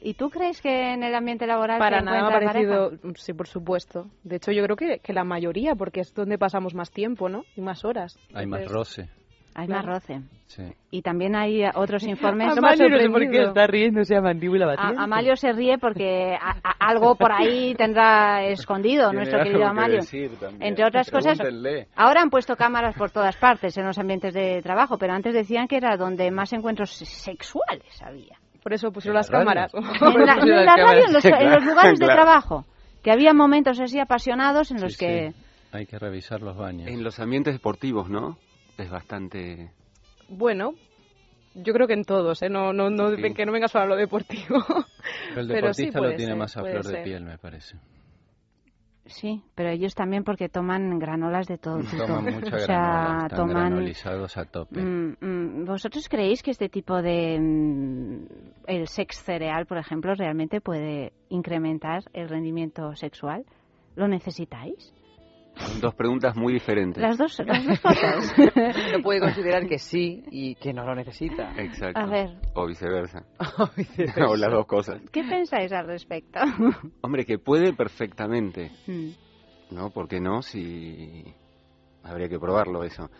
[0.00, 3.12] ¿Y tú crees que en el ambiente laboral Para nada me ha parecido, pareja?
[3.16, 4.06] sí, por supuesto.
[4.22, 7.42] De hecho, yo creo que, que la mayoría, porque es donde pasamos más tiempo, ¿no?
[7.56, 8.16] Y más horas.
[8.32, 9.10] Hay más roce.
[9.54, 9.88] Hay Claro.
[9.88, 10.20] más roce.
[10.46, 10.62] Sí.
[10.90, 12.56] Y también hay otros informes...
[12.56, 16.56] Amalio, no sé por qué está riéndose a mandíbula A- Amalio se ríe porque a-
[16.62, 20.00] a- algo por ahí tendrá escondido Tiene nuestro querido que Amalio.
[20.60, 21.38] Entre otras cosas,
[21.96, 25.66] ahora han puesto cámaras por todas partes en los ambientes de trabajo, pero antes decían
[25.68, 28.36] que era donde más encuentros sexuales había.
[28.62, 29.44] Por eso pusieron ¿En las radio?
[29.44, 29.74] cámaras.
[29.74, 31.42] En la, pusieron en las la radio, en los, cámaras.
[31.46, 32.64] en los lugares de trabajo,
[33.02, 35.30] que había momentos así apasionados en los Sí, que...
[35.32, 35.36] sí.
[35.72, 36.88] Hay que revisar los baños.
[36.88, 38.38] En los ambientes deportivos, ¿no?
[38.78, 39.72] Es bastante...
[40.28, 40.72] Bueno,
[41.54, 42.48] yo creo que en todos, ¿eh?
[42.48, 43.34] No, no, no, Sí.
[43.34, 44.64] que no vengas solo a lo deportivo.
[44.68, 47.04] Pero el Pero sí deportista lo tiene ser, más a flor de ser.
[47.04, 47.76] piel, me parece.
[49.06, 52.04] Sí, pero ellos también porque toman granolas de todo tipo.
[52.06, 53.54] Toman mucha o sea, granola, están toman...
[53.70, 54.80] granolizados a tope.
[54.82, 57.38] Mm, mm, ¿Vosotros creéis que este tipo de...
[57.40, 58.26] mm,
[58.66, 63.44] el sex cereal, por ejemplo, realmente puede incrementar el rendimiento sexual?
[63.96, 64.92] ¿Lo necesitáis?
[65.80, 67.02] Dos preguntas muy diferentes.
[67.02, 68.34] Las dos, las dos cosas.
[68.92, 71.52] No puede considerar que sí y que no lo necesita.
[71.56, 72.00] Exacto.
[72.00, 72.30] A ver.
[72.54, 73.24] O viceversa.
[73.58, 74.26] O viceversa.
[74.28, 75.00] o las dos cosas.
[75.12, 76.40] ¿Qué pensáis al respecto?
[77.02, 78.70] Hombre, que puede perfectamente.
[78.86, 79.10] Mm.
[79.70, 79.90] ¿No?
[79.90, 80.42] ¿Por qué no?
[80.42, 81.24] Si...
[82.02, 83.10] Habría que probarlo eso.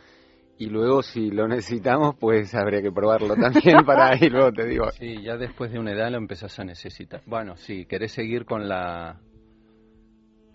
[0.60, 4.90] Y luego, si lo necesitamos, pues habría que probarlo también para ahí, luego te digo.
[4.90, 7.22] Sí, ya después de una edad lo empezás a necesitar.
[7.26, 9.20] Bueno, sí, querés seguir con la...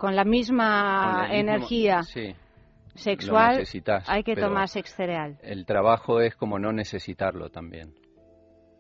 [0.04, 2.36] Con la misma con el mismo- energía Sí,
[2.94, 3.64] sexual
[4.06, 5.38] hay que pero tomar sex cereal.
[5.42, 7.94] El trabajo es como no necesitarlo también.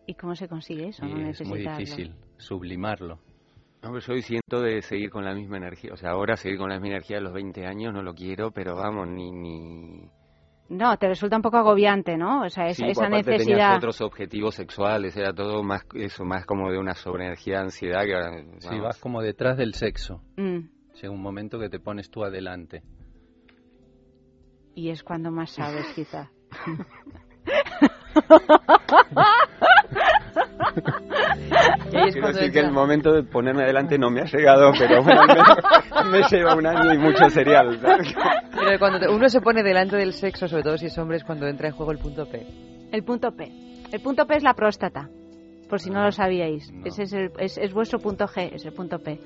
[0.05, 1.05] ¿Y cómo se consigue eso?
[1.05, 3.19] No es muy difícil sublimarlo.
[3.83, 5.91] Hombre, yo siento de seguir con la misma energía.
[5.93, 8.51] O sea, ahora seguir con la misma energía de los 20 años no lo quiero,
[8.51, 9.31] pero vamos, ni...
[9.31, 10.09] ni...
[10.67, 12.41] No, te resulta un poco agobiante, ¿no?
[12.43, 13.37] O sea, es- Sí, esa necesidad...
[13.45, 18.03] tenías otros objetivos sexuales, era todo más eso, más como de una sobreenergía de ansiedad
[18.03, 20.21] que ahora, Sí, vas como detrás del sexo.
[20.35, 20.67] Mm,
[21.01, 22.81] Llega un momento que te pones tú adelante.
[24.75, 26.29] y es cuando más sabes, quizá.
[31.91, 35.21] Quiero decir que el momento de ponerme adelante no me ha llegado, pero bueno,
[36.03, 37.79] me, me lleva un año y mucho cereal.
[37.79, 38.13] ¿sabes?
[38.51, 41.23] Pero cuando te- uno se pone delante del sexo, sobre todo si es hombre, es
[41.23, 42.45] cuando entra en juego el punto P.
[42.91, 43.51] El punto P.
[43.91, 45.09] El punto P es la próstata.
[45.69, 46.71] por si no lo sabíais.
[46.85, 49.19] Ese es, el, es, es vuestro punto G, es el punto P.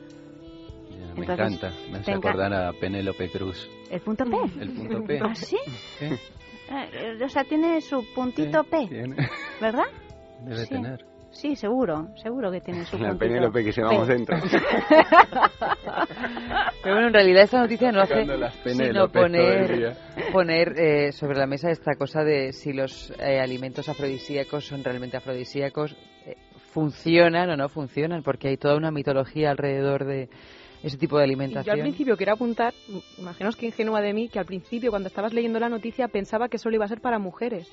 [1.17, 3.69] Me Entonces, encanta, me hace acordar a Penélope Cruz.
[3.89, 4.37] ¿El punto P?
[4.61, 5.19] El punto P.
[5.23, 5.57] ¿Ah, sí?
[5.99, 6.05] Sí,
[6.69, 9.15] Eh, O sea, tiene su puntito P, tiene-
[9.61, 9.85] ¿verdad?
[10.43, 10.69] debe Sí.
[10.69, 11.05] tener.
[11.31, 14.13] Sí, seguro, seguro que tiene su La puntito Penélope que llevamos P.
[14.13, 14.37] dentro.
[16.83, 18.25] Pero bueno, en realidad esta noticia no hace
[18.65, 19.95] sino poner,
[20.31, 25.17] poner eh, sobre la mesa esta cosa de si los eh, alimentos afrodisíacos son realmente
[25.17, 25.95] afrodisíacos,
[26.25, 26.35] eh,
[26.71, 30.29] funcionan o no funcionan, porque hay toda una mitología alrededor de
[30.83, 31.79] ese tipo de Y yo al alimentación.
[31.81, 32.73] principio quiero apuntar,
[33.17, 36.57] imaginaos que ingenua de mí, que al principio cuando estabas leyendo la noticia pensaba que
[36.57, 37.67] solo iba a ser para mujeres.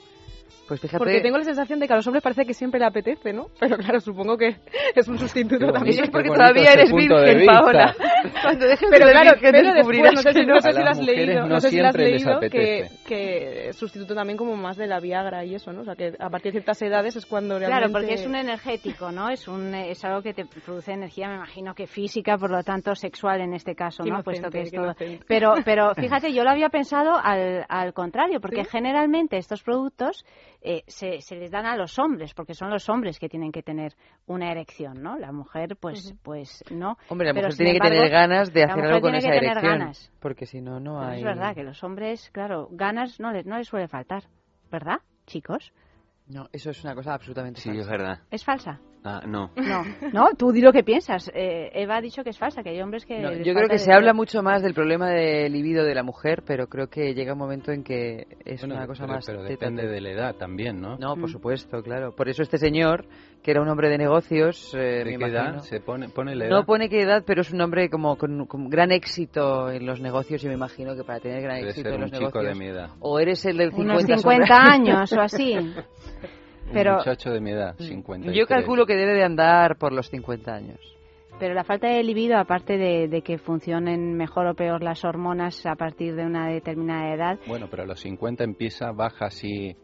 [0.67, 2.87] Pues fíjate, Porque tengo la sensación de que a los hombres parece que siempre le
[2.87, 3.49] apetece, ¿no?
[3.61, 4.57] Pero claro, supongo que
[4.95, 6.05] es un sustituto también.
[6.05, 7.47] es porque todavía eres virgen.
[7.47, 7.95] Paola.
[8.43, 10.73] Cuando dejes Pero de claro, virgen pero después, no sé, si- que no sé A
[10.73, 14.39] si lo has leído, no no sé si lo has leído, que, que sustituto también
[14.39, 15.83] como más de la Viagra y eso, ¿no?
[15.83, 17.79] O sea, que a partir de ciertas edades es cuando realmente...
[17.89, 19.29] Claro, porque es un energético, ¿no?
[19.29, 22.95] Es un es algo que te produce energía, me imagino que física, por lo tanto
[22.95, 24.09] sexual en este caso, ¿no?
[24.21, 24.95] inocente, Puesto que es todo.
[25.29, 30.25] Pero pero fíjate, yo lo había pensado al, al contrario, porque generalmente estos productos
[30.61, 33.63] eh, se, se les dan a los hombres, porque son los hombres que tienen que
[33.63, 33.95] tener
[34.27, 35.19] una erección, ¿no?
[35.19, 36.97] La mujer, pues pues no.
[37.09, 39.35] Hombre, la Pero, mujer tiene que tener ganas de hacer algo con tiene esa que
[39.35, 40.13] tener erección, ganas.
[40.21, 41.19] porque si no, no Pero hay...
[41.19, 44.25] Es verdad que los hombres, claro, ganas no les no les suele faltar,
[44.71, 45.73] ¿verdad, chicos?
[46.27, 47.83] No, eso es una cosa absolutamente Sí, falsa.
[47.83, 48.19] es verdad.
[48.31, 48.81] ¿Es falsa?
[49.07, 49.51] Ah, no.
[49.55, 49.83] No,
[50.15, 51.31] no, tú di lo que piensas.
[51.35, 53.19] Eh, Eva ha dicho que es falsa, que hay hombres que.
[53.19, 56.43] No, yo creo que se habla mucho más del problema de libido de la mujer,
[56.47, 59.27] pero creo que llega un momento en que es Bueno, una cosa pero, más...
[59.27, 60.97] pero depende de la edad también, ¿no?
[60.97, 61.21] No, Mm.
[61.21, 62.13] por supuesto, claro.
[62.17, 63.05] Por eso este señor,
[63.43, 65.59] que era un hombre de negocios, eh, ¿De me qué edad?
[65.59, 66.57] Se pone, pone la edad.
[66.57, 70.01] No pone qué edad, pero es un hombre como con, con gran éxito en los
[70.01, 72.41] negocios y me imagino que para tener gran Debe éxito ser en los un chico
[72.41, 72.59] negocios...
[72.59, 72.89] de mi edad.
[73.01, 73.93] O eres el del 50...
[73.93, 75.57] Unos 50 años o así.
[76.73, 78.33] Pero, Un muchacho de mi edad, 50.
[78.33, 80.79] Yo calculo que debe de andar por los 50 años.
[81.39, 85.65] pero la falta de libido, aparte de, de que funcionen mejor o peor las hormonas
[85.67, 89.77] a partir de una determinada edad, Bueno, pero a los 50 empieza, baja así.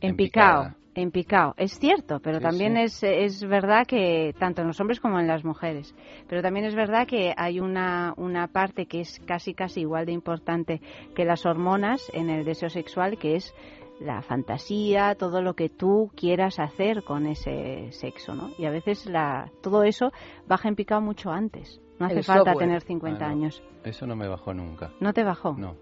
[0.00, 0.74] en picado.
[0.94, 3.06] En picado, es cierto, pero Sí, también sí.
[3.06, 5.94] Es, es verdad que tanto en los hombres como en las mujeres,
[6.28, 10.12] pero también es verdad que hay una, una parte que es casi casi igual de
[10.12, 10.80] importante
[11.14, 13.54] que las hormonas en el deseo sexual, que es
[14.00, 18.50] la fantasía, todo lo que tú quieras hacer con ese sexo, ¿no?
[18.58, 20.12] Y a veces la, todo eso
[20.46, 21.80] baja en picado mucho antes.
[21.98, 22.58] No hace El falta software.
[22.68, 23.34] tener 50 Ah, no.
[23.34, 23.62] años.
[23.84, 24.92] Eso no me bajó nunca.
[25.00, 25.54] ¿No te bajó?
[25.58, 25.74] No.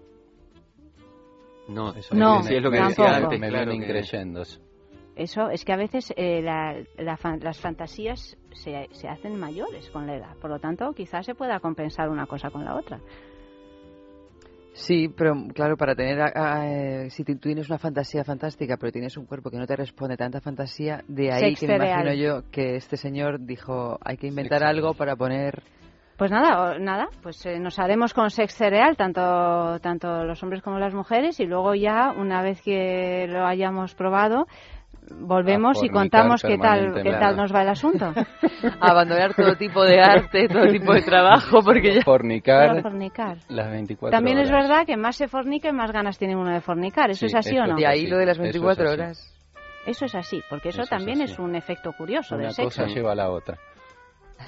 [1.67, 3.25] No, Eso No, me sí, es lo que me decía tampoco.
[3.25, 4.41] antes, Me claro vienen que- creyendo.
[5.15, 10.05] Eso es que a veces eh, la- la las fantasías se, se hacen mayores con
[10.07, 10.35] la edad.
[10.39, 12.99] Por lo tanto, quizás se pueda compensar una cosa con la otra.
[14.77, 18.91] Sí, pero claro, para tener, a- a- eh, si tú tienes una fantasía fantástica, pero
[18.91, 22.13] tienes un cuerpo que no te responde tanta fantasía, de ahí Sex que me imagino
[22.13, 25.63] yo que este señor dijo, hay que inventar Sex algo para poner...
[26.15, 30.61] Pues nada, o- nada, pues eh, nos haremos con sex cereal, tanto, tanto los hombres
[30.63, 34.47] como las mujeres, y luego ya, una vez que lo hayamos probado,
[35.19, 38.13] volvemos y contamos qué tal, qué tal nos va el asunto.
[38.79, 42.01] abandonar todo tipo de arte, todo tipo de trabajo, porque ya...
[42.01, 43.37] Fornicar fornicar.
[43.49, 44.67] las 24 También es horas.
[44.67, 47.09] verdad que más se fornica y más ganas tiene uno de fornicar.
[47.09, 47.79] ¿Eso Sí, es así o no?
[47.79, 49.33] Y ahí Sí, lo de las eso es 24 horas.
[49.85, 51.31] Eso es así, porque eso, Eso es también así.
[51.33, 52.81] es un efecto curioso Una del sexo.
[52.81, 53.57] cosa lleva a la otra.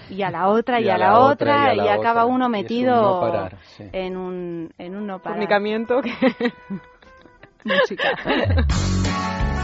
[0.10, 2.36] Y a la otra, y, a, la, otra, y, a la acaba otra.
[2.36, 3.84] uno Y es un metido no parar, sí.
[3.92, 5.38] en un en un no parar.
[5.38, 6.12] Fornicamiento que...
[7.66, 8.12] Música.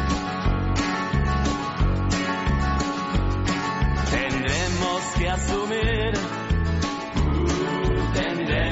[5.17, 6.13] que asumir.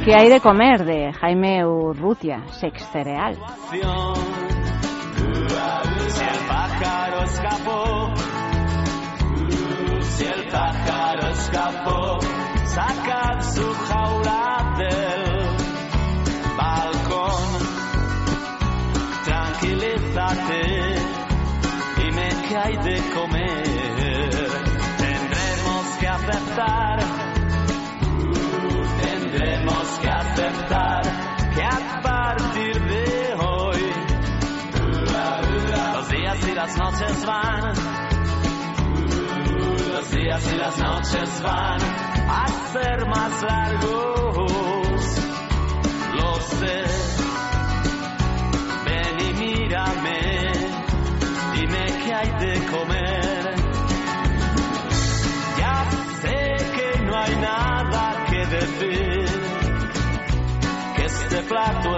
[0.05, 3.37] ¿Qué hay de comer de Jaime Urrutia, sex cereal?
[3.69, 3.77] Si
[6.23, 8.13] el pájaro escapó,
[10.01, 12.19] si el pájaro escapó,
[12.65, 15.47] sacad su jaula del
[16.57, 17.47] balcón.
[19.23, 20.95] Tranquilízate,
[21.97, 23.42] dime qué hay de comer.
[29.01, 31.01] Tendremos que aceptar
[31.55, 33.81] que a partir de hoy
[35.93, 37.73] los días y las noches van,
[39.93, 41.81] los días y las noches van
[42.29, 45.01] a ser más largos.
[46.13, 46.92] Lo sé,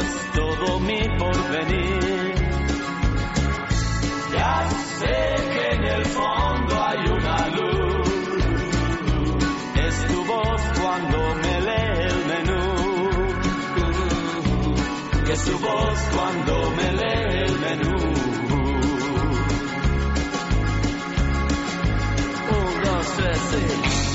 [0.06, 2.36] es todo mi porvenir.
[4.34, 4.70] Ya
[5.00, 5.18] sé
[5.54, 8.08] que en el fondo hay una luz,
[9.88, 12.64] es tu voz cuando me lee el menú,
[15.32, 17.96] es tu voz cuando me lee el menú.
[22.56, 24.15] Un, dos, tres, sí.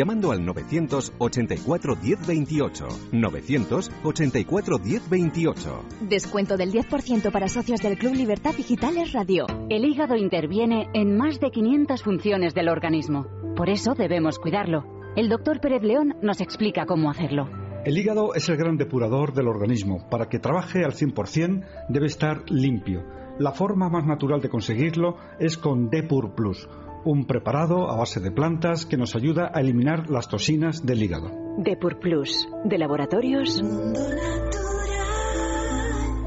[0.01, 2.87] llamando al 984 10 28.
[3.11, 5.85] 984 10 28.
[6.09, 9.45] Descuento del 10% para socios del Club Libertad Digitales Radio.
[9.69, 13.27] El hígado interviene en más de 500 funciones del organismo.
[13.55, 14.85] Por eso debemos cuidarlo.
[15.15, 17.47] El doctor Pérez León nos explica cómo hacerlo.
[17.85, 20.09] El hígado es el gran depurador del organismo.
[20.09, 23.03] Para que trabaje al 100% debe estar limpio.
[23.37, 26.67] La forma más natural de conseguirlo es con Depur Plus,
[27.03, 31.31] un preparado a base de plantas que nos ayuda a eliminar las toxinas del hígado.
[31.57, 33.61] Depur Plus, de laboratorios.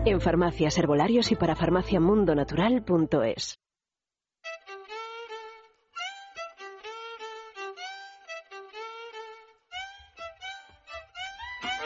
[0.07, 3.64] En farmacias, herbolarios y para farmaciamundonatural.es.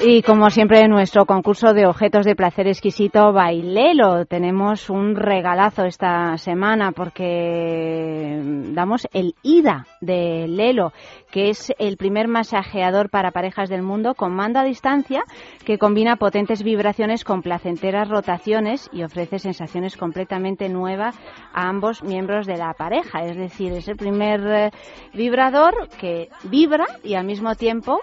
[0.01, 5.87] Y como siempre en nuestro concurso de objetos de placer exquisito Bailelo tenemos un regalazo
[5.87, 8.41] esta semana porque
[8.73, 10.93] damos el IDA de Lelo,
[11.33, 15.25] que es el primer masajeador para parejas del mundo con mando a distancia
[15.65, 21.19] que combina potentes vibraciones con placenteras rotaciones y ofrece sensaciones completamente nuevas
[21.53, 23.25] a ambos miembros de la pareja.
[23.25, 24.71] Es decir, es el primer eh,
[25.13, 27.99] vibrador que vibra y al mismo tiempo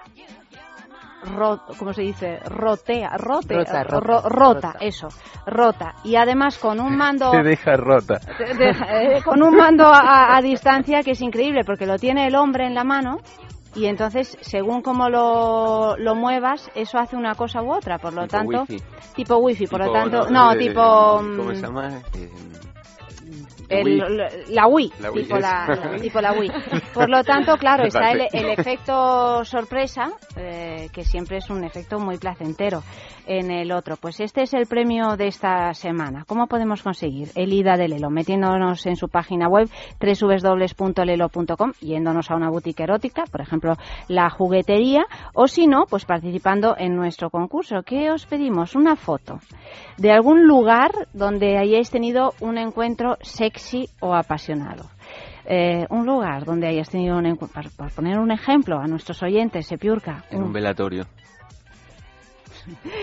[1.26, 2.40] ro- ¿cómo se dice?
[2.46, 5.08] Rotea, rote, Rota, ro- rota, rota, eso,
[5.46, 5.96] rota.
[6.04, 7.32] Y además con un mando...
[7.32, 8.20] Te deja rota.
[8.38, 8.70] de- de-
[9.18, 12.66] eh, con un mando a, a distancia que es increíble porque lo tiene el hombre
[12.68, 13.18] en la mano
[13.76, 18.22] y entonces según cómo lo, lo muevas eso hace una cosa u otra por lo
[18.24, 18.82] Tipo tanto wifi.
[19.16, 20.82] tipo wifi por lo tanto no, de- tipo
[21.18, 21.90] ¿Cómo mm, se llama?
[23.70, 23.98] El-
[24.50, 26.52] la- Wii, La Wii, tipo, la, la- tipo la Wii.
[26.94, 32.18] Por lo tanto, claro, está el, efecto sorpresa, eh, que siempre es un efecto muy
[32.18, 32.84] placentero
[33.26, 33.98] en el otro.
[33.98, 36.26] Pues este es el premio de esta semana.
[36.28, 38.10] ¿Cómo podemos conseguir el IDA de Lelo?
[38.10, 39.68] Metiéndonos en su página web
[40.00, 43.76] www.lelo.com, yéndonos a una boutique erótica, por ejemplo,
[44.08, 47.82] la juguetería, o si no, pues participando en nuestro concurso.
[47.86, 48.76] ¿Qué os pedimos?
[48.76, 49.40] Una foto
[49.98, 53.18] de algún lugar donde hayáis tenido un encuentro
[53.56, 54.86] sexy o apasionado.
[55.48, 59.22] Eh, un lugar donde hayas tenido un encuentro, para, para poner un ejemplo a nuestros
[59.24, 60.24] oyentes, Sepiurca.
[60.32, 61.06] En un velatorio.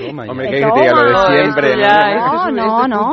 [0.09, 0.73] Toma Hombre, ya.
[0.73, 1.79] que diga lo de siempre.
[1.79, 3.13] Ya, No, no, no.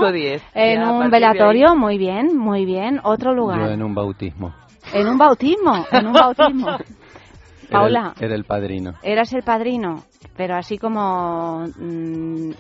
[0.56, 3.00] En un velatorio, muy bien, muy bien.
[3.04, 3.70] Otro Yo lugar.
[3.72, 4.56] en un bautismo.
[4.92, 6.70] En un bautismo, en un bautismo.
[6.70, 8.14] Era el- Paula.
[8.20, 8.94] Era el padrino.
[9.04, 10.04] Eras el padrino,
[10.36, 11.66] pero así como...
[11.78, 12.52] mm,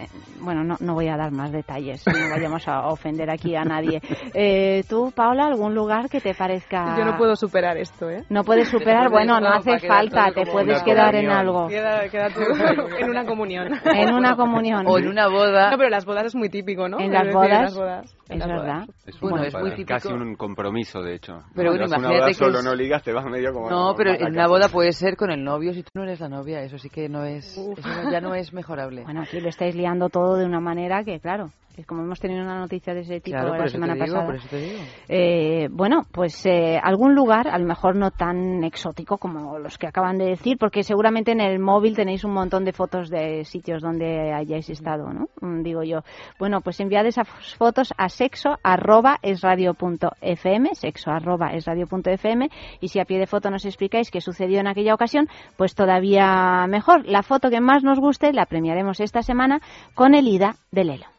[0.41, 4.01] bueno, no, no voy a dar más detalles, no vayamos a ofender aquí a nadie.
[4.33, 6.95] Eh, ¿Tú, Paula, algún lugar que te parezca...?
[6.97, 8.23] Yo no puedo superar esto, ¿eh?
[8.29, 11.67] No puedes superar, bueno, no hace falta, te puedes quedar en algo.
[11.67, 12.27] Queda, queda
[12.99, 13.67] en una comunión.
[13.85, 14.85] En una comunión.
[14.87, 15.71] O en una boda.
[15.71, 16.99] No, pero las bodas es muy típico, ¿no?
[16.99, 18.15] En Es las decir, bodas, las bodas.
[18.29, 18.63] En es las bodas.
[18.65, 18.95] verdad.
[19.05, 19.87] Es Bueno, es muy típico.
[19.87, 21.41] Casi un compromiso, de hecho.
[21.55, 23.51] Pero No, bueno, das una imagínate boda que solo es- no ligas, te vas medio
[23.53, 23.69] como...
[23.69, 26.29] No, pero en una boda puede ser con el novio si tú no eres la
[26.29, 26.61] novia.
[26.61, 27.48] Eso sí que no es.
[27.55, 29.03] Eso ya no es mejorable.
[29.03, 31.51] Bueno, aquí lo estáis liando todo de una manera que, claro,
[31.87, 34.61] como hemos tenido una noticia de ese tipo Claro, la semana digo, pasada.
[35.07, 39.87] Eh, bueno, pues eh, algún lugar, a lo mejor no tan exótico como los que
[39.87, 43.81] acaban de decir, porque seguramente en el móvil tenéis un montón de fotos de sitios
[43.81, 45.29] donde hayáis estado, ¿no?
[45.41, 45.99] Mm, Digo yo.
[46.37, 47.27] Bueno, pues enviad esas
[47.57, 52.49] fotos a sexo arroba es radio punto fm, sexo arroba es radio punto fm,
[52.81, 55.27] y si a pie de foto nos explicáis qué sucedió en aquella ocasión,
[55.57, 57.05] pues todavía mejor.
[57.05, 59.61] La foto que más nos guste la premiaremos esta semana
[59.93, 61.18] con el IDA de Lelo.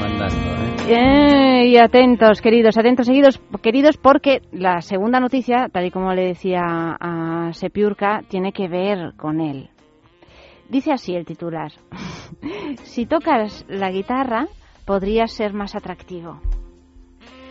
[0.00, 0.36] Mandando,
[0.88, 1.60] ¿eh?
[1.62, 6.24] Eh, y atentos, queridos, atentos, seguidos, queridos, porque la segunda noticia, tal y como le
[6.24, 6.62] decía
[6.98, 9.68] a Sepiurca, tiene que ver con él.
[10.68, 11.72] Dice así el titular.
[12.82, 14.46] si tocas la guitarra,
[14.86, 16.40] podrías ser más atractivo.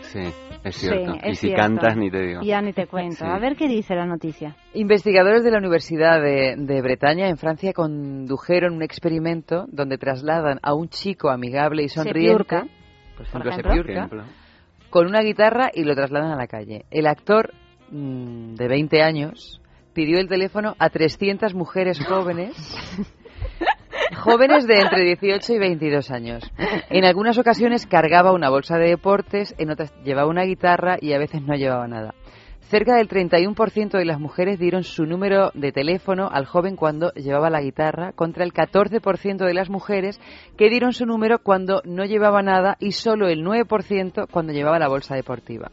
[0.01, 0.19] Sí,
[0.63, 1.13] es cierto.
[1.13, 1.61] Sí, y es si cierto.
[1.61, 2.41] cantas, ni te digo.
[2.41, 3.25] Ya ni te cuento.
[3.25, 3.25] Sí.
[3.25, 4.55] A ver qué dice la noticia.
[4.73, 10.73] Investigadores de la Universidad de, de Bretaña en Francia condujeron un experimento donde trasladan a
[10.73, 12.67] un chico amigable y sonriente, Sepiurca,
[13.15, 13.73] por ejemplo, ejemplo.
[13.73, 14.25] Sepiurca,
[14.89, 16.85] con una guitarra y lo trasladan a la calle.
[16.91, 17.53] El actor
[17.91, 19.61] mm, de 20 años
[19.93, 22.55] pidió el teléfono a 300 mujeres jóvenes
[24.17, 26.43] jóvenes de entre 18 y 22 años.
[26.89, 31.19] En algunas ocasiones cargaba una bolsa de deportes, en otras llevaba una guitarra y a
[31.19, 32.13] veces no llevaba nada.
[32.69, 37.49] Cerca del 31% de las mujeres dieron su número de teléfono al joven cuando llevaba
[37.49, 40.21] la guitarra, contra el 14% de las mujeres
[40.55, 44.87] que dieron su número cuando no llevaba nada y solo el 9% cuando llevaba la
[44.87, 45.71] bolsa deportiva.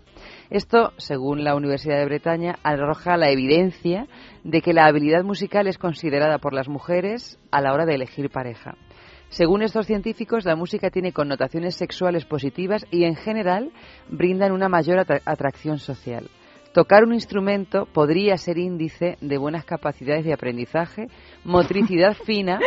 [0.50, 4.06] Esto, según la Universidad de Bretaña, arroja la evidencia
[4.44, 8.30] de que la habilidad musical es considerada por las mujeres a la hora de elegir
[8.30, 8.76] pareja.
[9.28, 13.72] Según estos científicos, la música tiene connotaciones sexuales positivas y, en general,
[14.08, 16.30] brindan una mayor atra- atracción social.
[16.76, 21.06] Tocar un instrumento podría ser índice de buenas capacidades de aprendizaje,
[21.42, 22.58] motricidad fina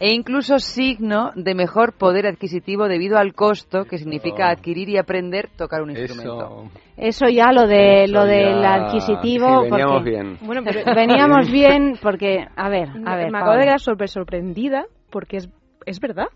[0.00, 5.50] e incluso signo de mejor poder adquisitivo debido al costo que significa adquirir y aprender
[5.56, 6.64] tocar un instrumento.
[6.96, 9.62] Eso ya lo de Eso lo del adquisitivo.
[9.62, 10.38] sí, veníamos porque- bien.
[10.40, 13.30] Bueno, pero- veníamos bien porque a ver, a ver.
[13.30, 15.48] me acabo de quedar sorprendida porque es,
[15.86, 16.26] es verdad.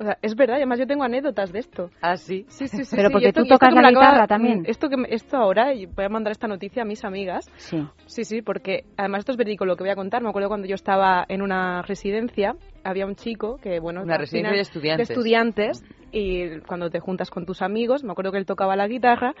[0.00, 1.90] O sea, es verdad, además yo tengo anécdotas de esto.
[2.00, 2.46] ¿Ah, sí?
[2.48, 2.94] Sí, sí, sí.
[2.94, 4.62] Pero sí, porque esto- tú tocas la acaba- guitarra también.
[4.64, 7.50] Esto, que esto ahora, y voy a mandar esta noticia a mis amigas.
[7.56, 7.84] Sí.
[8.06, 10.22] Sí, sí, porque además esto es verídico lo que voy a contar.
[10.22, 12.54] Me acuerdo cuando yo estaba en una residencia,
[12.84, 14.02] había un chico que, bueno...
[14.04, 15.08] Una residencia de estudiantes.
[15.08, 18.86] De estudiantes, y cuando te juntas con tus amigos, me acuerdo que él tocaba la
[18.86, 19.34] guitarra,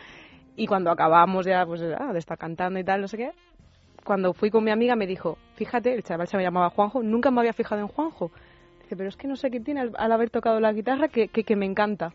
[0.56, 3.30] y cuando acabamos ya pues, ah, de estar cantando y tal, no sé qué,
[4.04, 7.30] cuando fui con mi amiga me dijo, fíjate, el chaval se me llamaba Juanjo, nunca
[7.30, 8.32] me había fijado en Juanjo.
[8.88, 11.28] Dice, pero es que no sé qué tiene al, al haber tocado la guitarra que,
[11.28, 12.14] que, que me encanta.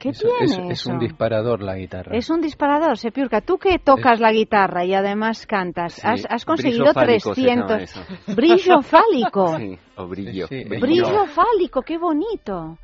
[0.00, 2.16] ¿Qué Eso- tiene es, es un disparador la guitarra.
[2.16, 3.40] Es un disparador, Sepiurca.
[3.40, 7.82] Tú que tocas la guitarra y además cantas, Sí, has, has brillo conseguido llama 300.
[7.82, 8.00] eso.
[8.34, 9.56] Brillo fálico.
[9.58, 10.46] Sí, o brillo.
[10.48, 12.78] Brillo fálico, qué bonito.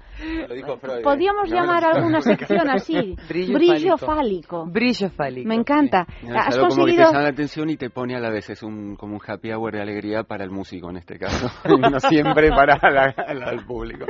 [0.49, 1.03] Lo dijo Freud.
[1.03, 1.89] Podríamos No, llamar no.
[1.89, 3.17] alguna sección así.
[3.29, 4.65] Brillo fálico.
[4.67, 5.49] Brillo fálico.
[5.49, 6.07] Me encanta.
[6.23, 8.31] Es Has algo como que te conseguido llama la atención y te pone a la
[8.31, 11.49] vez, es un, como un happy hour de alegría para el músico en este caso,
[11.91, 14.07] no siempre para la- la- el público.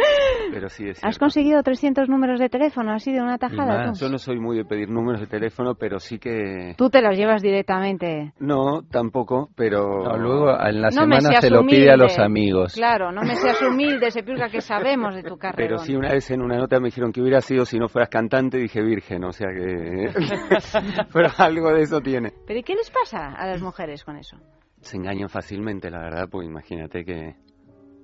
[0.53, 3.93] Pero sí es has conseguido 300 números de teléfono, así de una tajada.
[3.99, 6.75] Yo no soy muy de pedir números de teléfono, pero sí que...
[6.77, 8.33] Tú te los llevas directamente.
[8.41, 10.05] No, tampoco, pero...
[10.05, 12.75] No, luego en la semana seas se lo pide a los amigos.
[12.75, 15.77] Claro, no me seas humilde, Sepiurca, que sabemos de tu carrera.
[15.77, 18.09] Pero sí, una vez en una nota me dijeron que hubiera sido si no fueras
[18.09, 20.13] cantante, dije virgen, o sea que...
[21.13, 22.33] pero algo de eso tiene.
[22.47, 24.37] ¿Pero y qué les pasa a las mujeres con eso?
[24.81, 27.35] Se engañan fácilmente, la verdad, pues imagínate que...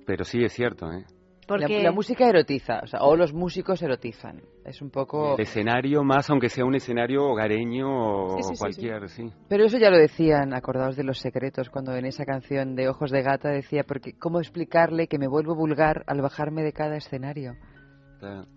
[0.05, 1.05] Pero sí es cierto, ¿eh?
[1.51, 4.41] Porque La, la música erotiza, o, sea, o los músicos erotizan.
[4.63, 5.35] Es un poco...
[5.35, 9.29] El escenario más, aunque sea un escenario hogareño o Sí, sí, sí, cualquier, sí.
[9.49, 13.11] Pero eso ya lo decían, acordados de los secretos, cuando en esa canción de Ojos
[13.11, 17.57] de Gata decía, porque ¿cómo explicarle que me vuelvo vulgar al bajarme de cada escenario?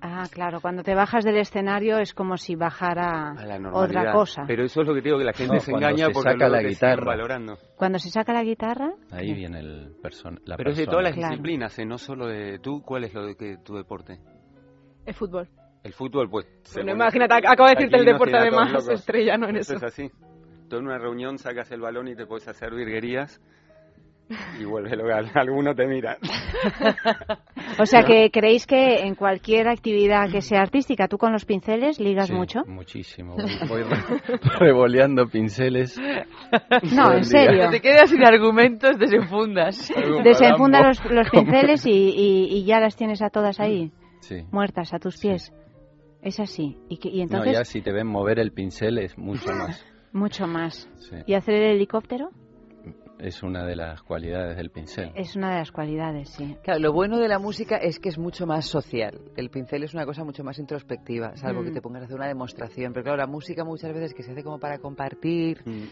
[0.00, 4.44] Ah, claro, cuando te bajas del escenario es como si bajara a la otra cosa.
[4.46, 6.30] Pero eso es lo que digo, que la gente No, se cuando engaña se porque
[6.32, 7.04] saca la guitarra.
[7.04, 7.58] valorando.
[7.76, 10.90] Cuando se saca la guitarra, Ahí viene el person la Pero es de persona.
[10.90, 11.30] todas las Claro.
[11.30, 11.86] disciplinas, ¿eh?
[11.86, 12.58] no solo de...
[12.58, 14.18] ¿Tú cuál es lo de que, tu deporte?
[15.06, 15.48] El fútbol.
[15.82, 16.46] El fútbol, pues...
[16.74, 18.88] Bueno, imagínate, acabo de decirte el deporte además, locos.
[18.90, 19.74] estrellano en eso.
[19.76, 20.10] es así.
[20.68, 23.40] Tú en una reunión sacas el balón y te puedes hacer virguerías
[24.60, 25.30] y vuelve local.
[25.34, 26.16] Alguno te mira.
[27.78, 32.00] o sea que creéis que en cualquier actividad que sea artística, tú con los pinceles
[32.00, 32.62] ligas Sí, mucho.
[32.66, 33.36] Muchísimo.
[33.36, 36.00] Voy, voy re- revoleando pinceles.
[36.94, 37.70] No, en serio.
[37.70, 39.92] Te quedas sin argumentos, desenfundas.
[40.24, 41.02] Desenfunda malambo.
[41.04, 44.42] los, los pinceles y, y- y ya las tienes a todas ahí, Sí.
[44.50, 45.52] muertas a tus pies.
[46.22, 46.78] Es así.
[46.88, 49.84] Y, que- y No, entonces, ya si te ven mover el pincel es mucho más.
[50.12, 50.88] mucho más.
[50.96, 51.16] Sí.
[51.26, 52.30] ¿Y hacer el helicóptero?
[53.18, 55.10] Es una de las cualidades del pincel.
[55.14, 56.56] Es una de las cualidades, sí.
[56.62, 59.20] Claro, lo bueno de la música es que es mucho más social.
[59.36, 61.64] El pincel es una cosa mucho más introspectiva, salvo Mm.
[61.66, 62.92] que te pongas a hacer una demostración.
[62.92, 65.82] Pero claro, la música muchas veces que se hace como para compartir Mm.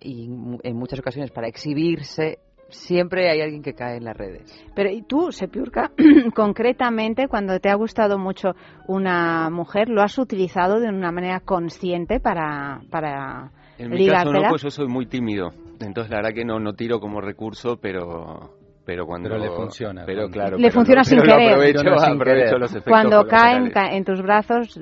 [0.00, 0.24] y,
[0.62, 2.38] en muchas ocasiones para exhibirse,
[2.68, 4.52] siempre hay alguien que cae en las redes.
[4.74, 5.92] Pero ¿y tú, Sepiurca,
[6.34, 8.50] concretamente, cuando te ha gustado mucho
[8.86, 14.32] una mujer, lo has utilizado de una manera consciente para, para En mi caso no,
[14.32, 14.48] ligártela?
[14.50, 15.50] pues yo soy muy tímido.
[15.80, 18.52] Entonces la verdad que no, no tiro como recurso, pero...
[18.84, 19.28] Pero cuando...
[19.30, 20.56] Pero le funciona, Pero cuando- claro.
[20.58, 21.50] Le pero funciona no- sin pero lo querer.
[21.52, 22.60] aprovecho, sin aprovecho querer.
[22.60, 23.74] los efectos Cuando caen colaterales.
[23.74, 24.80] ca- en tus brazos,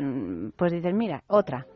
[0.57, 1.67] pues dices, mira, otra.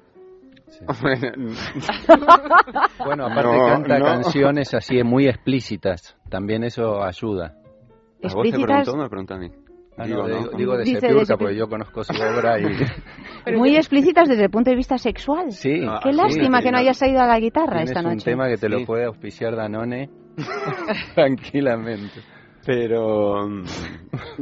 [3.05, 4.05] Bueno, aparte No, canta no.
[4.05, 6.17] canciones así muy explícitas.
[6.29, 7.47] También eso ayuda.
[7.47, 8.65] ¿A vos te explícitas.
[8.67, 9.51] preguntó o me preguntó a mí?
[9.99, 10.39] Ah, Digo, no, ¿no?
[10.41, 11.37] digo, digo de Sepiurca.
[11.37, 12.67] porque yo conozco su obra y...
[13.57, 15.51] Muy explícitas desde el punto de vista sexual.
[15.53, 15.81] Sí.
[16.03, 18.31] Qué sí, lástima sí, que no hayas ido a la guitarra esta un noche.
[18.31, 18.85] tema que te lo Sí.
[18.87, 20.09] puede auspiciar Danone
[21.15, 22.21] tranquilamente.
[22.67, 23.65] Pero, mm,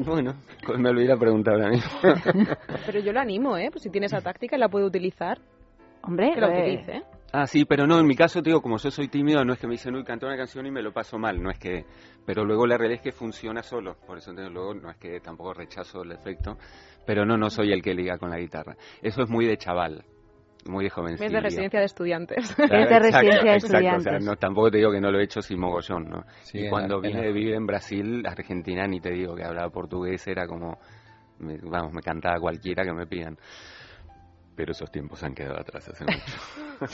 [0.04, 0.34] bueno,
[0.66, 1.90] pues me lo hubiera preguntado ahora mismo.
[2.84, 3.68] Pero yo lo animo, ¿eh?
[3.70, 5.38] Pues si tiene esa táctica y la puede utilizar,
[6.02, 6.92] Hombre, que la eh, utilice.
[6.96, 7.02] ¿eh?
[7.32, 9.58] Ah, sí, pero no, en mi caso, te digo, como yo soy tímido, no es
[9.60, 11.84] que me dicen, uy, canta una canción y me lo paso mal, no es que...
[12.26, 15.20] Pero luego la realidad es que funciona solo, por eso entonces, luego no es que
[15.20, 16.56] tampoco rechazo el efecto,
[17.06, 18.76] pero no, no soy el que liga con la guitarra.
[19.00, 20.04] Eso es muy de chaval,
[20.66, 21.26] muy de jovencillo.
[21.26, 22.54] Es de residencia de estudiantes.
[22.56, 24.06] Claro, Es de residencia de exacto, exacto, estudiantes.
[24.06, 26.24] O sea, no, tampoco te digo que no lo he hecho sin mogollón, ¿no?
[26.42, 30.26] Sí, y cuando vine de vivir en Brasil, Argentina, ni te digo que hablaba portugués,
[30.26, 30.76] era como,
[31.38, 33.38] me- vamos, me cantaba cualquiera que me pidan.
[34.56, 36.38] Pero esos tiempos han quedado atrás hace mucho.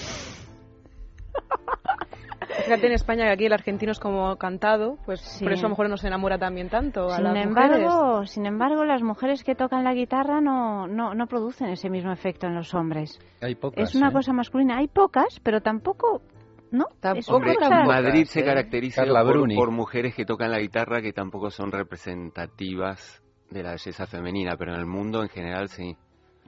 [2.65, 5.45] Fíjate en España que aquí el argentino es como cantado, pues Sí.
[5.45, 7.77] por eso a lo mejor no se enamora también tanto a Sin las mujeres.
[7.79, 12.13] embargo, sin embargo, las mujeres que tocan la guitarra no, no, no producen ese mismo
[12.13, 13.19] efecto en los hombres.
[13.41, 14.13] Hay pocas, es una ¿eh?
[14.13, 14.79] cosa masculina.
[14.79, 16.23] Hay pocas, pero tampoco,
[16.71, 16.87] ¿no?
[17.15, 17.57] Es una Hombre,
[17.87, 23.63] Madrid se caracteriza por, por mujeres que tocan la guitarra que tampoco son representativas de
[23.63, 25.97] la belleza femenina, pero en el mundo en general sí.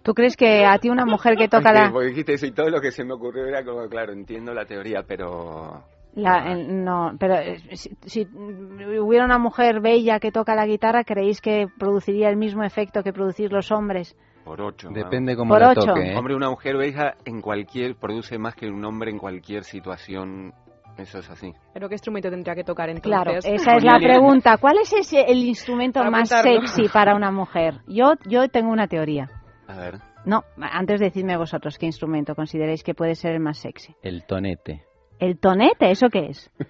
[0.03, 2.69] ¿Tú crees que a ti una mujer que toca la, Porque dijiste eso y todo
[2.69, 5.83] lo que se me ocurrió era como, claro, entiendo la teoría, pero...
[6.15, 11.05] la- el- no, pero eh, si, si hubiera una mujer bella que toca la guitarra,
[11.05, 14.17] creéis que produciría el mismo efecto que producir los hombres?
[14.45, 14.89] Por ocho.
[14.91, 15.87] Depende cómo Por la ocho.
[15.87, 16.17] toque, ¿eh?
[16.17, 20.53] Hombre, una mujer bella en cualquier, produce más que un hombre en cualquier situación.
[20.99, 21.53] Eso es así.
[21.73, 23.11] Pero qué instrumento tendría que tocar entonces.
[23.11, 24.59] Claro, esa es la pregunta.
[24.59, 26.67] ¿Cuál es ese, el instrumento Para más apuntarlo.
[26.69, 27.81] sexy para una mujer?
[27.89, 29.29] Yo, yo tengo una teoría.
[29.67, 29.95] A ver.
[30.27, 33.95] No, antes decidme vosotros qué instrumento consideráis que puede ser el más sexy.
[34.03, 34.85] El tonete.
[35.25, 35.91] ¿El tonete?
[35.91, 36.51] ¿Eso qué es?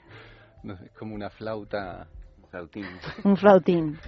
[0.63, 2.07] No sé, como una flauta...
[2.51, 2.87] Flautín.
[3.25, 3.99] Un flautín.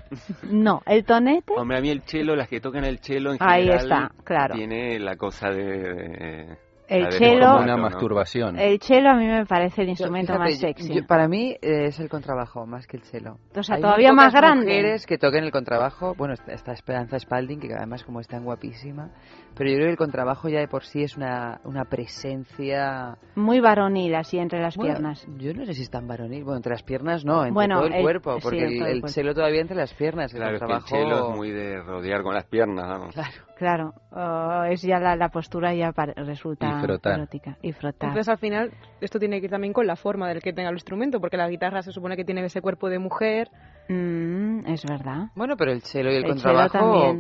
[0.45, 1.53] No, el tonete.
[1.55, 3.83] Hombre, a mí el chelo, las que tocan el chelo en Ahí general...
[3.83, 4.55] está, claro.
[4.55, 5.63] Tiene la cosa de...
[5.65, 6.59] de-
[6.89, 7.83] El chelo- formato, Una ¿no?
[7.83, 8.59] masturbación.
[8.59, 10.95] El cello a mí me parece el instrumento Fíjate, más sexy.
[10.95, 13.37] yo- para mí eh, es el contrabajo más que el cello.
[13.55, 14.65] O sea, Hay todavía más grande.
[14.65, 16.15] mujeres que toquen el contrabajo.
[16.17, 19.11] Bueno, está, está Esperanza Spalding, que además como es tan guapísima.
[19.57, 23.17] Pero yo creo que el contrabajo ya de por sí es una, una presencia...
[23.37, 25.27] Muy varonil, así entre las Bueno, piernas.
[25.39, 26.45] Yo no sé si es tan varonil.
[26.45, 28.39] Bueno, entre las piernas no, entre Bueno, todo el, el- cuerpo.
[28.43, 29.09] Porque el, el el cuerpo.
[29.09, 30.33] cello todavía entre las piernas.
[30.35, 31.09] El Claro, es que el contrabajo...
[31.09, 33.15] chelo es muy de rodear con las piernas, vamos.
[33.57, 37.15] Claro, oh, es ya la, la postura ya pare- resulta Y frotar.
[37.15, 37.57] erótica.
[37.63, 38.11] Y frotar.
[38.11, 38.71] Entonces al final
[39.01, 41.49] esto tiene que ir también con la forma del que tenga el instrumento, porque la
[41.49, 43.49] guitarra se supone que tiene ese cuerpo de mujer.
[43.89, 45.29] Mm, es verdad.
[45.35, 47.17] Bueno, pero el cello y el, El contrabajo...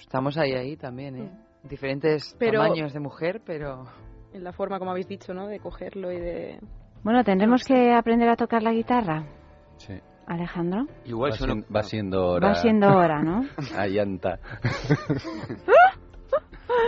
[0.00, 1.30] Estamos ahí, ahí también, ¿eh?
[1.68, 3.84] Diferentes Pero- tamaños de mujer, pero...
[4.32, 5.46] En la forma, como habéis dicho, ¿no?
[5.46, 6.58] De cogerlo y de...
[7.02, 9.24] Bueno, tendremos que aprender a tocar la guitarra,
[9.78, 9.94] Sí.
[10.26, 10.86] Alejandro.
[11.04, 12.48] Igual va, yo no- sien- va siendo hora.
[12.48, 13.44] Va siendo hora, ¿no?
[13.76, 14.38] A llanta.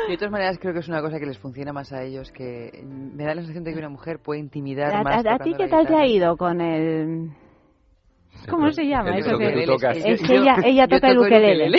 [0.08, 2.32] Y de todas maneras creo que es una cosa que les funciona más a ellos,
[2.32, 5.24] que me da la sensación de que una mujer puede intimidar ¿A, más.
[5.24, 7.30] a- a ti qué tal te ha ido con el...
[8.48, 9.30] ¿Cómo se llama eso?
[9.30, 9.66] que- ukelele.
[9.66, 9.96] Tú tocas.
[9.98, 11.78] Es que Yo- ella, ella toca el ukelele.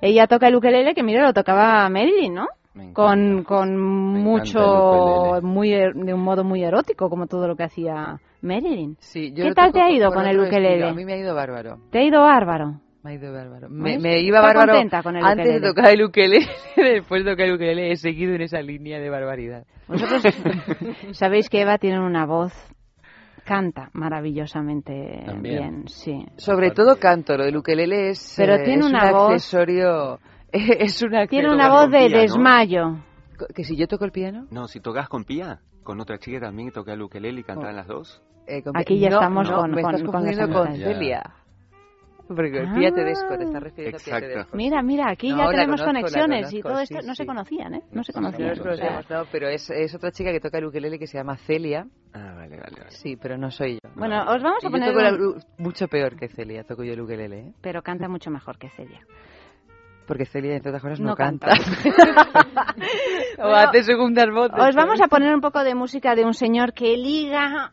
[0.00, 2.46] Ella toca el ukelele que, mira, lo tocaba Marilyn, ¿no?
[2.92, 8.20] Con, con mucho, muy er- de un modo muy erótico, como todo lo que hacía
[8.40, 8.96] Marilyn.
[9.00, 10.44] Sí, yo ¿Qué tal te ha ido con el estilo.
[10.46, 10.88] ukelele?
[10.88, 11.78] A mí me ha ido bárbaro.
[11.90, 12.80] ¿Te ha ido bárbaro?
[13.02, 13.68] Me ha ido bárbaro.
[13.68, 16.46] Me, me iba bárbaro contenta con el antes de tocar el ukelele,
[16.76, 19.64] después de tocar el ukelele he seguido en esa línea de barbaridad.
[19.88, 20.22] Vosotros
[21.12, 22.52] sabéis que Eva tiene una voz,
[23.48, 25.58] canta maravillosamente También.
[25.58, 26.26] bien, sí.
[26.36, 30.18] Sobre todo canto, lo del ukelele es, Pero eh, tiene es una un voz- accesorio...
[30.52, 32.96] Es una Tiene una voz de desmayo.
[33.54, 34.46] ¿Que si yo toco el piano?
[34.50, 37.76] No, si tocas con Pía, con otra chica también que toca el ukelele y cantaban
[37.76, 38.22] las dos.
[38.46, 40.22] Eh, con- Aquí ya no, estamos no, con- me con- estás con
[40.52, 40.74] con.
[40.76, 41.22] Celia.
[42.28, 42.74] Porque Ah.
[42.74, 44.28] Pía Tedesco, te estás refiriendo a Pía Exacto.
[44.34, 44.56] Tedesco.
[44.56, 47.06] Mira, mira, aquí No, ya la tenemos conozco, la conexiones y conozco, todo sí, esto
[47.06, 47.26] no se sí.
[47.26, 47.82] conocían, ¿eh?
[47.90, 48.48] No se No conocían.
[48.50, 51.36] nos conocemos, no, pero es, es otra chica que toca el ukelele que se llama
[51.38, 51.86] Celia.
[52.12, 52.76] Ah, vale, vale.
[52.78, 52.90] vale.
[52.90, 53.90] Sí, pero no soy yo.
[53.96, 56.84] Bueno, os vamos a Y yo poner toco la- un- mucho peor que Celia, toco
[56.84, 57.52] yo el ukelele, ¿eh?
[57.62, 59.00] Pero canta mucho mejor que Celia.
[60.06, 61.48] Porque Celia, entre otras cosas, no, No canta.
[61.48, 62.74] canta.
[63.38, 64.58] o Bueno, hace segundas voces.
[64.68, 67.72] Os vamos a poner un poco de música de un señor que liga...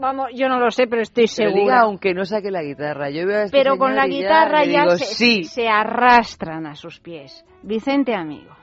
[0.00, 1.62] Vamos, yo no lo sé, pero estoy Pero segura.
[1.62, 3.10] diga, aunque no saque la guitarra.
[3.10, 5.44] Yo veo a este pero con la guitarra ya, digo, se, sí.
[5.44, 7.44] se arrastran a sus pies.
[7.62, 8.59] Vicente Amigo.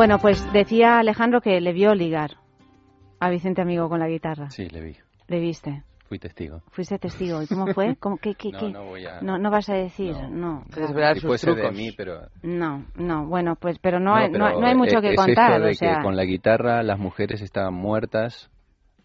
[0.00, 2.38] Bueno, pues decía Alejandro que le vio ligar
[3.18, 4.48] a Vicente Amigo con la guitarra.
[4.48, 4.96] Sí, le vi.
[5.28, 5.82] ¿Le viste?
[6.08, 6.62] Fui testigo.
[6.70, 7.42] Fuiste testigo.
[7.42, 7.96] ¿Y cómo fue?
[7.96, 8.70] ¿Cómo, qué, qué, No, qué?
[8.70, 10.64] no voy a- No, no vas a decir, no.
[10.72, 12.22] Si fuese de mí, pero...
[12.42, 15.16] No, no, bueno, pues, pero no, hay, no, pero no hay mucho es- que es
[15.16, 18.50] contar, esto de o sea, que con la guitarra las mujeres estaban muertas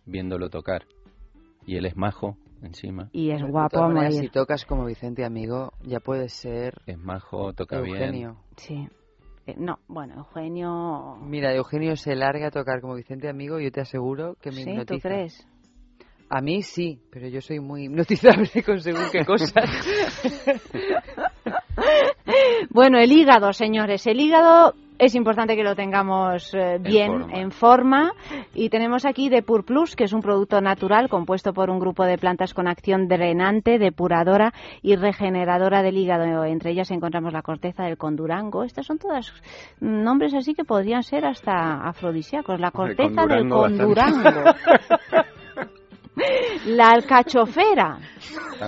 [0.06, 0.86] viéndolo tocar.
[1.66, 3.10] Y él es majo encima.
[3.12, 4.14] y es guapo a morir.
[4.14, 8.38] si tocas como Vicente Amigo, ya puedes ser Es majo, toca Eugenio.
[8.56, 8.88] bien.
[8.88, 8.88] Sí.
[9.58, 11.18] No, bueno, Eugenio...
[11.22, 14.64] Mira, Eugenio se larga a tocar como Vicente Amigo, yo te aseguro que me Sí,
[14.66, 15.10] ¿tú hipnotiza.
[15.10, 15.48] crees?
[16.30, 19.54] A mí sí, pero yo soy muy hipnotizable con según qué cosas.
[22.70, 24.06] Bueno, el hígado, señores.
[24.08, 27.38] El hígado es importante que lo tengamos eh, bien, forma.
[27.38, 28.12] en forma.
[28.54, 32.18] Y tenemos aquí Depur Plus, que es un producto natural compuesto por un grupo de
[32.18, 36.46] plantas con acción drenante, depuradora y regeneradora del hígado.
[36.46, 38.64] Entre ellas encontramos la corteza del condurango.
[38.64, 39.34] Estas son todas
[39.80, 42.60] nombres así que podrían ser hasta afrodisíacos.
[42.60, 44.30] La corteza del condurango.
[46.66, 48.00] La alcachofera.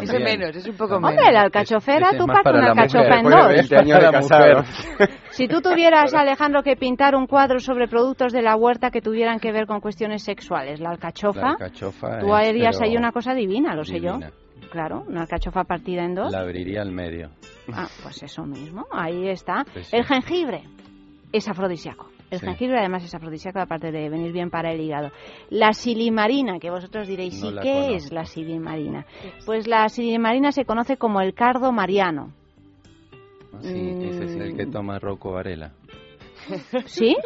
[0.01, 1.11] Eso menos, es un poco menos.
[1.11, 3.47] Hombre, la alcachofera, es tú partes una alcachofa en dos.
[3.47, 4.63] 20 años de Para la casado.
[5.31, 9.39] Si tú tuvieras, Alejandro, que pintar un cuadro sobre productos de la huerta que tuvieran
[9.39, 13.33] que ver con cuestiones sexuales, la alcachofa, La alcachofa tú es, harías ahí una cosa
[13.33, 14.19] divina, lo sé yo.
[14.71, 16.31] Claro, una alcachofa partida en dos.
[16.31, 17.29] La abriría al medio.
[17.71, 19.63] Ah, pues eso mismo, ahí está.
[19.71, 19.95] Pues sí.
[19.95, 20.63] El jengibre
[21.31, 22.07] es afrodisíaco.
[22.29, 22.45] El Sí.
[22.45, 25.11] jengibre además es afrodisíaco, aparte de venir bien para el hígado.
[25.49, 27.95] La silimarina, que vosotros diréis, No ¿y qué conozco.
[27.95, 29.05] es la silimarina?
[29.45, 32.33] Pues la silimarina se conoce como el cardo mariano.
[33.53, 34.71] Ah, Sí, ese es el que Mm.
[34.71, 35.71] toma Rocco Varela.
[36.85, 37.15] ¿Sí?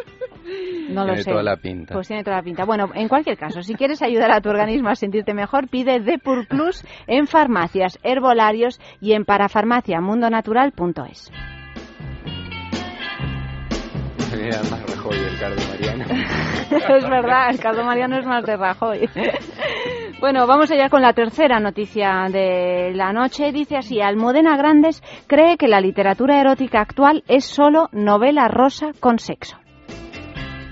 [0.90, 1.30] No lo Tiene sé.
[1.32, 1.94] toda la pinta.
[1.94, 2.65] Pues tiene toda la pinta.
[2.65, 6.48] Bueno, en cualquier caso, si quieres ayudar a tu organismo a sentirte mejor, pide Depur
[6.48, 11.32] Plus en farmacias, herbolarios y en parafarmaciamundonatural.es.
[14.34, 16.06] Era más Rajoy el cardo Mariano.
[16.98, 19.10] es verdad, el caldo mariano es más de Rajoy.
[20.22, 23.52] Bueno, vamos allá con la tercera noticia de la noche.
[23.52, 29.18] Dice así, Almudena Grandes cree que la literatura erótica actual es solo novela rosa con
[29.18, 29.58] sexo.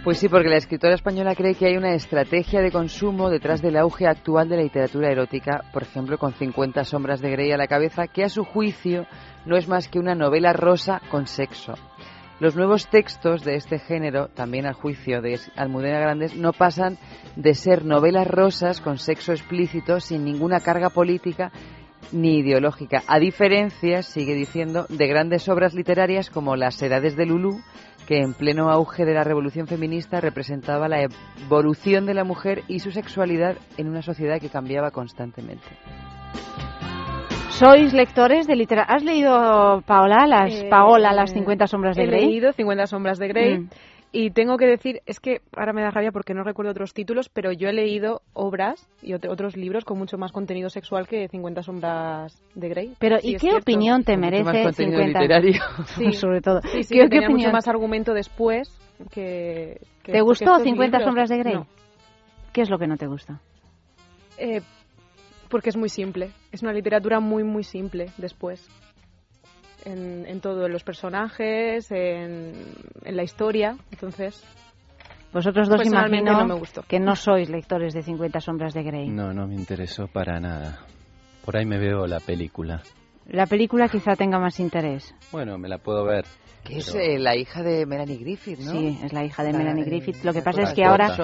[0.03, 3.75] Pues sí, porque la escritora española cree que hay una estrategia de consumo detrás del
[3.75, 7.67] auge actual de la literatura erótica, por ejemplo, con 50 sombras de Grey a la
[7.67, 9.07] cabeza, que a su juicio
[9.45, 11.73] no es más que una novela rosa con sexo.
[12.39, 16.97] Los nuevos textos de este género, también al juicio de Almudena Grandes, no pasan
[17.35, 21.51] de ser novelas rosas con sexo explícito sin ninguna carga política
[22.13, 27.61] ni ideológica, a diferencia, sigue diciendo, de grandes obras literarias como Las Edades de Lulú,
[28.07, 32.79] que en pleno auge de la revolución feminista representaba la evolución de la mujer y
[32.79, 35.67] su sexualidad en una sociedad que cambiaba constantemente.
[37.59, 38.95] ¿Sois lectores de literatura?
[38.95, 42.25] ¿Has leído, Paola, las, Eh, Paola, las 50 sombras de He Grey?
[42.27, 43.59] leído 50 sombras de Grey.
[43.59, 43.69] Mm.
[44.11, 47.29] Y tengo que decir, es que ahora me da rabia porque no recuerdo otros títulos,
[47.29, 51.27] pero yo he leído obras y ot- otros libros con mucho más contenido sexual que
[51.27, 52.93] 50 sombras de Grey.
[52.97, 53.59] Pero, ¿y qué cierto.
[53.59, 55.19] opinión te Con mucho más merece contenido 50?
[55.21, 55.61] literario.
[55.97, 56.13] Sí.
[56.13, 56.61] Sobre todo.
[56.61, 57.51] Sí, sí, ¿Qué, que qué tenía mucho opinión?
[57.51, 58.69] más argumento después
[59.11, 59.79] que...
[60.03, 61.03] que- ¿Te que gustó estos 50 libros.
[61.03, 61.53] sombras de Grey?
[61.55, 61.67] No.
[62.53, 63.41] ¿Qué es lo que no te gusta?
[64.39, 64.61] Eh,
[65.49, 66.31] porque es muy simple.
[66.51, 68.67] Es una literatura muy, muy simple después.
[69.85, 72.53] En, en todo, en los personajes, en,
[73.03, 73.77] en la historia.
[73.91, 74.43] Entonces,
[75.31, 76.81] Vosotros dos Personalmente imagino no me gustó.
[76.81, 79.09] que no sois lectores de 50 sombras de Grey.
[79.09, 80.79] No, no me interesó para nada.
[81.45, 82.81] Por ahí me veo la película.
[83.27, 85.13] La película quizá tenga más interés.
[85.31, 86.25] Bueno, me la puedo ver.
[86.63, 88.71] Que es eh, la hija de Melanie Griffith, ¿no?
[88.71, 90.23] Sí, es la hija de La- Melanie eh, Griffith.
[90.23, 91.15] Lo que pasa es que ahora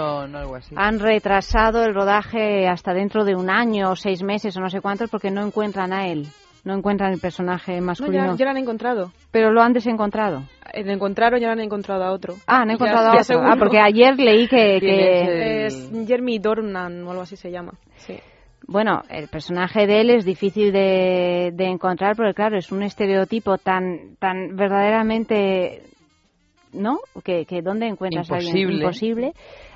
[0.76, 4.82] han retrasado el rodaje hasta dentro de un año o seis meses o no sé
[4.82, 6.28] cuántos porque no encuentran a él.
[6.64, 8.32] No encuentran el personaje no, masculino.
[8.32, 9.12] ya, ya lo han encontrado.
[9.30, 10.44] Pero lo han desencontrado.
[10.74, 12.34] Eh, Lo encontraron y ahora han encontrado a otro.
[12.48, 13.42] Ah, han Ya- encontrado a ya otro.
[13.46, 14.80] Ah, porque ayer leí que...
[14.80, 17.74] ¿Quién que- es Es Jeremy Dornan o algo así se llama.
[17.98, 18.18] Sí.
[18.68, 23.58] Bueno, el personaje de él es difícil de, de encontrar porque, claro, es un estereotipo
[23.58, 25.84] tan, tan verdaderamente,
[26.74, 26.98] ¿no?
[27.24, 29.28] Que, que ¿dónde encuentras a alguien Imposible.
[29.28, 29.34] imposible?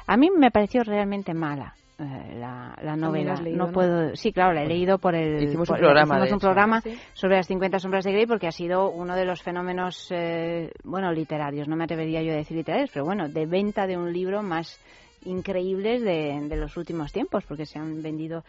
[0.07, 3.35] A mí me pareció realmente mala eh, la, la novela.
[3.35, 3.71] leído, no, ¿no?
[3.73, 5.43] puedo, sí, claro, la he leído por el.
[5.43, 6.47] Hicimos por- un programa, hicimos de un hecho.
[6.47, 6.97] programa Sí.
[7.13, 11.11] sobre las 50 sombras de Grey porque ha sido uno de los fenómenos, eh, bueno,
[11.11, 11.67] literarios.
[11.67, 14.79] No me atrevería yo a decir literarios, pero bueno, de venta de un libro más
[15.25, 18.43] increíbles de, de los últimos tiempos, porque se han vendido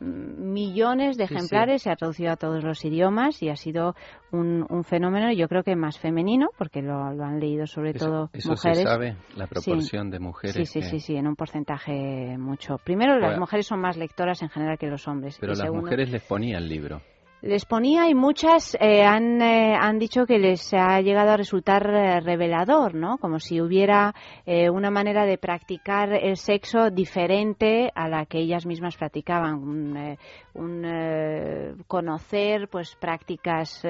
[0.00, 1.34] mm, millones de Sí, sí.
[1.34, 3.94] ejemplares, se ha traducido a todos los idiomas y ha sido
[4.30, 8.06] un, un fenómeno, yo creo que más femenino, porque lo, lo han leído sobre Eso-
[8.06, 8.82] todo eso se mujeres.
[8.90, 9.54] sabe, la Sí.
[9.54, 12.78] proporción de mujeres Sí, sí, que- sí, sí, en un porcentaje mucho.
[12.84, 15.36] Primero, las mujeres son más lectoras en general que los hombres.
[15.40, 17.00] Pero y las segundo, mujeres les ponía el libro.
[17.42, 21.84] Les ponía y muchas eh, han, eh, han dicho que les ha llegado a resultar
[21.88, 23.18] eh, revelador, ¿no?
[23.18, 24.14] Como si hubiera
[24.46, 29.54] una manera de practicar el sexo diferente a la que ellas mismas practicaban.
[29.54, 30.16] Un,
[30.54, 33.82] un, conocer pues prácticas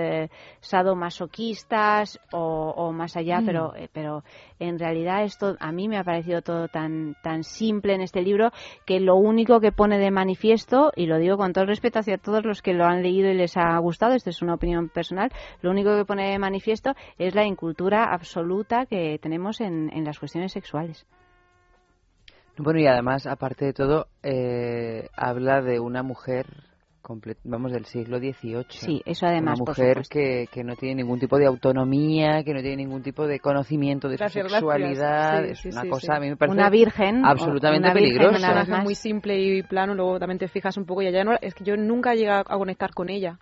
[0.60, 3.46] sadomasoquistas o, o más allá, Mm.
[3.46, 4.24] pero, pero
[4.58, 8.50] en realidad esto a mí me ha parecido todo tan, tan simple en este libro
[8.86, 12.18] que lo único que pone de manifiesto, y lo digo con todo el respeto hacia
[12.18, 15.30] todos los que lo han leído y les ha gustado, esto es una opinión personal,
[15.60, 20.18] lo único que pone de manifiesto es la incultura absoluta que tenemos en, en las
[20.18, 21.06] cuestiones sexuales.
[22.58, 26.46] Bueno, y además, aparte de todo, eh, habla de una mujer,
[27.44, 28.64] vamos, del siglo XVIII.
[28.68, 30.12] Sí, eso además, Una por mujer supuesto.
[30.14, 34.08] que, que no tiene ningún tipo de autonomía, que no tiene ningún tipo de conocimiento
[34.08, 35.44] de Gracias, su sexualidad.
[35.44, 36.12] Sí, es sí, una sí, cosa, sí.
[36.16, 38.82] a mí me parece Una virgen, absolutamente una virgen, peligrosa.
[38.82, 41.64] muy simple y plano, luego también te fijas un poco y ya no, es que
[41.64, 43.38] yo nunca he llegado a conectar con ella,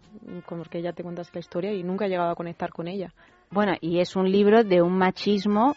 [0.46, 3.12] como que ya te cuentas la historia y nunca he llegado a conectar con ella.
[3.50, 5.74] Bueno, y es un libro de un machismo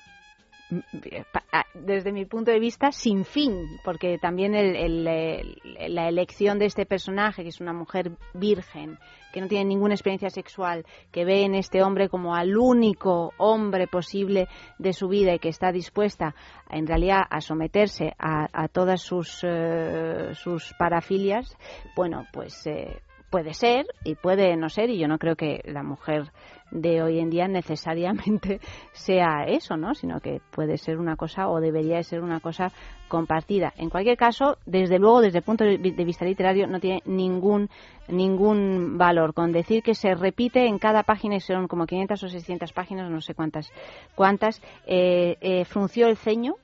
[1.74, 5.60] desde mi punto de vista sin fin, porque también el- el-
[5.96, 8.98] la elección de este personaje, que es una mujer virgen,
[9.34, 13.88] que no tiene ninguna experiencia sexual, que ve en este hombre como al único hombre
[13.88, 14.48] posible
[14.78, 16.36] de su vida y que está dispuesta
[16.70, 21.58] en realidad a someterse a, a todas sus, eh, sus parafilias,
[21.96, 23.02] bueno, pues eh,
[23.32, 26.32] puede ser y puede no ser, y yo no creo que la mujer
[26.74, 28.60] de hoy en día necesariamente
[28.94, 29.94] sea eso, ¿no?
[29.94, 32.72] Sino que puede ser una cosa o debería de ser una cosa
[33.08, 33.74] compartida.
[33.78, 37.02] En cualquier caso, desde luego, desde el punto de vi- de vista literario, no tiene
[37.06, 37.70] ningún
[38.10, 39.34] ningún valor.
[39.34, 43.10] Con decir que se repite en cada página, y son como 500 o 600 páginas,
[43.10, 43.72] no sé cuántas,
[44.16, 46.56] cuántas, eh, eh, frunció el ceño,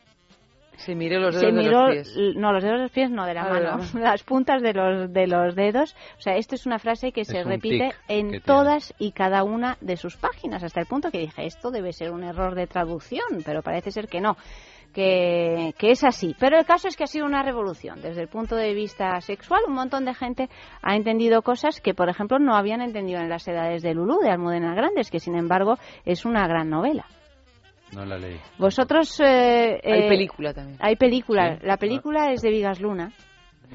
[0.79, 2.17] Se miró los se dedos de los pies.
[2.35, 5.13] no, los dedos de los pies no, de la Ah, mano, las puntas de los,
[5.13, 5.95] de los dedos.
[6.17, 8.39] O sea, esto es una frase que Es se repite en tiene.
[8.41, 12.11] todas y cada una de sus páginas, hasta el punto que dije, esto debe ser
[12.11, 14.35] un error de traducción, pero parece ser que no.
[14.93, 16.35] Que, que es así.
[16.39, 18.01] Pero el caso es que ha sido una revolución.
[18.01, 20.49] Desde el punto de vista sexual, un montón de gente
[20.81, 24.31] ha entendido cosas que, por ejemplo, no habían entendido en las edades de Lulú, de
[24.31, 27.05] Almudena Grandes, que sin embargo es una gran novela.
[27.93, 28.39] No la leí.
[28.57, 29.19] Vosotros.
[29.19, 30.77] eh, Hay eh, película también.
[30.81, 31.57] Hay película.
[31.57, 31.65] Sí.
[31.65, 33.11] La película es de Vigas Luna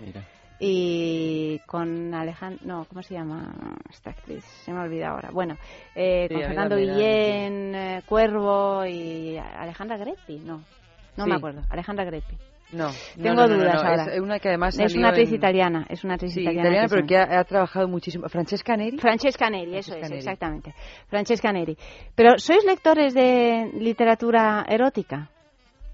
[0.01, 0.23] Mira.
[0.61, 2.61] y con Alejandro.
[2.65, 3.53] No, ¿cómo se llama
[3.91, 4.45] esta actriz?
[4.65, 5.31] Se me ha olvidado ahora.
[5.33, 5.57] Bueno,
[5.95, 10.39] eh, Sí, con Fernando Guillén, eh, Cuervo y Alejandra Greppi.
[10.39, 10.63] No,
[11.17, 11.31] no Sí.
[11.31, 11.63] me acuerdo.
[11.71, 12.37] Alejandra Greppi.
[12.73, 14.05] No, Tengo no, no, no, dudas no, ahora.
[14.15, 15.87] Es una que además Es una actriz en- italiana.
[15.89, 16.69] Es una actriz Sí, italiana.
[16.71, 18.29] italiana, pero que ha, ha trabajado muchísimo.
[18.29, 18.99] Francesca Neri.
[18.99, 20.19] Francesca Neri, eso Francesca es, Neri.
[20.19, 20.75] exactamente.
[21.09, 21.77] Francesca Neri.
[22.17, 25.29] Pero, ¿sois lectores de literatura erótica?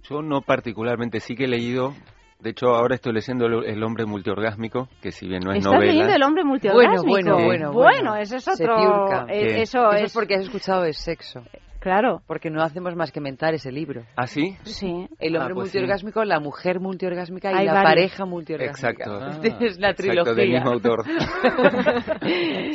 [0.08, 1.92] Yo no particularmente, sí que he leído,
[2.40, 5.92] de hecho ahora estoy leyendo El, hombre multiorgásmico, que si bien no es ¿Estás novela...
[5.92, 7.04] leyendo El hombre multiorgásmico?
[7.06, 7.72] Bueno, bueno, bueno.
[7.72, 9.26] Bueno, eso es otro...
[9.28, 9.60] eh.
[9.62, 10.02] Eso, Eso es...
[10.04, 11.42] es porque has escuchado de sexo.
[11.80, 12.22] Claro.
[12.26, 14.02] Porque no hacemos más que mentar ese libro.
[14.16, 14.56] ¿Ah, sí?
[14.64, 15.08] Sí.
[15.18, 15.78] El hombre Ah, pues sí.
[15.78, 17.90] multiorgásmico, la mujer multiorgásmica y Hay la varios.
[17.90, 18.90] pareja multiorgásmica.
[18.90, 19.40] Exacto.
[19.64, 20.34] es la Exacto, trilogía.
[20.34, 21.04] del mismo autor.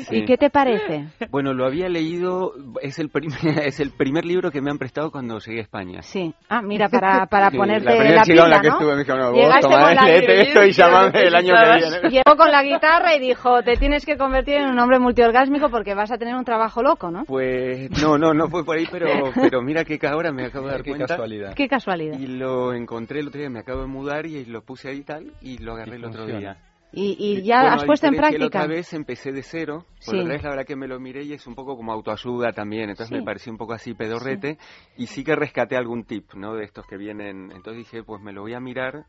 [0.10, 0.18] Sí.
[0.18, 1.08] ¿Y qué te parece?
[1.32, 2.52] Bueno, lo había leído,
[2.82, 6.02] es el, primer, es el primer libro que me han prestado cuando llegué a España.
[6.02, 6.34] Sí.
[6.50, 8.74] Ah, mira, para, para Sí, ponerte la la, pila, la que ¿no?
[8.76, 12.10] estuve me dijo, no, vos la léete esto y llámame el año que viene.
[12.10, 15.94] Llegó con la guitarra y dijo, te tienes que convertir en un hombre multiorgásmico porque
[15.96, 17.24] vas a tener un trabajo loco, ¿no?
[17.26, 20.72] Pues no, no, no fue por ahí, pero, pero mira que ahora me acabo de
[20.74, 21.08] dar Qué cuenta.
[21.08, 21.54] casualidad.
[21.56, 22.18] Qué casualidad.
[22.20, 25.04] Y lo encontré el otro día, me acabo de mudar y lo puse ahí y
[25.04, 26.40] tal, y lo agarré Y el otro funciona.
[26.40, 26.58] día.
[26.98, 28.40] Y, y ya Bueno, has puesto en práctica.
[28.40, 30.16] La otra vez empecé de cero, por Sí.
[30.16, 32.54] la otra vez la verdad que me lo miré y es un poco como autoayuda
[32.54, 33.16] también, entonces Sí.
[33.16, 34.58] me pareció un poco así pedorrete
[34.96, 36.54] y sí que rescaté algún tip, ¿no?
[36.56, 39.04] De estos que vienen, entonces dije, pues me lo voy a mirar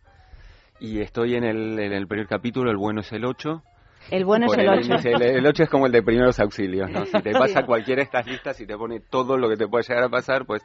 [0.80, 3.62] y estoy en el, en el primer capítulo, el bueno es el 8.
[4.10, 4.80] El bueno es el el 8.
[4.82, 7.04] índice, El, el 8 es como el de primeros auxilios, ¿no?
[7.06, 9.84] Si te pasa cualquiera de estas listas y te pone todo lo que te puede
[9.88, 10.62] llegar a pasar, pues...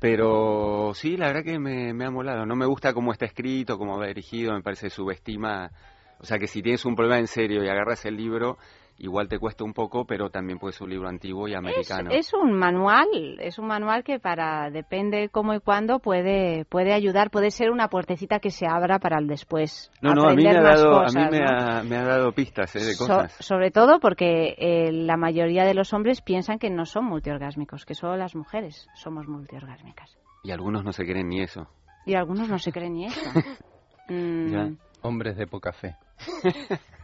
[0.00, 2.46] Pero sí, la verdad que me, me ha molado.
[2.46, 5.70] No me gusta cómo está escrito, cómo va dirigido, me parece subestima...
[6.18, 8.58] O sea que si tienes un problema en serio y agarras el libro,
[9.00, 12.10] igual te cuesta un poco, pero también puede ser un libro antiguo y americano.
[12.12, 13.08] Es un manual,
[13.40, 17.88] es un manual que para depende cómo y cuándo puede puede ayudar, puede ser una
[17.88, 19.90] puertecita que se abra para el después.
[20.02, 21.46] No, no, a mí me ha dado, a cosas, mí me ¿no?
[21.48, 22.80] ha, me ha dado pistas ¿eh?
[22.84, 23.32] de So- cosas.
[23.40, 27.94] sobre todo porque eh, la mayoría de los hombres piensan que no son multiorgásmicos, que
[27.94, 30.16] solo las mujeres somos multiorgásmicas.
[30.44, 31.66] Y algunos no se creen ni eso.
[32.06, 33.20] Y algunos no se creen ni eso.
[34.08, 34.70] Mm, Ya.
[35.02, 35.94] Hombres de poca fe.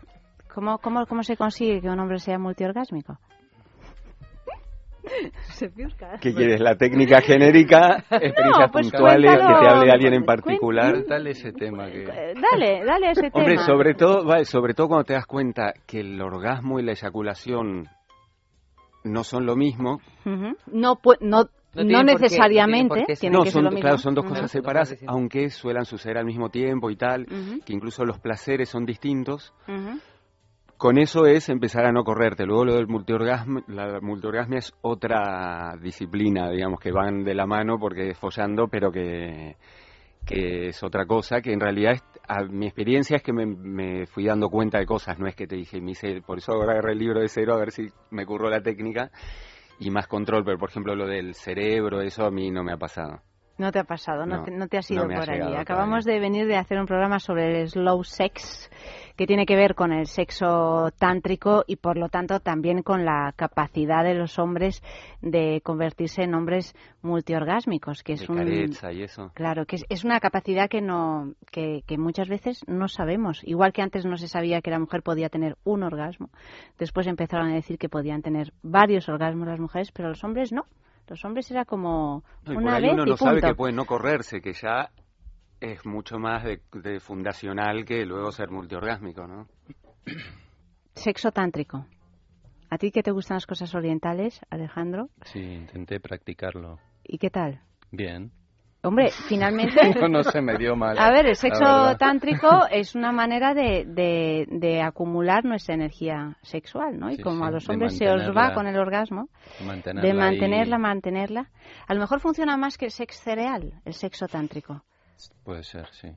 [0.56, 3.18] ¿cómo, cómo, ¿Cómo se consigue que un hombre sea multiorgásmico?
[6.20, 6.60] ¿Qué quieres?
[6.60, 7.98] ¿La técnica genérica?
[8.10, 9.30] ¿Experiencias pues puntuales?
[9.38, 11.04] ¿Que te hable alguien en particular?
[11.06, 12.04] Dale ese tema que...
[12.04, 13.66] Dale, dale a ese Hombre, tema.
[13.66, 17.88] sobre todo, vale, sobre todo cuando te das cuenta que el orgasmo y la eyaculación
[19.04, 20.00] no son lo mismo.
[20.66, 23.80] No, pu- no, No no, qué- necesariamente no tienen No, que son, ser lo mismo.
[23.82, 24.34] claro, son dos Ujú.
[24.34, 27.26] cosas separadas, aunque suelan suceder al mismo tiempo y tal,
[27.64, 29.54] que incluso los placeres son distintos.
[30.76, 32.44] Con eso es empezar a no correrte.
[32.44, 37.78] Luego lo del multiorgasmo, la multiorgasmia es otra disciplina, digamos, que van de la mano
[37.78, 39.56] porque es follando, pero que,
[40.26, 44.06] que es otra cosa, que en realidad es- a, mi experiencia es que me, me
[44.06, 46.72] fui dando cuenta de cosas, no es que te dije, me hice, por eso ahora
[46.72, 49.10] agarré el libro de cero a ver si me curró la técnica
[49.78, 52.76] y más control, pero por ejemplo lo del cerebro, eso a mí no me ha
[52.76, 53.20] pasado.
[53.58, 55.54] No te ha pasado, no, No, te, no te has ido por allí.
[55.54, 58.70] Acabamos de venir de hacer un programa sobre el slow sex,
[59.16, 63.32] que tiene que ver con el sexo tántrico y por lo tanto también con la
[63.34, 64.82] capacidad de los hombres
[65.22, 69.30] de convertirse en hombres multiorgásmicos, que es de un careza y eso.
[69.34, 73.40] Claro, que es, es una capacidad que no que, que muchas veces no sabemos.
[73.44, 76.30] Igual que antes no se sabía que la mujer podía tener un orgasmo,
[76.78, 80.64] después empezaron a decir que podían tener varios orgasmos las mujeres, pero los hombres no.
[81.09, 83.48] Los hombres era como No, y por una ahí vez uno y no sabe punto.
[83.48, 84.90] que puede no correrse, que ya
[85.60, 89.46] es mucho más de, de fundacional que luego ser multiorgásmico, ¿no?
[90.94, 91.86] Sexo tántrico.
[92.70, 95.08] ¿A ti que te gustan las cosas orientales, Alejandro?
[95.22, 96.78] Sí, intenté practicarlo.
[97.04, 97.60] ¿Y qué tal?
[97.92, 98.32] Bien.
[98.82, 99.80] Hombre, finalmente...
[100.00, 100.98] no, no se me dio mal.
[100.98, 106.98] A ver, el sexo tántrico es una manera de, de, de acumular nuestra energía sexual,
[106.98, 107.10] ¿no?
[107.10, 109.28] Y Sí, como a los hombres se os va con el orgasmo,
[109.64, 110.16] Mantenerla de ahí.
[110.18, 111.50] mantenerla, mantenerla,
[111.86, 114.82] a lo mejor funciona más que el sexo cereal, el sexo tántrico.
[115.44, 116.09] Puede ser, sí.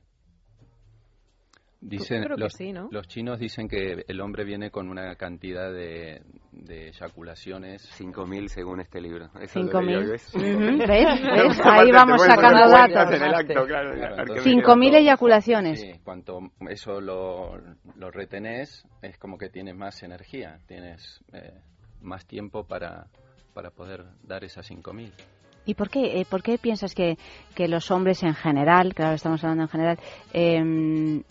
[1.82, 2.88] Dicen, creo que los, sí, ¿no?
[2.90, 6.20] los chinos dicen que el hombre viene con una cantidad de,
[6.52, 7.88] de eyaculaciones.
[7.98, 9.30] 5.000 según este libro.
[9.40, 10.10] Eso Cinco lo leí hoy, mil.
[10.10, 10.34] ¿ves?
[10.34, 11.60] Ujú, ¿ves?
[11.64, 13.16] Ahí vamos sacando datos.
[13.18, 15.80] claro, Claro, a ver qué me entonces- Cinco mil cuanto- eyaculaciones.
[15.80, 17.56] Sí, cuanto eso lo,
[17.96, 21.62] lo retenés, es como que tienes más energía, tienes eh,
[22.02, 23.06] más tiempo para,
[23.54, 25.14] para poder dar esas 5000.
[25.70, 27.16] ¿Y por qué, eh, por qué piensas que,
[27.54, 29.98] que los hombres en general, claro, estamos hablando en general,
[30.32, 31.22] em,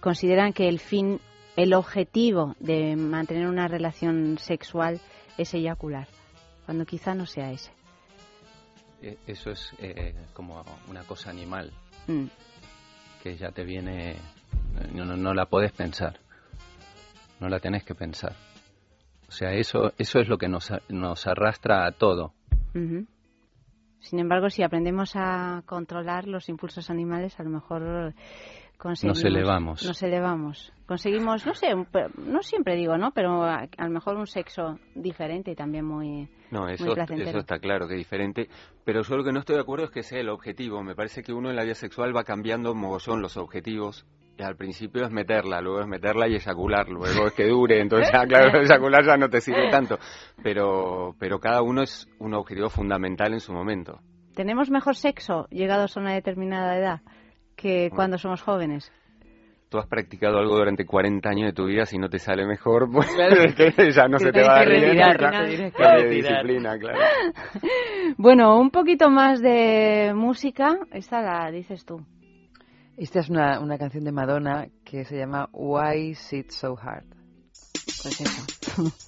[0.00, 1.20] consideran que el fin,
[1.56, 5.00] el objetivo de mantener una relación sexual
[5.36, 6.08] es eyacular,
[6.66, 7.70] cuando quizá no sea ese?
[9.00, 11.70] Eh, Eso es eh, como una cosa animal
[12.08, 12.24] Mm.
[13.22, 14.16] que ya te viene,
[14.92, 16.18] no, no, no la podés pensar,
[17.38, 18.32] no la tenés que pensar.
[19.28, 22.32] O sea, eso, eso es lo que nos, nos arrastra a todo.
[22.74, 23.06] Ujú.
[24.00, 28.14] Sin embargo, si aprendemos a controlar los impulsos animales, a lo mejor
[28.78, 29.18] conseguimos...
[29.18, 29.84] Nos elevamos.
[29.84, 30.72] Nos elevamos.
[30.86, 31.74] Conseguimos, no sé,
[32.16, 33.10] no siempre digo, ¿no?
[33.10, 37.28] Pero a, a lo mejor un sexo diferente y también muy, No, muy eso, placentero.
[37.30, 38.48] eso está claro que es diferente.
[38.84, 40.82] Pero yo lo que no estoy de acuerdo es que sea el objetivo.
[40.82, 44.06] Me parece que uno en la vida sexual va cambiando mogollón los objetivos.
[44.38, 48.22] Al principio es meterla, luego es meterla y eyacular, luego es que dure, entonces ya,
[48.28, 49.98] claro, eyacular ya no te sirve tanto.
[50.42, 54.00] Pero, pero cada uno es un objetivo fundamental en su momento.
[54.34, 57.00] ¿Tenemos mejor sexo llegados a una determinada edad
[57.56, 58.92] que cuando somos jóvenes?
[59.68, 62.88] Tú has practicado algo durante 40 años de tu vida, si no te sale mejor,
[62.90, 63.08] pues
[63.94, 66.10] ya no se te va a dar bien.
[66.10, 66.98] disciplina, claro.
[68.16, 70.78] Bueno, un poquito más de música.
[70.92, 72.00] Esta la dices tú.
[72.98, 77.06] Esta es una, una canción de Madonna que se llama Why Sit So Hard.
[78.02, 78.16] Pues.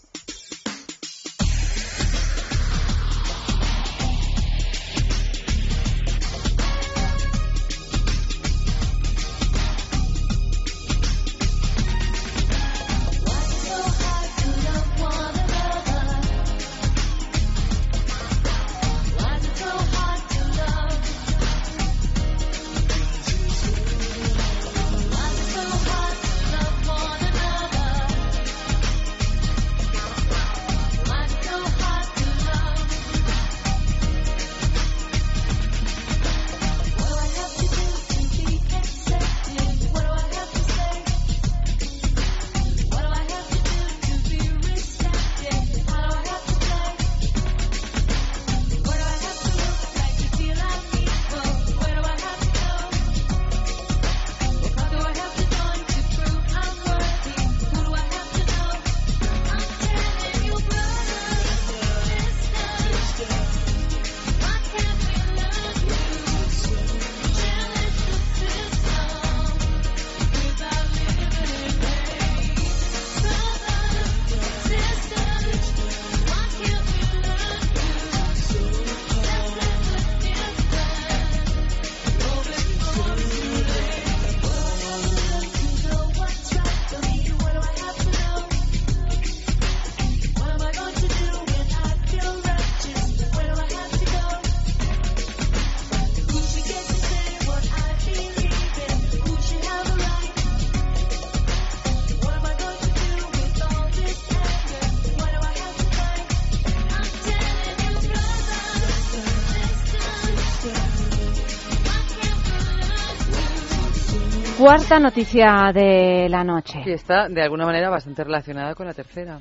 [114.71, 116.81] Cuarta noticia de la noche.
[116.87, 119.41] Y está de alguna manera bastante relacionada con la tercera.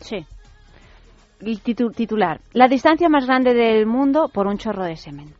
[0.00, 0.26] Sí.
[1.40, 2.40] El titu- titular.
[2.52, 5.32] La distancia más grande del mundo por un chorro de semen.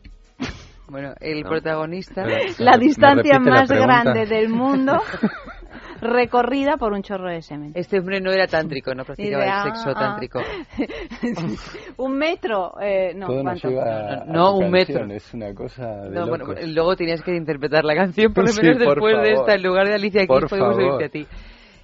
[0.87, 2.23] Bueno, el protagonista.
[2.57, 4.93] La distancia la más grande del mundo
[6.03, 7.71] recorrida por un chorro de semen.
[7.75, 9.99] Este hombre no era tántrico, no practicaba Idea, el sexo ah.
[9.99, 10.39] tántrico.
[11.97, 13.69] un metro, eh, no, ¿cuánto?
[13.69, 14.99] lleva a- No, un metro.
[14.99, 16.67] canción, Es una cosa de No, bueno, locos.
[16.67, 19.49] luego tenías que interpretar la canción, por lo Sí, menos por después de favor.
[19.49, 20.91] esta, en lugar de Alicia aquí, Por podemos favor.
[20.91, 21.27] oírte a ti.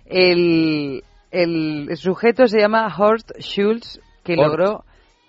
[0.06, 4.84] El, el sujeto se llama Horst Schulz, que logró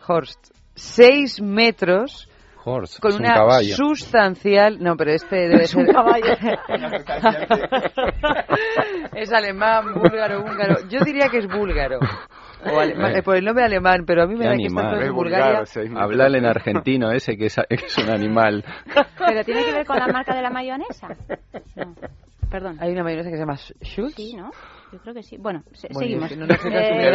[0.06, 0.38] Horst
[0.74, 2.28] seis metros
[2.64, 3.74] Horse, con es un una caballo.
[3.74, 4.78] sustancial.
[4.80, 5.94] No, pero este debe Es un ser.
[5.94, 6.34] caballo.
[9.14, 10.88] es alemán, búlgaro, húngaro.
[10.88, 11.98] Yo diría que es búlgaro.
[12.64, 14.94] O alema- eh, por el nombre alemán, pero a mí me da que está animal.
[14.94, 15.64] todo en Bulgaria.
[15.96, 17.56] Hablale en argentino ese que es,
[17.98, 18.64] un animal.
[19.18, 21.08] ¿Pero tiene que ver con la marca de la mayonesa?
[21.76, 21.94] No.
[22.50, 22.76] Perdón.
[22.80, 24.14] Hay una mayonesa que se llama Schultz.
[24.16, 24.50] Sí, ¿no?
[24.92, 25.36] Yo creo que sí.
[25.38, 26.36] Bueno, se- Bueno, seguimos.
[26.36, 27.12] no sé Eh,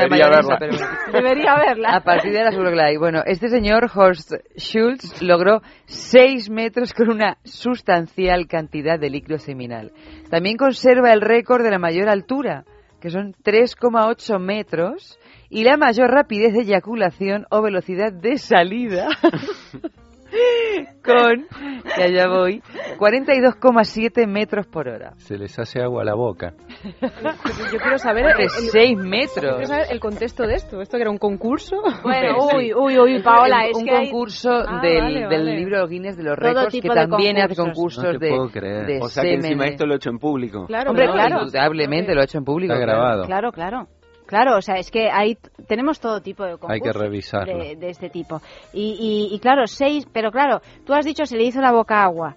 [1.12, 1.90] Debería haberla.
[1.96, 2.98] A partir de ahora seguro que la hay.
[2.98, 9.92] Bueno, este señor, Horst Schulz, logró 6 metros con una sustancial cantidad de líquido seminal.
[10.30, 12.64] También conserva el récord de la mayor altura,
[13.02, 15.20] que son 3,8 metros,
[15.50, 19.10] y la mayor rapidez de eyaculación o velocidad de salida.
[21.04, 21.46] con,
[21.98, 22.62] y allá voy,
[22.98, 25.14] 42,7 metros por hora.
[25.18, 26.54] Se les hace agua a la boca.
[27.72, 29.56] Yo quiero saber De el, seis metros.
[29.56, 30.82] Quiero saber el contexto de esto.
[30.82, 31.78] ¿Esto que era un concurso?
[32.04, 35.56] Bueno, uy, uy, uy, Paola, es un que hay- concurso Ah, del, vale, del vale.
[35.58, 38.04] libro Guinness de los récords tipo que también hace concursos.
[38.04, 38.86] concursos No te de, puedo creer.
[38.88, 39.74] de O sea que encima semen.
[39.74, 40.66] esto lo he hecho en público.
[40.68, 42.74] Claro, Hombre, no, claro, indudablemente lo ha hecho en público.
[42.74, 43.00] Está claro.
[43.02, 43.26] grabado.
[43.26, 43.88] Claro, claro.
[44.26, 45.38] Claro, o sea, es que ahí
[45.68, 47.58] tenemos todo tipo de concursos Hay que revisarlo.
[47.58, 48.42] de, de este tipo.
[48.74, 52.04] Y, y, y claro, seis, pero claro, tú has dicho se le hizo la boca
[52.04, 52.36] agua.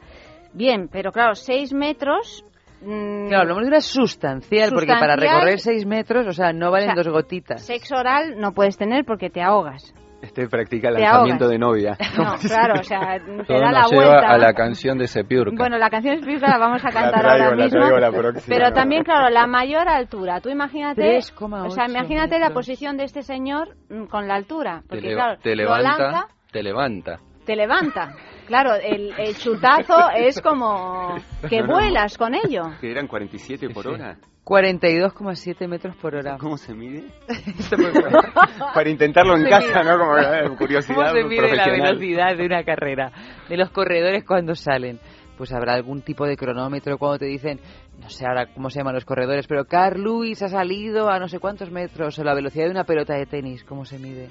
[0.53, 2.45] Bien, pero claro, seis metros...
[2.81, 6.91] mm, Claro, hablamos de una sustancial, porque para recorrer 6 metros, o sea, no valen
[6.91, 7.63] O sea, dos gotitas.
[7.63, 9.95] Sexo oral no puedes tener porque te ahogas.
[10.21, 11.51] Este practica Te lanzamiento ahogas.
[11.51, 11.97] de novia.
[12.19, 14.29] No, claro, o sea, te Todo da la nos lleva vuelta.
[14.31, 15.55] a la canción de Sepiurca.
[15.57, 17.81] Bueno, la canción explica la vamos a cantar traigo, ahora la mismo.
[17.81, 18.57] traigo la próxima.
[18.57, 20.41] pero también, claro, la mayor altura.
[20.41, 22.55] Tú imagínate, 3,8 o sea, imagínate la metros.
[22.67, 25.99] posición de este señor mm, con la altura, te, porque leva- claro, te lo levanta,
[25.99, 27.17] lanza, te levanta.
[27.47, 28.13] te levanta.
[28.49, 31.15] Claro, el, el chutazo es como
[31.49, 32.63] que vuelas con ello.
[32.81, 34.17] Que eran 47 por hora.
[34.49, 36.39] 42,7 metros por hora.
[36.39, 37.05] ¿Cómo se mide?
[38.75, 39.93] Para intentarlo en casa, mide.
[39.93, 39.99] ¿no?
[39.99, 43.13] Como eh, curiosidad ¿Cómo se mide la velocidad de una carrera?
[43.49, 44.99] De los corredores cuando salen.
[45.37, 47.61] Pues habrá algún tipo de cronómetro cuando te dicen,
[48.01, 51.29] no sé ahora cómo se llaman los corredores, pero Carl Lewis ha salido a no
[51.29, 54.31] sé cuántos metros, o la velocidad de una pelota de tenis, ¿cómo se mide?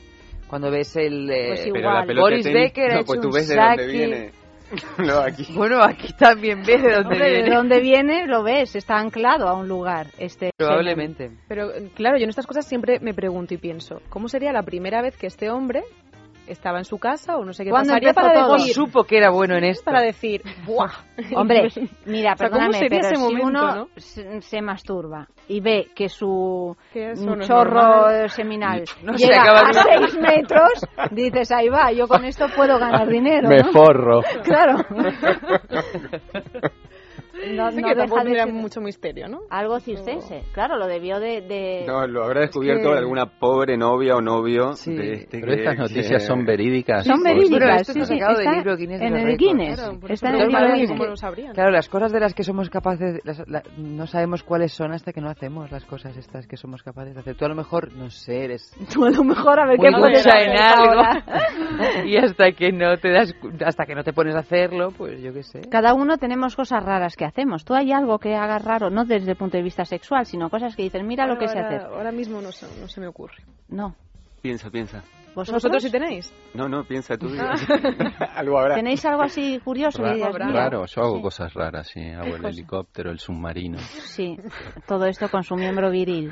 [0.49, 1.29] Cuando ves el...
[1.29, 3.33] eh, Pues Pero la pelota Boris de tenis, Becker ha no, hecho pues tú un
[3.33, 3.81] ves de saque.
[3.83, 4.31] dónde viene.
[4.97, 5.47] no, aquí.
[5.53, 7.49] Bueno, aquí también ves de dónde Hombre, viene.
[7.49, 10.07] de dónde viene lo ves, está anclado a un lugar.
[10.17, 11.31] Este Probablemente.
[11.47, 15.01] Pero claro, yo en estas cosas siempre me pregunto y pienso, ¿cómo sería la primera
[15.01, 15.83] vez que este hombre
[16.47, 18.53] estaba en su casa o no sé qué ¿Cuándo pasaría para todo?
[18.57, 19.83] decir, Supo que era bueno en esto.
[19.85, 20.91] para decir, ¡buah!
[21.35, 21.67] Hombre,
[22.05, 23.87] mira, O sea, ¿cómo perdóname, sería pero ese si momento, uno no?
[23.97, 29.83] se, se masturba y ve que su no chorro seminal No llega a nunca.
[29.83, 30.71] seis metros,
[31.11, 33.71] dices, ahí va, yo con esto puedo ganar dinero, Me ¿no?
[33.71, 34.21] forro.
[34.43, 34.77] Claro.
[37.55, 39.39] No, Sí no que tampoco de tendría ser mucho misterio, ¿no?
[39.49, 40.43] algo circense.
[40.53, 41.41] Claro, lo debió de...
[41.41, 44.93] de- No, lo habrá descubierto que- alguna pobre novia o novio Sí.
[44.95, 47.05] de este Pero que- estas noticias que- son verídicas.
[47.05, 49.37] Son Pues, verídicas, sí, está sí, sacado del está libro Guinness de en el.
[49.37, 49.75] Guinness.
[49.79, 51.53] Claro, por está en el digo, libro ¿cómo Guinness.
[51.53, 55.13] Claro, las cosas de las que somos capaces, las- la- no sabemos cuáles son hasta
[55.13, 57.35] que no hacemos las cosas estas que somos capaces de hacer.
[57.35, 60.25] Tú a lo mejor, no sé, eres Tú a lo mejor a ver qué puedes
[60.25, 61.01] hacer en algo
[62.05, 63.33] y hasta que no te das,
[63.65, 65.61] hasta que no te pones a hacerlo, pues yo qué sé.
[65.69, 67.63] Cada uno tenemos cosas raras que hacemos.
[67.65, 70.75] Tú hay algo que hagas raro, no desde el punto de vista sexual, sino cosas
[70.75, 71.81] que dices, mira lo que ahora, hacer.
[71.81, 73.43] Ahora mismo no, se- no se me ocurre.
[73.69, 73.95] No.
[74.41, 75.03] Piensa, piensa.
[75.37, 76.33] ¿Vosotros, ¿Vosotros sí tenéis?
[76.55, 77.27] No, no, piensa tú.
[77.39, 77.53] Ah.
[78.35, 78.75] Algo habrá.
[78.75, 79.99] tenéis algo así curioso?
[80.01, 81.21] que Ra- digas, mira, Raro, yo hago sí.
[81.21, 82.01] cosas raras, sí.
[82.09, 82.49] Hago el cosa?
[82.49, 83.77] helicóptero, el submarino.
[83.77, 84.35] Sí,
[84.87, 86.31] todo esto con su miembro viril.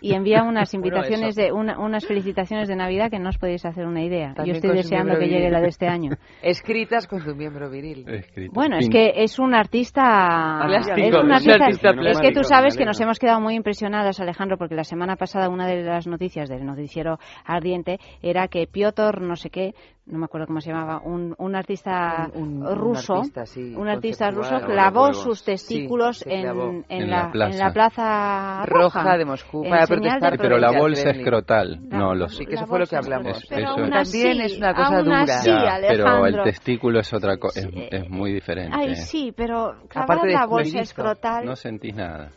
[0.00, 3.64] Y envía unas Bueno, invitaciones de una- unas felicitaciones de Navidad que no os podéis
[3.64, 4.30] hacer una idea.
[4.30, 6.10] Yo También estoy con su deseando que llegue la de este año.
[6.42, 8.04] Escritas con tu miembro viril.
[8.52, 10.62] Bueno, es que es un artista.
[10.66, 11.64] Plástico, es un es un artista.
[11.64, 15.14] artista es que tú sabes que nos hemos quedado muy impresionadas, Alejandro, porque la semana
[15.16, 20.18] pasada una de las noticias del noticiero ardiente era que Piotr no sé qué no
[20.18, 23.88] me acuerdo cómo se llamaba, un, un artista Un- un- un ruso, artista, sí, un
[23.88, 26.68] artista ruso clavó sus testículos Sí, se en, clavó.
[26.70, 27.52] en En la, la plaza.
[27.52, 32.36] en la plaza Roja de Moscú, para protestar Sí, pero la bolsa escrotal, no los...
[32.36, 33.38] Sí, que eso fue lo que hablamos.
[33.38, 35.20] Es- Pero eso aún es- así, También es una cosa aún dura.
[35.22, 38.76] así, Ya, pero el testículo es otra cosa, es, es muy diferente.
[38.76, 41.44] Ay, sí, pero clavar la bolsa escrotal...
[41.46, 42.30] No sentís nada.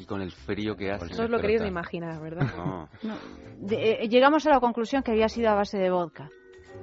[0.00, 1.14] Y con el frío que hace.
[1.14, 2.46] No os lo queréis ni imaginar, ¿verdad?
[2.56, 2.88] No.
[3.02, 3.14] no,
[3.60, 6.30] de- eh, llegamos a la conclusión que había sido a base de vodka.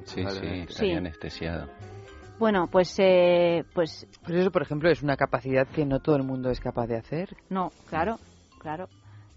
[0.04, 0.92] Sí, sí, Sí.
[0.92, 1.68] anestesiado.
[2.38, 6.24] Bueno, pues, eh, pues Pues eso, por ejemplo, es una capacidad que no todo el
[6.24, 7.36] mundo es capaz de hacer.
[7.50, 8.20] no, claro,
[8.60, 8.88] claro.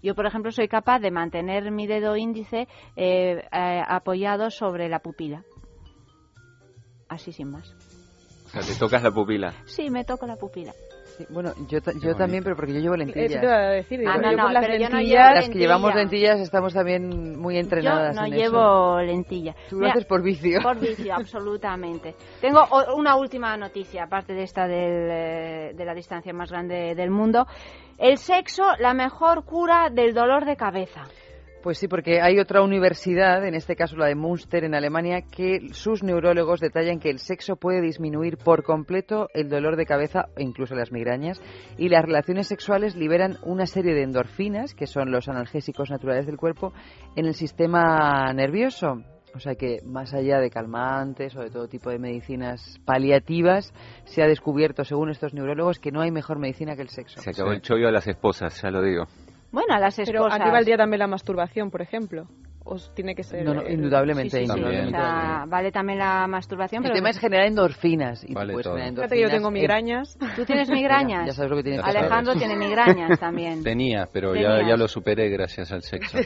[0.03, 4.99] Yo, por ejemplo, soy capaz de mantener mi dedo índice eh, eh, apoyado sobre la
[4.99, 5.43] pupila.
[7.09, 7.75] Así sin más.
[8.45, 9.53] O sea, te tocas la pupila.
[9.65, 10.73] Sí, me toco la pupila.
[11.27, 13.31] Sí, bueno, yo, ta- yo también, pero porque yo llevo lentillas.
[13.31, 14.03] Eso te iba a decir.
[14.07, 16.29] Ah, no, no, las pero yo no lentillas- llevo Las que llevamos lentilla.
[16.29, 19.01] lentillas estamos también muy entrenadas Yo no en llevo eso.
[19.01, 19.55] lentilla.
[19.69, 20.61] Tú lo Mira, haces por vicio.
[20.61, 22.15] Por vicio, absolutamente.
[22.41, 26.95] Tengo o- una última noticia, aparte de esta del, eh, de la distancia más grande
[26.95, 27.45] del mundo.
[27.97, 31.03] El sexo, la mejor cura del dolor de cabeza.
[31.63, 35.67] Pues sí, porque hay otra universidad, en este caso la de Münster, en Alemania, que
[35.73, 40.41] sus neurólogos detallan que el sexo puede disminuir por completo el dolor de cabeza e
[40.41, 41.39] incluso las migrañas
[41.77, 46.37] y las relaciones sexuales liberan una serie de endorfinas, que son los analgésicos naturales del
[46.37, 46.73] cuerpo,
[47.15, 49.03] en el sistema nervioso.
[49.35, 53.71] O sea que más allá de calmantes o de todo tipo de medicinas paliativas,
[54.03, 57.21] se ha descubierto, según estos neurólogos, que no hay mejor medicina que el sexo.
[57.21, 59.05] Se acabó el chollo a las esposas, ya lo digo.
[59.51, 60.39] Bueno, a las Pero esposas.
[60.41, 62.27] aquí valdría también la masturbación, por ejemplo.
[62.63, 63.43] O tiene que ser.
[63.43, 64.51] No, no, eh, indudablemente, sí, sí, sí.
[64.59, 64.97] indudablemente.
[64.97, 68.23] O sea, vale también la masturbación, El pero tema es generar endorfinas.
[68.23, 68.75] Y Vale todo.
[68.75, 70.17] Fíjate que yo endorfinas tengo en- migrañas.
[70.35, 71.25] tú tienes migrañas.
[71.25, 73.63] Ya sabes lo que tienes que Alejandro tiene migrañas también.
[73.63, 74.67] Tenía, pero ya, Tenías.
[74.67, 76.17] ya lo superé gracias al sexo.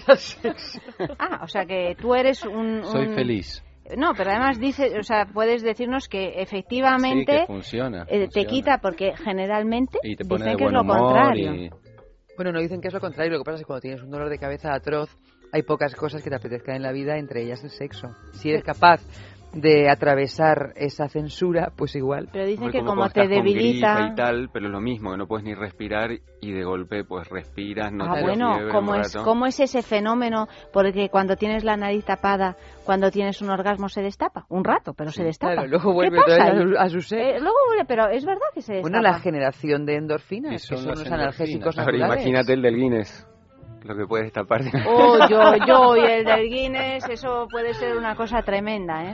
[1.19, 2.83] Ah, o sea que tú eres un...
[2.83, 3.63] Soy un- feliz.
[3.95, 8.01] No, pero además dice, o sea, puedes decirnos que Sí, efectivamente que funciona.
[8.09, 8.49] eh, te funciona.
[8.49, 11.69] quita porque generalmente Y te pone dicen de que es buen lo humor contrario.
[12.35, 13.33] Bueno, no dicen que es lo contrario.
[13.33, 15.09] Lo que pasa es que cuando tienes un dolor de cabeza atroz,
[15.51, 18.13] hay pocas cosas que te apetezcan en la vida, entre ellas el sexo.
[18.33, 19.01] Si eres capaz
[19.55, 22.27] de atravesar esa censura, pues igual.
[22.31, 23.93] Pero dicen Hombre, que como cuando te estás con debilita...
[23.95, 26.11] gripa y tal, pero es lo mismo, que no puedes ni respirar
[26.41, 29.15] y de golpe pues respiras, no ah, te bueno, fiebre ¿cómo es.
[29.15, 30.47] ¿cómo es ese fenómeno?
[30.73, 34.45] Porque cuando tienes la nariz tapada, cuando tienes un orgasmo se destapa.
[34.49, 35.53] Un rato, pero se destapa.
[35.53, 37.19] Claro, luego ¿Qué vuelve a su- a su ser.
[37.19, 38.91] Eh, luego vuelve, pero es verdad que se destapa.
[38.91, 41.19] Bueno, la generación de endorfinas, Y que son son los endorfinas.
[41.21, 42.15] analgésicos Ahora naturales.
[42.25, 43.27] imagínate el del Guinness,
[43.83, 44.61] lo que puedes tapar.
[44.87, 49.13] Oh, yo, yo y el del Guinness, eso puede ser una cosa tremenda, ¿eh?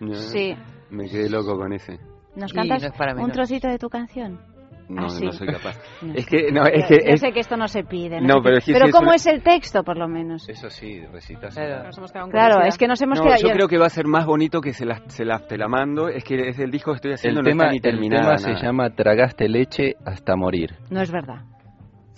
[0.00, 0.54] No, Sí.
[0.90, 1.98] Me quedé loco con ese.
[2.36, 4.40] ¿Nos cantas no es para un trocito de tu canción?
[4.88, 5.24] No, Ah, sí.
[5.24, 5.78] no soy capaz.
[6.02, 6.14] No.
[6.14, 6.94] Es que, no, es Yo- que...
[7.06, 8.20] yo es- sé que esto no se pide.
[8.20, 10.48] No, se pero es que sí es ¿cómo una- es el texto, por lo menos?
[10.48, 11.54] Eso sí, recitas.
[11.54, 11.84] Claro.
[11.84, 13.40] Nos hemos quedado Claro, es que nos hemos No, quedado...
[13.40, 15.56] yo yo- creo que va a ser más bonito que se la, se la, te
[15.58, 16.08] la mando.
[16.08, 18.22] Es que es el disco que estoy haciendo El no tema, está ni el terminada.
[18.24, 18.62] tema se nada.
[18.62, 20.74] llama Tragaste leche hasta morir.
[20.90, 21.44] No es verdad.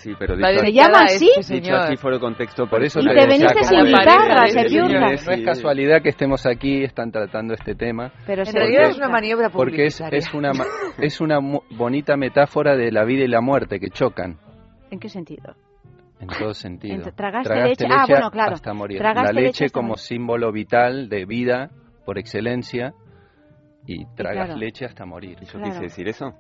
[0.03, 1.31] Sí, pero dicho, ¿Se llama así?
[1.39, 2.67] este dicho así fuera de contexto.
[2.69, 4.99] Por eso Y te te decía viniste como sin guitarra, se.
[5.01, 8.13] No es casualidad que estemos aquí, están tratando este tema.
[8.27, 10.51] Pero En realidad es una maniobra Porque es, es una,
[10.99, 14.39] es una mu- bonita metáfora de la vida y la muerte que chocan
[14.91, 15.55] ¿En qué sentido?
[16.21, 16.97] en todo sentido.
[17.05, 17.87] Ent- ¿tragaste leche?
[17.91, 18.55] Ah, bueno, claro.
[18.55, 18.99] Hasta morir.
[18.99, 20.01] Tragaste la leche leche como morir.
[20.01, 21.71] símbolo vital de vida
[22.05, 22.93] por excelencia
[23.87, 24.57] y tragas claro.
[24.61, 25.39] leche hasta morir.
[25.41, 25.65] ¿Yo Claro.
[25.67, 26.35] quise decir eso?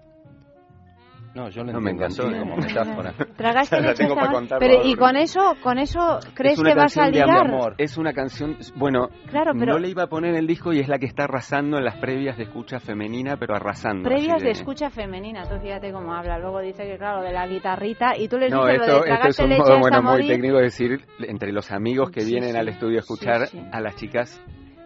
[1.34, 2.40] No, yo lo No, me entiendo así encantó.
[2.44, 3.12] como metáfora.
[3.36, 6.76] Tragaste La tengo para contarlo Pero y con eso, con eso crees es una que
[6.76, 7.46] vas a canción de ligar.
[7.46, 7.74] amor.
[7.78, 10.88] Es una canción, bueno, Claro, pero no le iba a poner el disco y es
[10.88, 14.08] la que está arrasando en las previas de escucha femenina, pero arrasando.
[14.08, 16.38] previas así de escucha femenina, tú fíjate cómo habla.
[16.38, 19.28] Luego dice que claro, de la guitarrita y tú No, dices lo esto, de esto
[19.28, 20.28] es un leche modo bueno, muy morir.
[20.28, 22.56] técnico de decir entre los amigos que Sí, vienen sí.
[22.58, 23.64] al estudio a escuchar Sí, sí.
[23.72, 24.42] a las chicas.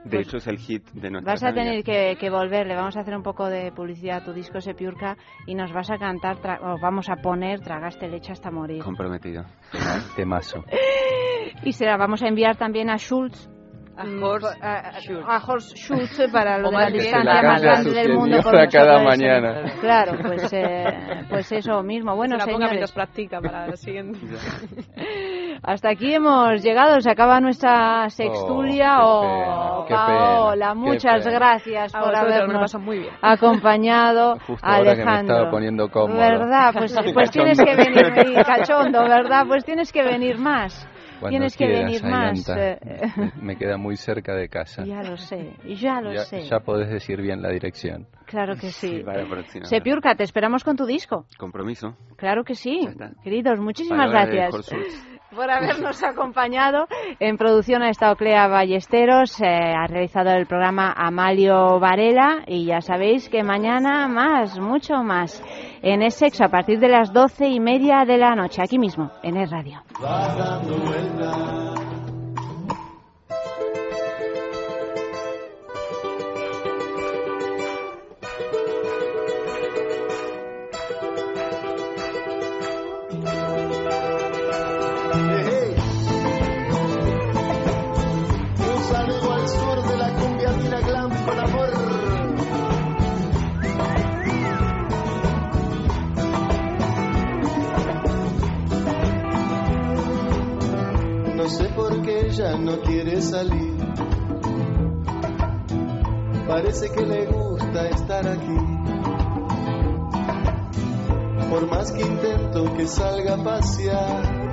[0.06, 2.74] De Pues hecho, es el hit de nuestras Vas a tener que, que volver, le
[2.76, 5.16] vamos a hacer un poco de publicidad a tu disco Sepiurca
[5.46, 8.82] y nos vas a cantar, tra- o vamos a poner Tragaste leche hasta morir.
[8.82, 9.44] Comprometido.
[10.16, 10.64] Temazo.
[11.62, 13.48] Y se la vamos a enviar también a Schultz.
[13.98, 16.20] A mm, Horst a, Schultz.
[16.20, 18.38] a para lo de más la distancia más grande del mundo.
[18.42, 19.62] por cada mañana.
[19.80, 22.14] Claro, pues, eh, pues eso mismo.
[22.14, 24.18] Bueno, Se la ponga señores, practica para el siguiente.
[25.62, 27.00] hasta aquí hemos llegado.
[27.00, 28.98] Se acaba nuestra sextulia.
[29.02, 31.38] Oh, Oh, pena, Paola, pena, muchas pena.
[31.38, 33.14] gracias por habernos paso muy bien.
[33.22, 34.36] acompañado.
[34.46, 35.34] Justo ahora que me Alejandro.
[35.36, 36.18] estaba poniendo cómodo.
[36.18, 36.74] ¿Verdad?
[36.76, 39.44] Pues, pues tienes que venir, cachondo, ¿verdad?
[39.46, 40.86] Pues tienes que venir más.
[41.18, 42.48] Cuando tienes que quieras, venir más.
[42.48, 42.78] Ailanta.
[42.82, 44.84] eh, Me- queda muy cerca de casa.
[44.84, 46.42] ya lo sé, ya lo Ya, sé.
[46.42, 48.06] ya podés decir bien la dirección.
[48.26, 49.02] Claro que sí.
[49.02, 49.60] Sí.
[49.64, 51.26] Sepiurca, te esperamos con tu disco.
[51.38, 51.96] Compromiso.
[52.16, 52.80] Claro que sí.
[53.22, 55.15] Queridos, muchísimas Palabra gracias.
[55.34, 56.86] Por habernos acompañado.
[57.18, 62.80] En producción ha estado Clea Ballesteros, eh, ha realizado el programa Amalio Varela y ya
[62.80, 65.42] sabéis que mañana más, mucho más,
[65.82, 69.10] en Es Sexo a partir de las doce y media de la noche, aquí mismo,
[69.22, 69.82] en Es Radio.
[102.38, 103.76] Ella no quiere salir.
[106.46, 108.56] Parece que le gusta estar aquí.
[111.48, 114.50] Por más que intento que salga a pasear,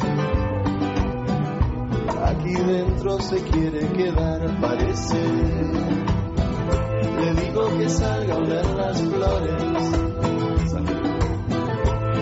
[2.26, 5.22] aquí dentro se quiere quedar, parece.
[7.20, 9.64] Le digo que salga a oler las flores,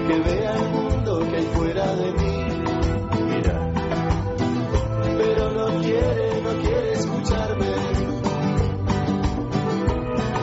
[0.08, 2.41] que vea el mundo que hay fuera de mí.
[5.72, 7.66] No quiere, no quiere escucharme.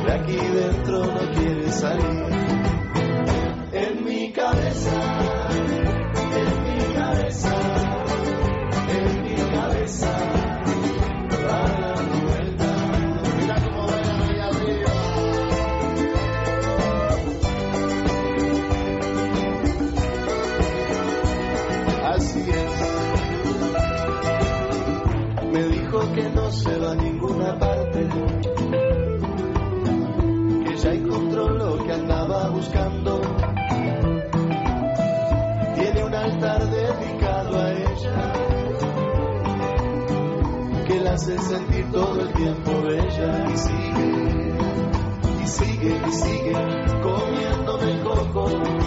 [0.05, 2.48] De aquí dentro no quiere salir.
[26.19, 28.09] Que no se va a ninguna parte,
[30.65, 33.21] que ya encontró lo que andaba buscando.
[35.77, 38.33] Tiene un altar dedicado a ella,
[40.89, 44.11] que la hace sentir todo el tiempo bella y sigue,
[45.43, 46.53] y sigue, y sigue
[47.01, 48.78] comiéndome coco.